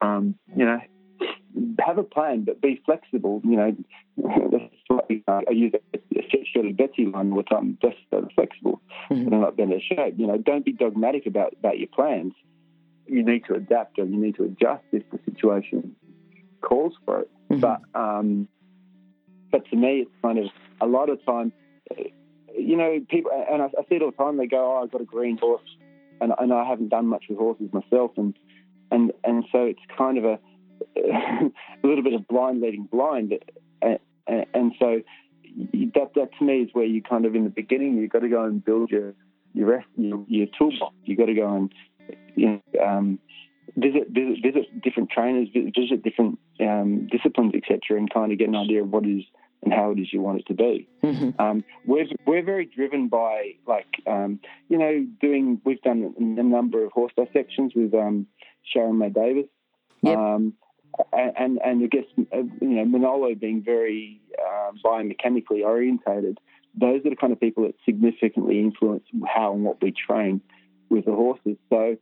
um, 0.00 0.36
you 0.54 0.64
know, 0.64 0.80
have 1.84 1.98
a 1.98 2.02
plan, 2.02 2.44
but 2.44 2.60
be 2.60 2.80
flexible. 2.84 3.40
You 3.44 3.56
know, 3.56 3.76
I 5.28 5.50
use 5.50 5.72
a 5.74 5.98
Shirley 6.52 6.72
Betsy 6.72 7.06
line 7.06 7.32
all 7.32 7.38
the 7.38 7.42
time, 7.42 7.78
just 7.80 7.96
flexible 8.34 8.80
mm-hmm. 9.10 9.32
and 9.32 9.40
not 9.40 9.56
better 9.56 9.78
shape. 9.80 10.14
You 10.16 10.26
know, 10.26 10.38
don't 10.38 10.64
be 10.64 10.72
dogmatic 10.72 11.26
about, 11.26 11.54
about 11.58 11.78
your 11.78 11.88
plans. 11.88 12.32
You 13.06 13.22
need 13.22 13.44
to 13.46 13.54
adapt 13.54 13.98
or 13.98 14.04
you 14.04 14.16
need 14.16 14.36
to 14.36 14.44
adjust 14.44 14.84
if 14.92 15.02
the 15.10 15.18
situation 15.30 15.94
calls 16.62 16.94
for 17.04 17.20
it. 17.20 17.30
Mm-hmm. 17.50 17.60
But 17.60 17.80
um, 17.94 18.48
but 19.50 19.68
to 19.70 19.76
me, 19.76 20.00
it's 20.00 20.10
kind 20.22 20.38
of 20.38 20.46
a 20.80 20.86
lot 20.86 21.10
of 21.10 21.24
time. 21.24 21.52
You 22.56 22.76
know, 22.76 23.00
people, 23.08 23.30
and 23.32 23.62
I, 23.62 23.66
I 23.66 23.82
see 23.88 23.96
it 23.96 24.02
all 24.02 24.10
the 24.10 24.16
time. 24.16 24.38
They 24.38 24.46
go, 24.46 24.76
"Oh, 24.76 24.82
I've 24.82 24.90
got 24.90 25.00
a 25.00 25.04
green 25.04 25.36
horse," 25.36 25.68
and, 26.20 26.32
and 26.38 26.52
I 26.52 26.64
haven't 26.64 26.88
done 26.88 27.06
much 27.06 27.24
with 27.28 27.38
horses 27.38 27.68
myself, 27.72 28.12
and 28.16 28.34
and 28.90 29.12
and 29.22 29.44
so 29.52 29.64
it's 29.64 29.80
kind 29.96 30.18
of 30.18 30.24
a 30.24 30.38
a 30.96 31.86
little 31.86 32.02
bit 32.02 32.14
of 32.14 32.26
blind 32.28 32.60
leading 32.60 32.84
blind, 32.84 33.32
and, 33.82 33.98
and 34.26 34.72
so 34.78 35.00
that 35.94 36.10
that 36.14 36.28
to 36.38 36.44
me 36.44 36.60
is 36.60 36.70
where 36.72 36.84
you 36.84 37.02
kind 37.02 37.26
of 37.26 37.34
in 37.34 37.44
the 37.44 37.50
beginning 37.50 37.96
you've 37.96 38.10
got 38.10 38.20
to 38.20 38.28
go 38.28 38.44
and 38.44 38.64
build 38.64 38.90
your 38.90 39.14
your 39.52 39.84
your, 39.96 40.24
your 40.28 40.46
toolbox. 40.58 40.94
You've 41.04 41.18
got 41.18 41.26
to 41.26 41.34
go 41.34 41.54
and 41.54 41.74
you 42.34 42.60
know, 42.74 42.84
um, 42.84 43.18
visit, 43.76 44.08
visit 44.10 44.42
visit 44.42 44.82
different 44.82 45.10
trainers, 45.10 45.48
visit, 45.52 45.74
visit 45.78 46.02
different 46.02 46.38
um, 46.60 47.08
disciplines, 47.10 47.54
etc., 47.54 47.98
and 47.98 48.12
kind 48.12 48.32
of 48.32 48.38
get 48.38 48.48
an 48.48 48.56
idea 48.56 48.82
of 48.82 48.90
what 48.90 49.06
is 49.06 49.22
and 49.62 49.72
how 49.72 49.90
it 49.92 49.98
is 49.98 50.12
you 50.12 50.20
want 50.20 50.40
it 50.40 50.46
to 50.46 50.54
be. 50.54 50.88
Mm-hmm. 51.02 51.40
Um, 51.40 51.64
we're 51.86 52.06
we're 52.26 52.44
very 52.44 52.66
driven 52.66 53.08
by 53.08 53.54
like 53.66 53.86
um, 54.06 54.40
you 54.68 54.78
know 54.78 55.06
doing. 55.20 55.60
We've 55.64 55.80
done 55.82 56.14
a 56.18 56.42
number 56.42 56.84
of 56.84 56.92
horse 56.92 57.12
dissections 57.16 57.72
with 57.74 57.94
um, 57.94 58.26
Sharon 58.72 58.98
May 58.98 59.10
Davis. 59.10 59.46
Yep. 60.02 60.18
Um, 60.18 60.54
and 61.12 61.58
and 61.64 61.84
I 61.84 61.86
guess 61.86 62.04
uh, 62.32 62.38
you 62.60 62.68
know 62.68 62.84
Manolo 62.84 63.34
being 63.34 63.62
very 63.62 64.20
uh, 64.38 64.72
biomechanically 64.84 65.64
orientated, 65.64 66.38
those 66.78 67.04
are 67.04 67.10
the 67.10 67.16
kind 67.16 67.32
of 67.32 67.40
people 67.40 67.64
that 67.64 67.74
significantly 67.84 68.60
influence 68.60 69.04
how 69.26 69.52
and 69.54 69.64
what 69.64 69.82
we 69.82 69.92
train 69.92 70.40
with 70.88 71.04
the 71.04 71.12
horses. 71.12 71.56
So 71.70 71.96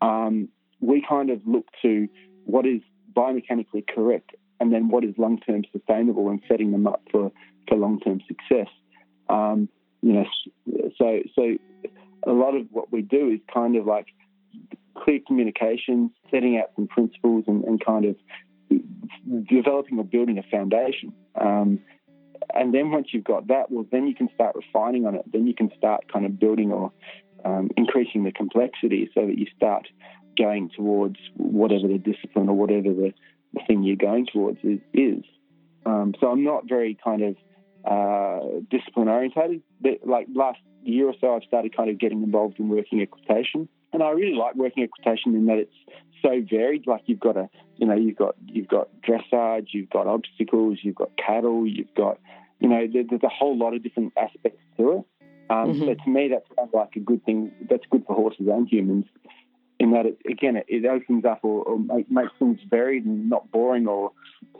um, 0.00 0.48
we 0.80 1.04
kind 1.06 1.30
of 1.30 1.40
look 1.46 1.66
to 1.82 2.08
what 2.44 2.66
is 2.66 2.80
biomechanically 3.14 3.86
correct, 3.86 4.30
and 4.60 4.72
then 4.72 4.88
what 4.88 5.04
is 5.04 5.14
long 5.18 5.40
term 5.40 5.64
sustainable, 5.72 6.28
and 6.30 6.40
setting 6.48 6.72
them 6.72 6.86
up 6.86 7.02
for 7.10 7.32
for 7.68 7.76
long 7.76 8.00
term 8.00 8.20
success. 8.26 8.68
Um, 9.28 9.68
you 10.02 10.12
know, 10.12 10.24
so 10.96 11.20
so 11.34 11.56
a 12.26 12.32
lot 12.32 12.54
of 12.54 12.66
what 12.70 12.92
we 12.92 13.02
do 13.02 13.30
is 13.30 13.40
kind 13.52 13.76
of 13.76 13.86
like 13.86 14.06
clear 15.04 15.20
communications, 15.26 16.10
setting 16.30 16.58
out 16.58 16.70
some 16.76 16.86
principles, 16.86 17.44
and, 17.46 17.64
and 17.64 17.84
kind 17.84 18.04
of 18.04 18.16
developing 19.48 19.98
or 19.98 20.04
building 20.04 20.38
a 20.38 20.42
foundation. 20.50 21.12
Um, 21.40 21.80
and 22.54 22.72
then 22.72 22.90
once 22.90 23.08
you've 23.12 23.24
got 23.24 23.48
that, 23.48 23.70
well, 23.70 23.86
then 23.90 24.06
you 24.06 24.14
can 24.14 24.28
start 24.34 24.54
refining 24.54 25.06
on 25.06 25.14
it. 25.14 25.22
Then 25.32 25.46
you 25.46 25.54
can 25.54 25.70
start 25.76 26.10
kind 26.12 26.24
of 26.24 26.38
building 26.38 26.72
or 26.72 26.92
um, 27.44 27.70
increasing 27.76 28.24
the 28.24 28.32
complexity 28.32 29.10
so 29.14 29.26
that 29.26 29.38
you 29.38 29.46
start 29.56 29.86
going 30.36 30.70
towards 30.74 31.16
whatever 31.36 31.88
the 31.88 31.98
discipline 31.98 32.48
or 32.48 32.54
whatever 32.54 32.94
the, 32.94 33.12
the 33.54 33.60
thing 33.66 33.82
you're 33.82 33.96
going 33.96 34.26
towards 34.32 34.58
is. 34.62 34.78
is. 34.92 35.24
Um, 35.84 36.14
so 36.20 36.30
I'm 36.30 36.44
not 36.44 36.68
very 36.68 36.96
kind 37.02 37.22
of 37.22 37.36
uh, 37.84 38.60
discipline 38.70 39.08
orientated. 39.08 39.62
Like 40.04 40.28
last 40.34 40.60
year 40.82 41.08
or 41.08 41.14
so, 41.20 41.34
I've 41.34 41.44
started 41.44 41.76
kind 41.76 41.90
of 41.90 41.98
getting 41.98 42.22
involved 42.22 42.58
in 42.58 42.68
working 42.68 43.00
equitation. 43.00 43.68
And 43.92 44.02
I 44.02 44.10
really 44.10 44.34
like 44.34 44.54
working 44.54 44.82
equitation 44.82 45.34
in 45.34 45.46
that 45.46 45.58
it's 45.58 45.74
so 46.22 46.42
varied. 46.48 46.86
Like 46.86 47.02
you've 47.06 47.20
got 47.20 47.36
a, 47.36 47.48
you 47.76 47.86
know, 47.86 47.94
you've 47.94 48.16
got 48.16 48.34
you've 48.46 48.68
got 48.68 48.88
dressage, 49.00 49.68
you've 49.72 49.90
got 49.90 50.06
obstacles, 50.06 50.78
you've 50.82 50.96
got 50.96 51.10
cattle, 51.16 51.66
you've 51.66 51.94
got, 51.94 52.18
you 52.60 52.68
know, 52.68 52.86
there, 52.92 53.04
there's 53.08 53.22
a 53.22 53.28
whole 53.28 53.56
lot 53.56 53.74
of 53.74 53.82
different 53.82 54.12
aspects 54.16 54.60
to 54.76 54.90
it. 54.92 55.04
Um, 55.50 55.72
mm-hmm. 55.72 55.84
So 55.86 55.94
to 55.94 56.10
me, 56.10 56.28
that 56.28 56.44
sounds 56.54 56.70
like 56.74 56.96
a 56.96 57.00
good 57.00 57.24
thing. 57.24 57.52
That's 57.68 57.84
good 57.90 58.04
for 58.06 58.14
horses 58.14 58.46
and 58.48 58.68
humans. 58.68 59.06
In 59.80 59.92
that, 59.92 60.06
it, 60.06 60.18
again, 60.28 60.56
it, 60.56 60.66
it 60.68 60.84
opens 60.84 61.24
up 61.24 61.40
or, 61.42 61.62
or 61.62 61.78
make, 61.78 62.10
makes 62.10 62.32
things 62.38 62.58
varied 62.68 63.04
and 63.04 63.30
not 63.30 63.50
boring 63.52 63.86
or 63.86 64.10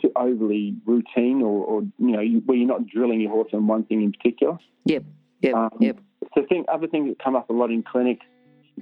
too 0.01 0.13
overly 0.15 0.77
routine, 0.87 1.43
or, 1.43 1.65
or 1.65 1.83
you 1.99 2.13
know, 2.13 2.21
you, 2.21 2.41
where 2.47 2.57
you're 2.57 2.69
not 2.69 2.87
drilling 2.87 3.21
your 3.21 3.33
horse 3.33 3.49
on 3.53 3.67
one 3.67 3.85
thing 3.85 4.03
in 4.03 4.13
particular. 4.13 4.57
Yep. 4.85 5.05
Yep. 5.43 5.55
Um, 5.55 5.71
yep. 5.81 5.99
So, 6.35 6.45
think 6.49 6.67
other 6.73 6.87
things 6.87 7.09
that 7.09 7.23
come 7.23 7.35
up 7.35 7.51
a 7.51 7.53
lot 7.53 7.71
in 7.71 7.83
clinics. 7.83 8.25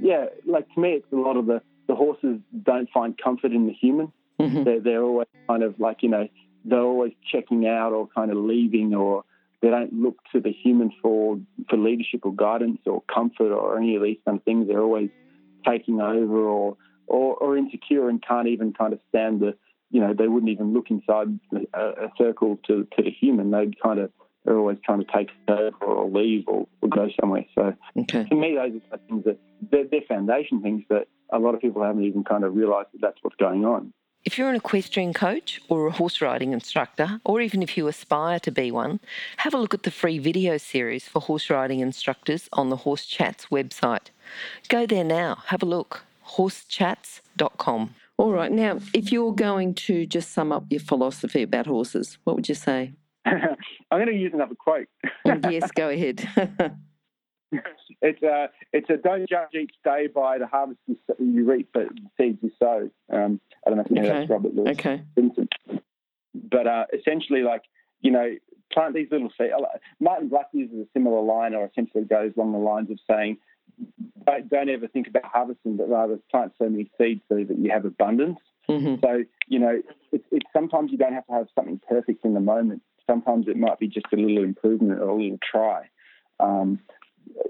Yeah, 0.00 0.26
like 0.46 0.72
to 0.74 0.80
me, 0.80 0.90
it's 0.90 1.12
a 1.12 1.16
lot 1.16 1.36
of 1.36 1.46
the 1.46 1.62
the 1.86 1.94
horses 1.94 2.40
don't 2.64 2.90
find 2.90 3.16
comfort 3.16 3.52
in 3.52 3.66
the 3.66 3.72
human. 3.72 4.12
Mm-hmm. 4.40 4.64
They're, 4.64 4.80
they're 4.80 5.02
always 5.02 5.28
kind 5.48 5.62
of 5.62 5.78
like, 5.78 6.02
you 6.02 6.08
know, 6.08 6.28
they're 6.64 6.80
always 6.80 7.12
checking 7.30 7.66
out 7.66 7.92
or 7.92 8.08
kind 8.08 8.30
of 8.30 8.36
leaving 8.38 8.94
or 8.94 9.24
they 9.62 9.70
don't 9.70 9.92
look 9.92 10.16
to 10.32 10.40
the 10.40 10.50
human 10.52 10.92
for, 11.00 11.38
for 11.70 11.76
leadership 11.76 12.20
or 12.24 12.34
guidance 12.34 12.80
or 12.86 13.02
comfort 13.12 13.52
or 13.52 13.78
any 13.78 13.96
of 13.96 14.02
these 14.02 14.18
kind 14.24 14.38
of 14.38 14.44
things. 14.44 14.66
They're 14.66 14.82
always 14.82 15.10
taking 15.64 16.00
over 16.00 16.40
or, 16.40 16.76
or, 17.06 17.36
or 17.36 17.56
insecure 17.56 18.08
and 18.08 18.22
can't 18.22 18.48
even 18.48 18.72
kind 18.72 18.92
of 18.92 18.98
stand 19.08 19.40
the, 19.40 19.56
you 19.90 20.00
know, 20.00 20.12
they 20.12 20.26
wouldn't 20.26 20.50
even 20.50 20.74
look 20.74 20.90
inside 20.90 21.38
a, 21.72 21.78
a 21.78 22.08
circle 22.18 22.58
to, 22.66 22.86
to 22.96 23.02
the 23.02 23.10
human. 23.10 23.52
They'd 23.52 23.80
kind 23.80 24.00
of, 24.00 24.10
they're 24.46 24.56
always 24.56 24.78
trying 24.84 25.04
to 25.04 25.12
take 25.14 25.30
over 25.48 25.84
or 25.84 26.08
leave 26.08 26.44
or, 26.46 26.66
or 26.80 26.88
go 26.88 27.08
somewhere. 27.20 27.44
So 27.54 27.74
okay. 27.98 28.24
to 28.24 28.34
me, 28.34 28.54
those 28.54 28.80
are 28.92 28.98
things 29.08 29.24
that 29.24 29.38
they're, 29.70 29.84
they're 29.90 30.00
foundation 30.08 30.62
things 30.62 30.84
that 30.88 31.08
a 31.30 31.38
lot 31.38 31.54
of 31.54 31.60
people 31.60 31.82
haven't 31.82 32.04
even 32.04 32.24
kind 32.24 32.44
of 32.44 32.54
realised 32.54 32.88
that 32.92 33.00
that's 33.00 33.18
what's 33.22 33.36
going 33.36 33.64
on. 33.64 33.92
If 34.24 34.38
you're 34.38 34.48
an 34.48 34.56
equestrian 34.56 35.12
coach 35.12 35.60
or 35.68 35.86
a 35.86 35.92
horse 35.92 36.20
riding 36.20 36.52
instructor, 36.52 37.20
or 37.24 37.40
even 37.40 37.62
if 37.62 37.76
you 37.76 37.86
aspire 37.86 38.40
to 38.40 38.50
be 38.50 38.72
one, 38.72 38.98
have 39.38 39.54
a 39.54 39.58
look 39.58 39.72
at 39.72 39.84
the 39.84 39.90
free 39.90 40.18
video 40.18 40.56
series 40.56 41.06
for 41.06 41.20
horse 41.20 41.48
riding 41.48 41.78
instructors 41.78 42.48
on 42.52 42.70
the 42.70 42.76
Horse 42.76 43.06
Chats 43.06 43.46
website. 43.46 44.08
Go 44.68 44.84
there 44.84 45.04
now, 45.04 45.42
have 45.46 45.62
a 45.62 45.66
look, 45.66 46.04
horsechats.com. 46.30 47.94
All 48.18 48.32
right. 48.32 48.50
Now, 48.50 48.80
if 48.94 49.12
you're 49.12 49.34
going 49.34 49.74
to 49.74 50.06
just 50.06 50.32
sum 50.32 50.50
up 50.50 50.64
your 50.70 50.80
philosophy 50.80 51.42
about 51.42 51.66
horses, 51.66 52.18
what 52.24 52.34
would 52.34 52.48
you 52.48 52.54
say? 52.54 52.94
I'm 53.90 53.98
going 53.98 54.06
to 54.06 54.14
use 54.14 54.32
another 54.32 54.54
quote. 54.54 54.88
yes, 55.50 55.70
go 55.72 55.88
ahead. 55.88 56.26
it's 58.02 58.22
a 58.22 58.28
uh, 58.28 58.46
it's 58.72 58.88
a 58.90 58.96
don't 58.96 59.28
judge 59.28 59.54
each 59.54 59.74
day 59.84 60.06
by 60.06 60.38
the 60.38 60.46
harvest 60.46 60.80
you 61.18 61.44
reap, 61.44 61.70
but 61.72 61.88
the 61.88 62.08
seeds 62.16 62.38
you 62.42 62.50
sow. 62.58 62.88
Um, 63.12 63.40
I 63.66 63.70
don't 63.70 63.78
know 63.78 63.84
if 63.84 63.90
you 63.90 63.96
know 63.96 64.02
okay. 64.02 64.18
that's 64.18 64.30
Robert 64.30 64.54
Louis 64.54 64.70
okay. 64.70 65.02
Vincent. 65.14 65.52
But 66.34 66.66
uh, 66.66 66.84
essentially, 66.92 67.42
like 67.42 67.62
you 68.00 68.12
know, 68.12 68.34
plant 68.72 68.94
these 68.94 69.08
little 69.10 69.30
seeds. 69.36 69.52
Martin 70.00 70.28
Black 70.28 70.46
uses 70.52 70.76
a 70.76 70.86
similar 70.92 71.20
line, 71.22 71.54
or 71.54 71.66
essentially 71.66 72.04
goes 72.04 72.32
along 72.36 72.52
the 72.52 72.58
lines 72.58 72.90
of 72.90 72.98
saying, 73.10 73.38
don't, 74.24 74.48
don't 74.48 74.68
ever 74.68 74.88
think 74.88 75.08
about 75.08 75.24
harvesting, 75.24 75.76
but 75.76 75.88
rather 75.88 76.18
plant 76.30 76.52
so 76.58 76.68
many 76.68 76.90
seeds 76.98 77.22
so 77.28 77.36
that 77.36 77.58
you 77.58 77.70
have 77.70 77.84
abundance. 77.84 78.38
Mm-hmm. 78.68 78.96
So 79.02 79.24
you 79.48 79.58
know, 79.58 79.80
it's, 80.12 80.24
it's 80.30 80.46
sometimes 80.52 80.90
you 80.92 80.98
don't 80.98 81.12
have 81.12 81.26
to 81.26 81.32
have 81.32 81.46
something 81.54 81.80
perfect 81.88 82.24
in 82.24 82.34
the 82.34 82.40
moment. 82.40 82.82
Sometimes 83.08 83.48
it 83.48 83.56
might 83.56 83.78
be 83.78 83.88
just 83.88 84.06
a 84.12 84.16
little 84.16 84.44
improvement 84.44 85.00
or 85.00 85.08
a 85.08 85.14
little 85.14 85.38
try. 85.50 85.88
Um, 86.40 86.80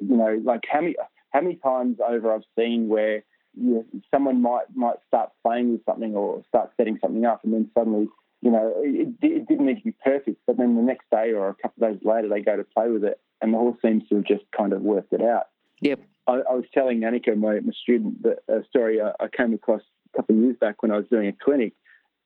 you 0.01 0.17
know, 0.17 0.41
like 0.45 0.63
how 0.71 0.81
many 0.81 0.97
how 1.31 1.41
many 1.41 1.57
times 1.57 1.99
over 2.07 2.35
I've 2.35 2.43
seen 2.59 2.89
where 2.89 3.23
you 3.57 3.75
know, 3.75 3.85
someone 4.15 4.43
might 4.43 4.65
might 4.75 4.97
start 5.09 5.31
playing 5.43 5.73
with 5.73 5.85
something 5.85 6.15
or 6.15 6.43
start 6.49 6.71
setting 6.77 6.99
something 7.01 7.25
up, 7.25 7.43
and 7.45 7.53
then 7.53 7.71
suddenly, 7.77 8.09
you 8.43 8.51
know, 8.51 8.73
it, 8.79 9.09
it 9.23 9.49
didn't 9.49 9.67
need 9.67 9.79
to 9.79 9.85
be 9.85 9.95
perfect, 10.05 10.39
but 10.47 10.57
then 10.57 10.77
the 10.77 10.83
next 10.83 11.09
day 11.11 11.33
or 11.33 11.49
a 11.49 11.55
couple 11.55 11.85
of 11.85 11.93
days 11.93 12.01
later, 12.05 12.29
they 12.29 12.41
go 12.41 12.57
to 12.57 12.65
play 12.65 12.89
with 12.89 13.05
it, 13.05 13.19
and 13.41 13.53
the 13.53 13.59
horse 13.59 13.79
seems 13.83 14.07
to 14.09 14.17
have 14.17 14.25
just 14.25 14.45
kind 14.57 14.73
of 14.73 14.83
worked 14.83 15.13
it 15.13 15.23
out. 15.23 15.49
Yep. 15.81 16.01
I, 16.27 16.33
I 16.33 16.55
was 16.55 16.65
telling 16.73 17.01
Annika, 17.01 17.37
my, 17.37 17.61
my 17.61 17.73
student, 17.83 18.23
that 18.23 18.39
a 18.49 18.65
story 18.69 19.01
I, 19.01 19.13
I, 19.21 19.29
came 19.29 19.55
across 19.55 19.83
a 20.13 20.17
couple 20.17 20.37
of 20.37 20.43
years 20.43 20.57
back 20.61 20.83
when 20.83 20.91
I 20.91 20.97
was 20.97 21.07
doing 21.11 21.29
a 21.29 21.33
clinic, 21.33 21.73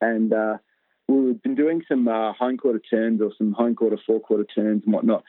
and 0.01 0.33
uh, 0.33 0.59
we've 1.19 1.43
been 1.43 1.55
doing 1.55 1.83
some 1.89 2.09
uh, 2.09 2.33
hindquarter 2.33 2.81
turns 2.91 3.21
or 3.21 3.33
some 3.37 3.55
hindquarter 3.59 3.99
forequarter 4.07 4.45
turns 4.45 4.83
and 4.85 4.95
whatnot 4.95 5.25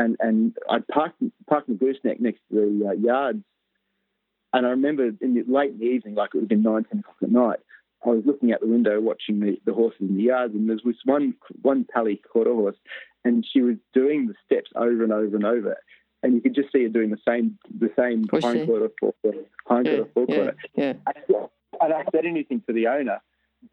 and 0.00 0.16
and 0.20 0.56
I'd 0.68 0.86
parked 0.88 1.22
parked 1.48 1.68
my 1.68 1.74
gooseneck 1.76 2.20
next 2.20 2.40
to 2.50 2.54
the 2.54 2.88
uh, 2.88 2.92
yards, 2.92 3.42
and 4.52 4.66
I 4.66 4.70
remember 4.70 5.10
in 5.20 5.34
the, 5.34 5.44
late 5.46 5.72
in 5.72 5.78
the 5.78 5.84
evening, 5.84 6.14
like 6.14 6.30
it 6.34 6.38
would 6.38 6.42
have 6.42 6.48
been 6.48 6.62
nine 6.62 6.84
ten 6.84 7.00
o'clock 7.00 7.16
at 7.22 7.30
night. 7.30 7.58
I 8.04 8.08
was 8.08 8.22
looking 8.24 8.52
out 8.52 8.60
the 8.60 8.66
window 8.66 8.98
watching 8.98 9.40
the, 9.40 9.60
the 9.66 9.74
horses 9.74 10.00
in 10.00 10.16
the 10.16 10.22
yards, 10.22 10.54
and 10.54 10.68
there 10.68 10.78
was 10.84 10.96
one 11.04 11.34
one 11.62 11.84
pally 11.92 12.20
quarter 12.32 12.52
horse, 12.52 12.76
and 13.24 13.46
she 13.50 13.60
was 13.60 13.76
doing 13.92 14.26
the 14.26 14.34
steps 14.44 14.70
over 14.74 15.02
and 15.02 15.12
over 15.12 15.36
and 15.36 15.44
over, 15.44 15.76
and 16.22 16.34
you 16.34 16.40
could 16.40 16.54
just 16.54 16.72
see 16.72 16.82
her 16.82 16.88
doing 16.88 17.10
the 17.10 17.18
same 17.28 17.58
the 17.78 17.90
same 17.98 18.26
hind 18.42 18.66
quarter, 18.66 18.90
four 18.98 19.12
quarter, 19.20 19.38
hind 19.66 19.86
yeah, 19.86 19.96
quarter, 19.96 20.10
four 20.14 20.26
quarter. 20.26 20.56
Yeah, 20.74 20.94
yeah. 21.28 21.46
And 21.82 21.94
I 21.94 22.04
said 22.14 22.26
anything 22.26 22.62
to 22.66 22.72
the 22.72 22.88
owner, 22.88 23.20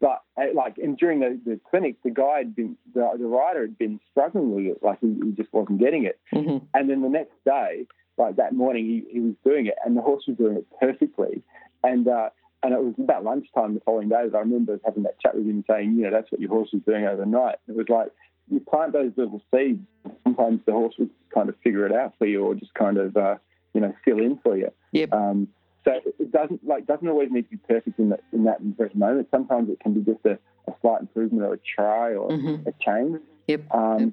but 0.00 0.22
uh, 0.36 0.46
like, 0.54 0.78
and 0.78 0.96
during 0.96 1.20
the, 1.20 1.40
the 1.44 1.60
clinic, 1.70 1.96
the 2.04 2.10
guy 2.10 2.38
had 2.38 2.54
been, 2.54 2.76
the, 2.94 3.10
the 3.18 3.26
rider 3.26 3.62
had 3.62 3.78
been 3.78 4.00
struggling 4.10 4.54
with 4.54 4.66
it, 4.66 4.82
like 4.82 5.00
he, 5.00 5.14
he 5.24 5.32
just 5.32 5.52
wasn't 5.52 5.80
getting 5.80 6.04
it. 6.04 6.18
Mm-hmm. 6.32 6.64
And 6.74 6.90
then 6.90 7.02
the 7.02 7.08
next 7.08 7.34
day, 7.44 7.86
like 8.16 8.36
that 8.36 8.52
morning, 8.52 8.84
he, 8.84 9.04
he 9.10 9.20
was 9.20 9.34
doing 9.44 9.66
it, 9.66 9.76
and 9.84 9.96
the 9.96 10.02
horse 10.02 10.24
was 10.26 10.36
doing 10.36 10.56
it 10.56 10.66
perfectly. 10.80 11.42
And 11.82 12.08
uh, 12.08 12.30
and 12.62 12.74
it 12.74 12.82
was 12.82 12.94
about 12.98 13.22
lunchtime 13.22 13.74
the 13.74 13.80
following 13.80 14.08
day 14.08 14.28
that 14.28 14.36
I 14.36 14.40
remember 14.40 14.80
having 14.84 15.04
that 15.04 15.20
chat 15.20 15.36
with 15.36 15.46
him, 15.46 15.64
saying, 15.70 15.94
you 15.94 16.02
know, 16.02 16.10
that's 16.10 16.30
what 16.32 16.40
your 16.40 16.50
horse 16.50 16.70
was 16.72 16.82
doing 16.82 17.06
overnight. 17.06 17.56
It 17.68 17.76
was 17.76 17.88
like 17.88 18.08
you 18.50 18.58
plant 18.58 18.92
those 18.92 19.12
little 19.16 19.40
seeds. 19.54 19.80
Sometimes 20.24 20.60
the 20.66 20.72
horse 20.72 20.94
would 20.98 21.10
kind 21.32 21.48
of 21.48 21.54
figure 21.62 21.86
it 21.86 21.92
out 21.92 22.14
for 22.18 22.26
you, 22.26 22.42
or 22.44 22.54
just 22.56 22.74
kind 22.74 22.98
of, 22.98 23.16
uh, 23.16 23.36
you 23.74 23.80
know, 23.80 23.94
fill 24.04 24.18
in 24.18 24.38
for 24.42 24.56
you. 24.56 24.72
Yep. 24.92 25.12
Um, 25.12 25.48
so 25.88 26.00
it 26.18 26.32
doesn't 26.32 26.66
like 26.66 26.86
doesn't 26.86 27.08
always 27.08 27.30
need 27.30 27.42
to 27.42 27.50
be 27.50 27.56
perfect 27.56 27.98
in 27.98 28.10
that 28.10 28.20
in 28.32 28.44
that 28.44 28.60
very 28.60 28.90
moment. 28.94 29.28
Sometimes 29.30 29.70
it 29.70 29.80
can 29.80 29.94
be 29.94 30.00
just 30.00 30.24
a, 30.24 30.38
a 30.70 30.74
slight 30.80 31.00
improvement 31.00 31.44
or 31.44 31.54
a 31.54 31.58
try 31.58 32.14
or 32.14 32.30
mm-hmm. 32.30 32.68
a 32.68 32.72
change. 32.80 33.20
Yep. 33.46 33.74
Um, 33.74 34.12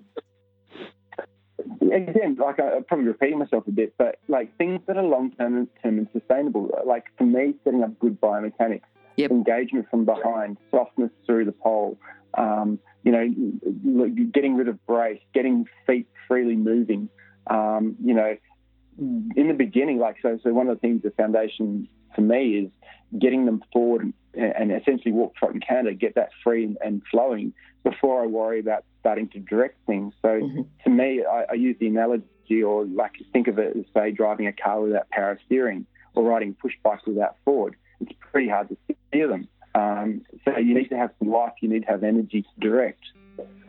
yep. 1.81 2.09
Again, 2.09 2.37
like 2.39 2.59
I, 2.59 2.77
am 2.77 2.83
probably 2.83 3.07
repeating 3.07 3.39
myself 3.39 3.67
a 3.67 3.71
bit, 3.71 3.93
but 3.97 4.19
like 4.27 4.55
things 4.57 4.81
that 4.87 4.97
are 4.97 5.03
long 5.03 5.31
term 5.31 5.67
and 5.83 6.07
sustainable. 6.13 6.69
Like 6.85 7.05
for 7.17 7.25
me, 7.25 7.55
setting 7.63 7.83
up 7.83 7.97
good 7.99 8.19
biomechanics, 8.21 8.81
yep. 9.17 9.31
engagement 9.31 9.87
from 9.89 10.05
behind, 10.05 10.57
softness 10.71 11.11
through 11.25 11.45
the 11.45 11.51
pole. 11.51 11.97
Um, 12.37 12.79
you 13.03 13.11
know, 13.11 14.09
getting 14.33 14.55
rid 14.55 14.67
of 14.67 14.83
brace, 14.85 15.21
getting 15.33 15.65
feet 15.85 16.07
freely 16.27 16.55
moving. 16.55 17.09
Um, 17.47 17.95
you 18.03 18.13
know, 18.13 18.35
in 18.97 19.47
the 19.47 19.53
beginning, 19.53 19.99
like 19.99 20.17
so, 20.21 20.39
so 20.43 20.53
one 20.53 20.67
of 20.67 20.77
the 20.77 20.79
things 20.79 21.03
the 21.03 21.11
foundation 21.11 21.87
for 22.15 22.21
me 22.21 22.55
is 22.55 22.71
getting 23.19 23.45
them 23.45 23.61
forward 23.71 24.13
and, 24.33 24.71
essentially 24.71 25.11
walk 25.11 25.35
trot 25.35 25.53
and 25.53 25.65
canter, 25.65 25.93
get 25.93 26.15
that 26.15 26.29
free 26.43 26.63
and, 26.63 26.77
and, 26.83 27.01
flowing 27.09 27.53
before 27.83 28.23
I 28.23 28.27
worry 28.27 28.59
about 28.59 28.83
starting 28.99 29.29
to 29.29 29.39
direct 29.39 29.77
things. 29.85 30.13
So 30.21 30.29
mm-hmm. 30.29 30.61
to 30.83 30.89
me, 30.89 31.23
I, 31.23 31.45
I, 31.51 31.53
use 31.53 31.77
the 31.79 31.87
analogy 31.87 32.63
or 32.63 32.85
like 32.85 33.13
think 33.31 33.47
of 33.47 33.59
it 33.59 33.75
as 33.77 33.85
say 33.93 34.11
driving 34.11 34.47
a 34.47 34.53
car 34.53 34.81
without 34.81 35.09
power 35.09 35.39
steering 35.45 35.85
or 36.15 36.23
riding 36.23 36.55
push 36.55 36.73
bikes 36.83 37.03
without 37.05 37.37
forward. 37.45 37.75
It's 38.01 38.11
pretty 38.19 38.49
hard 38.49 38.69
to 38.69 38.77
steer 39.09 39.27
them. 39.27 39.47
Um, 39.75 40.21
so 40.45 40.57
you 40.57 40.73
need 40.73 40.89
to 40.89 40.97
have 40.97 41.11
some 41.19 41.29
life, 41.29 41.53
you 41.61 41.69
need 41.69 41.81
to 41.81 41.87
have 41.87 42.03
energy 42.03 42.41
to 42.41 42.49
direct. 42.59 43.03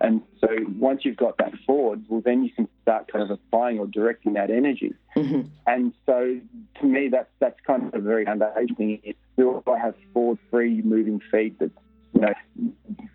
And 0.01 0.23
so 0.41 0.49
once 0.79 1.05
you've 1.05 1.17
got 1.17 1.39
that 1.39 1.53
forward, 1.67 2.05
well, 2.09 2.21
then 2.25 2.45
you 2.45 2.51
can 2.51 2.69
start 2.83 3.11
kind 3.11 3.25
of 3.25 3.31
applying 3.31 3.79
or 3.79 3.87
directing 3.87 4.35
that 4.35 4.51
energy. 4.51 4.95
Mm-hmm. 5.17 5.49
And 5.67 5.93
so 6.05 6.39
to 6.81 6.87
me, 6.87 7.09
that's 7.09 7.31
that's 7.39 7.59
kind 7.67 7.87
of 7.87 7.95
a 7.95 7.99
very 7.99 8.25
foundation 8.25 8.77
thing. 8.77 9.15
Do 9.37 9.63
I 9.67 9.79
have 9.79 9.95
forward 10.13 10.39
free 10.51 10.83
moving 10.83 11.21
feet 11.31 11.59
that, 11.59 11.71
you 12.15 12.21
know, 12.21 12.35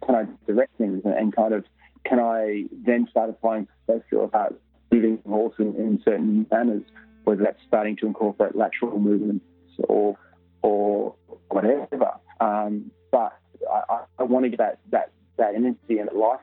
can 0.05 0.15
I 0.15 0.25
direct 0.47 0.77
things 0.77 1.01
and, 1.05 1.35
kind 1.35 1.53
of 1.53 1.65
can 2.03 2.19
I 2.19 2.65
then 2.71 3.07
start 3.09 3.29
applying 3.29 3.67
pressure 3.85 4.23
about 4.23 4.59
moving 4.91 5.19
the 5.23 5.29
horse 5.29 5.55
in, 5.59 5.75
in 5.75 6.01
certain 6.03 6.47
manners, 6.51 6.83
whether 7.23 7.43
that's 7.43 7.61
starting 7.67 7.95
to 7.97 8.07
incorporate 8.07 8.55
lateral 8.55 8.99
movements 8.99 9.45
or 9.87 10.17
or 10.63 11.15
whatever. 11.49 12.11
Um, 12.39 12.91
but 13.11 13.37
I, 13.71 13.99
I 14.19 14.23
want 14.23 14.45
to 14.45 14.49
get 14.49 14.59
that, 14.59 14.79
that 14.89 15.11
that 15.41 15.55
energy 15.55 15.99
and 15.99 16.09
life 16.13 16.39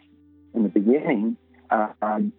in 0.54 0.62
the 0.62 0.68
beginning. 0.68 1.36
Um, 1.70 2.32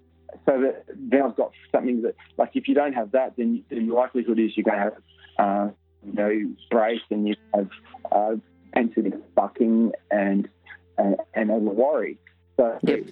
so 0.45 0.61
that 0.61 0.85
then 1.11 1.21
I've 1.23 1.35
got 1.35 1.51
something 1.71 2.03
that, 2.03 2.15
like, 2.37 2.51
if 2.53 2.67
you 2.67 2.75
don't 2.75 2.93
have 2.93 3.11
that, 3.11 3.35
then 3.37 3.63
the 3.69 3.81
likelihood 3.81 4.39
is 4.39 4.55
you're 4.55 4.63
going 4.63 4.77
to 4.77 4.83
have, 4.83 4.97
uh, 5.39 5.71
you 6.05 6.13
know, 6.13 6.55
brace 6.69 7.01
and 7.09 7.27
you 7.27 7.35
have 7.53 7.69
uh, 8.11 8.35
propensity 8.71 9.11
bucking 9.35 9.91
and 10.11 10.47
and, 10.97 11.15
and 11.33 11.49
a 11.49 11.53
worry. 11.53 12.17
So 12.57 12.77
yep. 12.83 13.05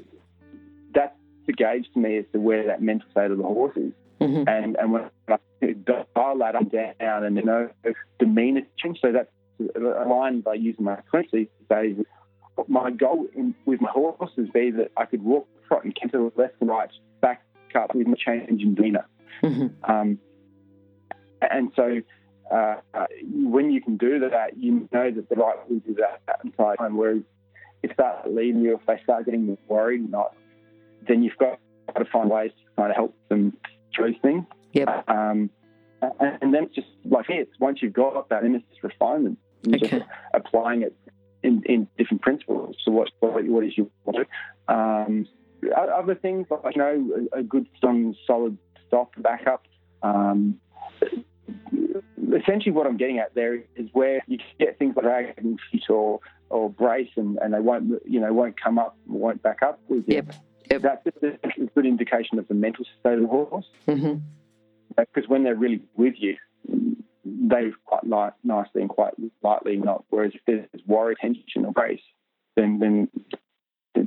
that's 0.94 1.16
the 1.46 1.54
gauge 1.54 1.88
to 1.94 2.00
me 2.00 2.18
as 2.18 2.26
to 2.34 2.40
where 2.40 2.68
that 2.68 2.82
mental 2.82 3.10
state 3.12 3.32
of 3.32 3.38
the 3.38 3.44
horse 3.44 3.78
is. 3.78 3.94
Mm-hmm. 4.20 4.50
And 4.50 4.76
and 4.76 4.92
when 4.92 5.10
I 5.30 5.38
dial 6.16 6.38
that 6.40 6.56
up 6.56 6.72
down 6.72 7.24
and 7.24 7.38
you 7.38 7.44
know 7.44 7.70
demeanor 8.20 8.64
change, 8.78 9.00
so 9.02 9.12
that's 9.12 9.32
a 9.76 10.08
line 10.08 10.42
by 10.42 10.56
using 10.56 10.86
my 10.86 11.00
frequency 11.10 11.50
days 11.70 11.98
my 12.68 12.92
goal 12.92 13.28
in, 13.36 13.56
with 13.66 13.82
my 13.82 13.90
horses 13.92 14.50
be 14.54 14.72
that 14.72 14.92
I 14.98 15.06
could 15.06 15.24
walk, 15.24 15.48
trot, 15.68 15.84
and 15.84 15.96
canter 15.96 16.30
left 16.36 16.56
and 16.60 16.70
right, 16.70 16.90
back 17.22 17.44
up 17.76 17.94
with 17.94 18.08
no 18.08 18.16
change 18.16 18.62
in 18.62 18.76
demeanour. 18.76 19.06
Mm-hmm. 19.44 19.92
Um, 19.92 20.20
and 21.42 21.72
so 21.76 22.02
uh, 22.52 22.76
when 23.22 23.72
you 23.72 23.82
can 23.82 23.98
do 23.98 24.20
that, 24.20 24.58
you 24.58 24.90
know 24.92 25.12
that 25.12 25.30
the 25.30 25.36
right 25.36 25.70
will 25.70 25.80
do 25.80 25.96
that 25.96 26.22
that 26.28 26.40
entire 26.44 26.76
time. 26.78 26.98
Whereas 26.98 27.22
if 27.84 27.96
that 27.98 28.34
leading 28.34 28.62
you, 28.62 28.76
if 28.76 28.86
they 28.88 29.00
start 29.04 29.26
getting 29.26 29.58
worried, 29.68 30.10
not, 30.10 30.36
then 31.08 31.24
you've 31.24 31.38
got 31.38 31.60
to 31.96 32.06
find 32.06 32.30
ways 32.30 32.52
to 32.52 32.82
kind 32.82 32.90
of 32.90 32.96
help 32.96 33.16
them 33.30 33.56
through 33.96 34.16
things. 34.22 34.46
Yep. 34.74 35.10
Um, 35.10 35.50
and, 36.02 36.38
and 36.42 36.54
then 36.54 36.66
it's 36.66 36.76
just 36.76 36.88
like 37.06 37.26
it's 37.30 37.52
Once 37.60 37.80
you've 37.82 37.94
got 37.94 38.30
that, 38.30 38.42
then 38.42 38.56
it's 38.56 38.66
just 38.70 38.84
refinement. 38.84 39.38
You're 39.64 39.78
okay. 39.78 40.00
just 40.00 40.10
applying 40.34 40.84
it 40.84 40.96
in, 41.44 41.64
in 41.66 41.88
different 41.98 42.22
principles. 42.22 42.76
So 42.84 42.92
what 42.92 43.10
what, 43.20 43.44
what 43.46 43.64
is 43.64 43.78
you 43.78 43.92
want 44.06 44.28
to? 44.28 44.74
Um, 44.74 45.28
other 45.76 46.16
things 46.16 46.48
like 46.50 46.76
you 46.76 46.82
know 46.82 47.28
a, 47.34 47.40
a 47.40 47.44
good 47.44 47.68
strong 47.78 48.16
solid 48.26 48.58
stock 48.88 49.12
backup. 49.18 49.66
Um, 50.02 50.60
essentially, 52.36 52.72
what 52.72 52.88
I'm 52.88 52.98
getting 52.98 53.20
at 53.20 53.36
there 53.36 53.56
is 53.76 53.90
where 53.94 54.22
you 54.28 54.38
get 54.60 54.78
things 54.80 54.96
like 54.96 55.06
dragging 55.06 55.58
feet 55.72 55.90
or 55.90 56.20
or 56.50 56.70
brace 56.70 57.10
and, 57.16 57.38
and 57.42 57.54
they 57.54 57.60
won't 57.60 58.02
you 58.06 58.20
know 58.20 58.34
won't 58.34 58.60
come 58.60 58.80
up 58.80 58.98
won't 59.08 59.42
back 59.42 59.62
up 59.62 59.80
with. 59.88 60.06
Yep. 60.08 60.34
Yep. 60.70 60.82
That's 60.82 61.08
a 61.24 61.66
good 61.76 61.86
indication 61.86 62.40
of 62.40 62.48
the 62.48 62.54
mental 62.54 62.86
state 63.00 63.14
of 63.14 63.22
the 63.22 63.28
horse. 63.28 63.66
Mm-hmm. 63.88 64.20
Because 64.98 65.30
when 65.30 65.44
they're 65.44 65.56
really 65.56 65.82
with 65.96 66.16
you, 66.18 66.36
they 67.50 67.72
quite 67.86 68.06
light, 68.06 68.34
nicely 68.44 68.82
and 68.82 68.90
quite 68.90 69.14
lightly. 69.42 69.78
Not 69.78 70.06
whereas 70.10 70.34
if 70.34 70.42
there's 70.46 70.86
worry, 70.86 71.16
tension, 71.20 71.66
or 71.66 71.72
brace, 71.72 72.02
then 72.56 72.80
then 72.80 73.10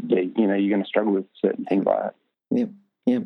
yeah, 0.07 0.21
you 0.37 0.47
know 0.47 0.55
you're 0.55 0.71
going 0.71 0.83
to 0.83 0.89
struggle 0.89 1.13
with 1.13 1.27
certain 1.41 1.65
things 1.65 1.85
like 1.85 2.03
that. 2.03 2.15
Yeah, 2.51 2.67
yep. 3.07 3.23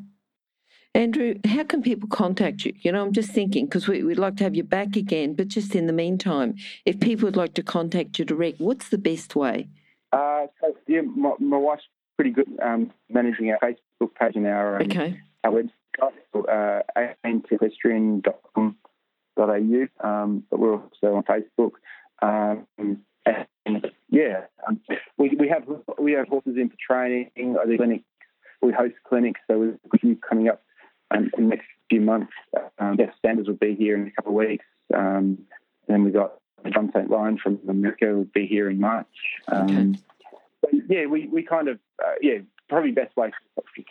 Andrew, 0.96 1.34
how 1.44 1.64
can 1.64 1.82
people 1.82 2.08
contact 2.08 2.64
you? 2.64 2.72
You 2.82 2.92
know, 2.92 3.02
I'm 3.02 3.12
just 3.12 3.32
thinking 3.32 3.64
because 3.64 3.88
we, 3.88 4.04
would 4.04 4.18
like 4.18 4.36
to 4.36 4.44
have 4.44 4.54
you 4.54 4.62
back 4.62 4.94
again, 4.94 5.34
but 5.34 5.48
just 5.48 5.74
in 5.74 5.88
the 5.88 5.92
meantime, 5.92 6.54
if 6.86 7.00
people 7.00 7.24
would 7.26 7.36
like 7.36 7.54
to 7.54 7.64
contact 7.64 8.18
you 8.20 8.24
direct, 8.24 8.60
what's 8.60 8.90
the 8.90 8.98
best 8.98 9.34
way? 9.34 9.68
Uh, 10.12 10.46
so, 10.60 10.76
yeah, 10.86 11.00
my, 11.00 11.32
my 11.40 11.56
wife's 11.56 11.82
pretty 12.16 12.30
good 12.30 12.46
um, 12.62 12.92
managing 13.10 13.50
our 13.50 13.58
Facebook 13.58 14.14
page 14.14 14.36
and 14.36 14.46
our, 14.46 14.76
um, 14.76 14.82
okay. 14.82 15.20
our 15.42 15.50
website, 15.50 15.70
uh, 16.48 16.82
antipedestrian.com.au, 19.38 20.08
um, 20.08 20.44
but 20.50 20.58
we're 20.58 20.74
also 20.74 21.14
on 21.14 21.22
Facebook. 21.24 21.72
Um, 22.22 22.66
and 23.66 23.90
yeah, 24.10 24.42
um, 24.68 24.80
we, 25.16 25.30
we 25.38 25.48
have 25.48 25.64
we 25.98 26.12
have 26.12 26.28
horses 26.28 26.56
in 26.56 26.68
for 26.68 26.76
training. 26.78 27.30
The 27.36 27.76
clinics 27.76 28.04
we 28.64 28.72
host 28.72 28.94
clinics, 29.06 29.40
so 29.48 29.58
we've 29.58 29.78
a 29.92 29.98
few 29.98 30.16
coming 30.16 30.48
up 30.48 30.62
um, 31.10 31.30
in 31.36 31.44
the 31.44 31.50
next 31.50 31.66
few 31.90 32.00
months. 32.00 32.32
Um, 32.78 32.96
Jeff 32.96 33.10
Sanders 33.24 33.46
will 33.46 33.54
be 33.54 33.74
here 33.74 33.94
in 33.96 34.08
a 34.08 34.10
couple 34.10 34.32
of 34.32 34.48
weeks. 34.48 34.64
Um, 34.94 35.38
then 35.86 36.04
we've 36.04 36.14
got 36.14 36.34
John 36.72 36.90
St. 36.94 37.10
Lyon 37.10 37.38
from 37.38 37.58
America 37.68 38.06
will 38.06 38.24
be 38.24 38.46
here 38.46 38.70
in 38.70 38.80
March. 38.80 39.06
Um, 39.48 39.98
okay. 40.64 40.80
yeah, 40.88 41.06
we, 41.06 41.28
we 41.28 41.42
kind 41.42 41.68
of, 41.68 41.78
uh, 42.02 42.12
yeah, 42.22 42.38
probably 42.68 42.92
best 42.92 43.16
way 43.16 43.32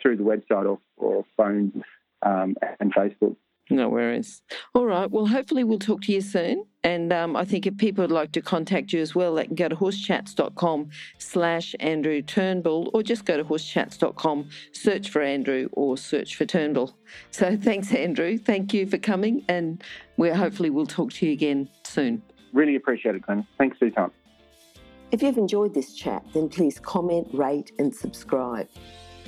through 0.02 0.16
the 0.16 0.24
website 0.24 0.66
or, 0.66 0.80
or 0.96 1.24
phone 1.36 1.84
um, 2.22 2.56
and 2.80 2.92
Facebook. 2.92 3.36
No 3.70 3.88
worries. 3.88 4.42
All 4.74 4.84
right. 4.84 5.10
Well, 5.10 5.26
hopefully 5.26 5.64
we'll 5.64 5.78
talk 5.78 6.02
to 6.02 6.12
you 6.12 6.20
soon. 6.20 6.66
And 6.82 7.14
um, 7.14 7.34
I 7.34 7.46
think 7.46 7.66
if 7.66 7.78
people 7.78 8.02
would 8.02 8.12
like 8.12 8.32
to 8.32 8.42
contact 8.42 8.92
you 8.92 9.00
as 9.00 9.14
well, 9.14 9.34
they 9.34 9.46
can 9.46 9.54
go 9.54 9.68
to 9.68 9.76
horsechats.com 9.76 10.90
slash 11.16 11.74
Andrew 11.80 12.20
Turnbull 12.20 12.90
or 12.92 13.02
just 13.02 13.24
go 13.24 13.38
to 13.38 13.44
horsechats.com, 13.44 14.50
search 14.72 15.08
for 15.08 15.22
Andrew 15.22 15.70
or 15.72 15.96
search 15.96 16.36
for 16.36 16.44
Turnbull. 16.44 16.94
So 17.30 17.56
thanks, 17.56 17.92
Andrew. 17.94 18.36
Thank 18.36 18.74
you 18.74 18.86
for 18.86 18.98
coming. 18.98 19.44
And 19.48 19.82
we 20.18 20.28
hopefully 20.28 20.68
we'll 20.68 20.86
talk 20.86 21.12
to 21.14 21.26
you 21.26 21.32
again 21.32 21.70
soon. 21.84 22.22
Really 22.52 22.76
appreciate 22.76 23.14
it, 23.14 23.22
Glenn. 23.22 23.46
Thanks 23.56 23.78
for 23.78 23.86
your 23.86 23.94
time. 23.94 24.10
If 25.10 25.22
you've 25.22 25.38
enjoyed 25.38 25.72
this 25.72 25.94
chat, 25.94 26.22
then 26.34 26.48
please 26.50 26.78
comment, 26.78 27.28
rate, 27.32 27.72
and 27.78 27.94
subscribe. 27.94 28.68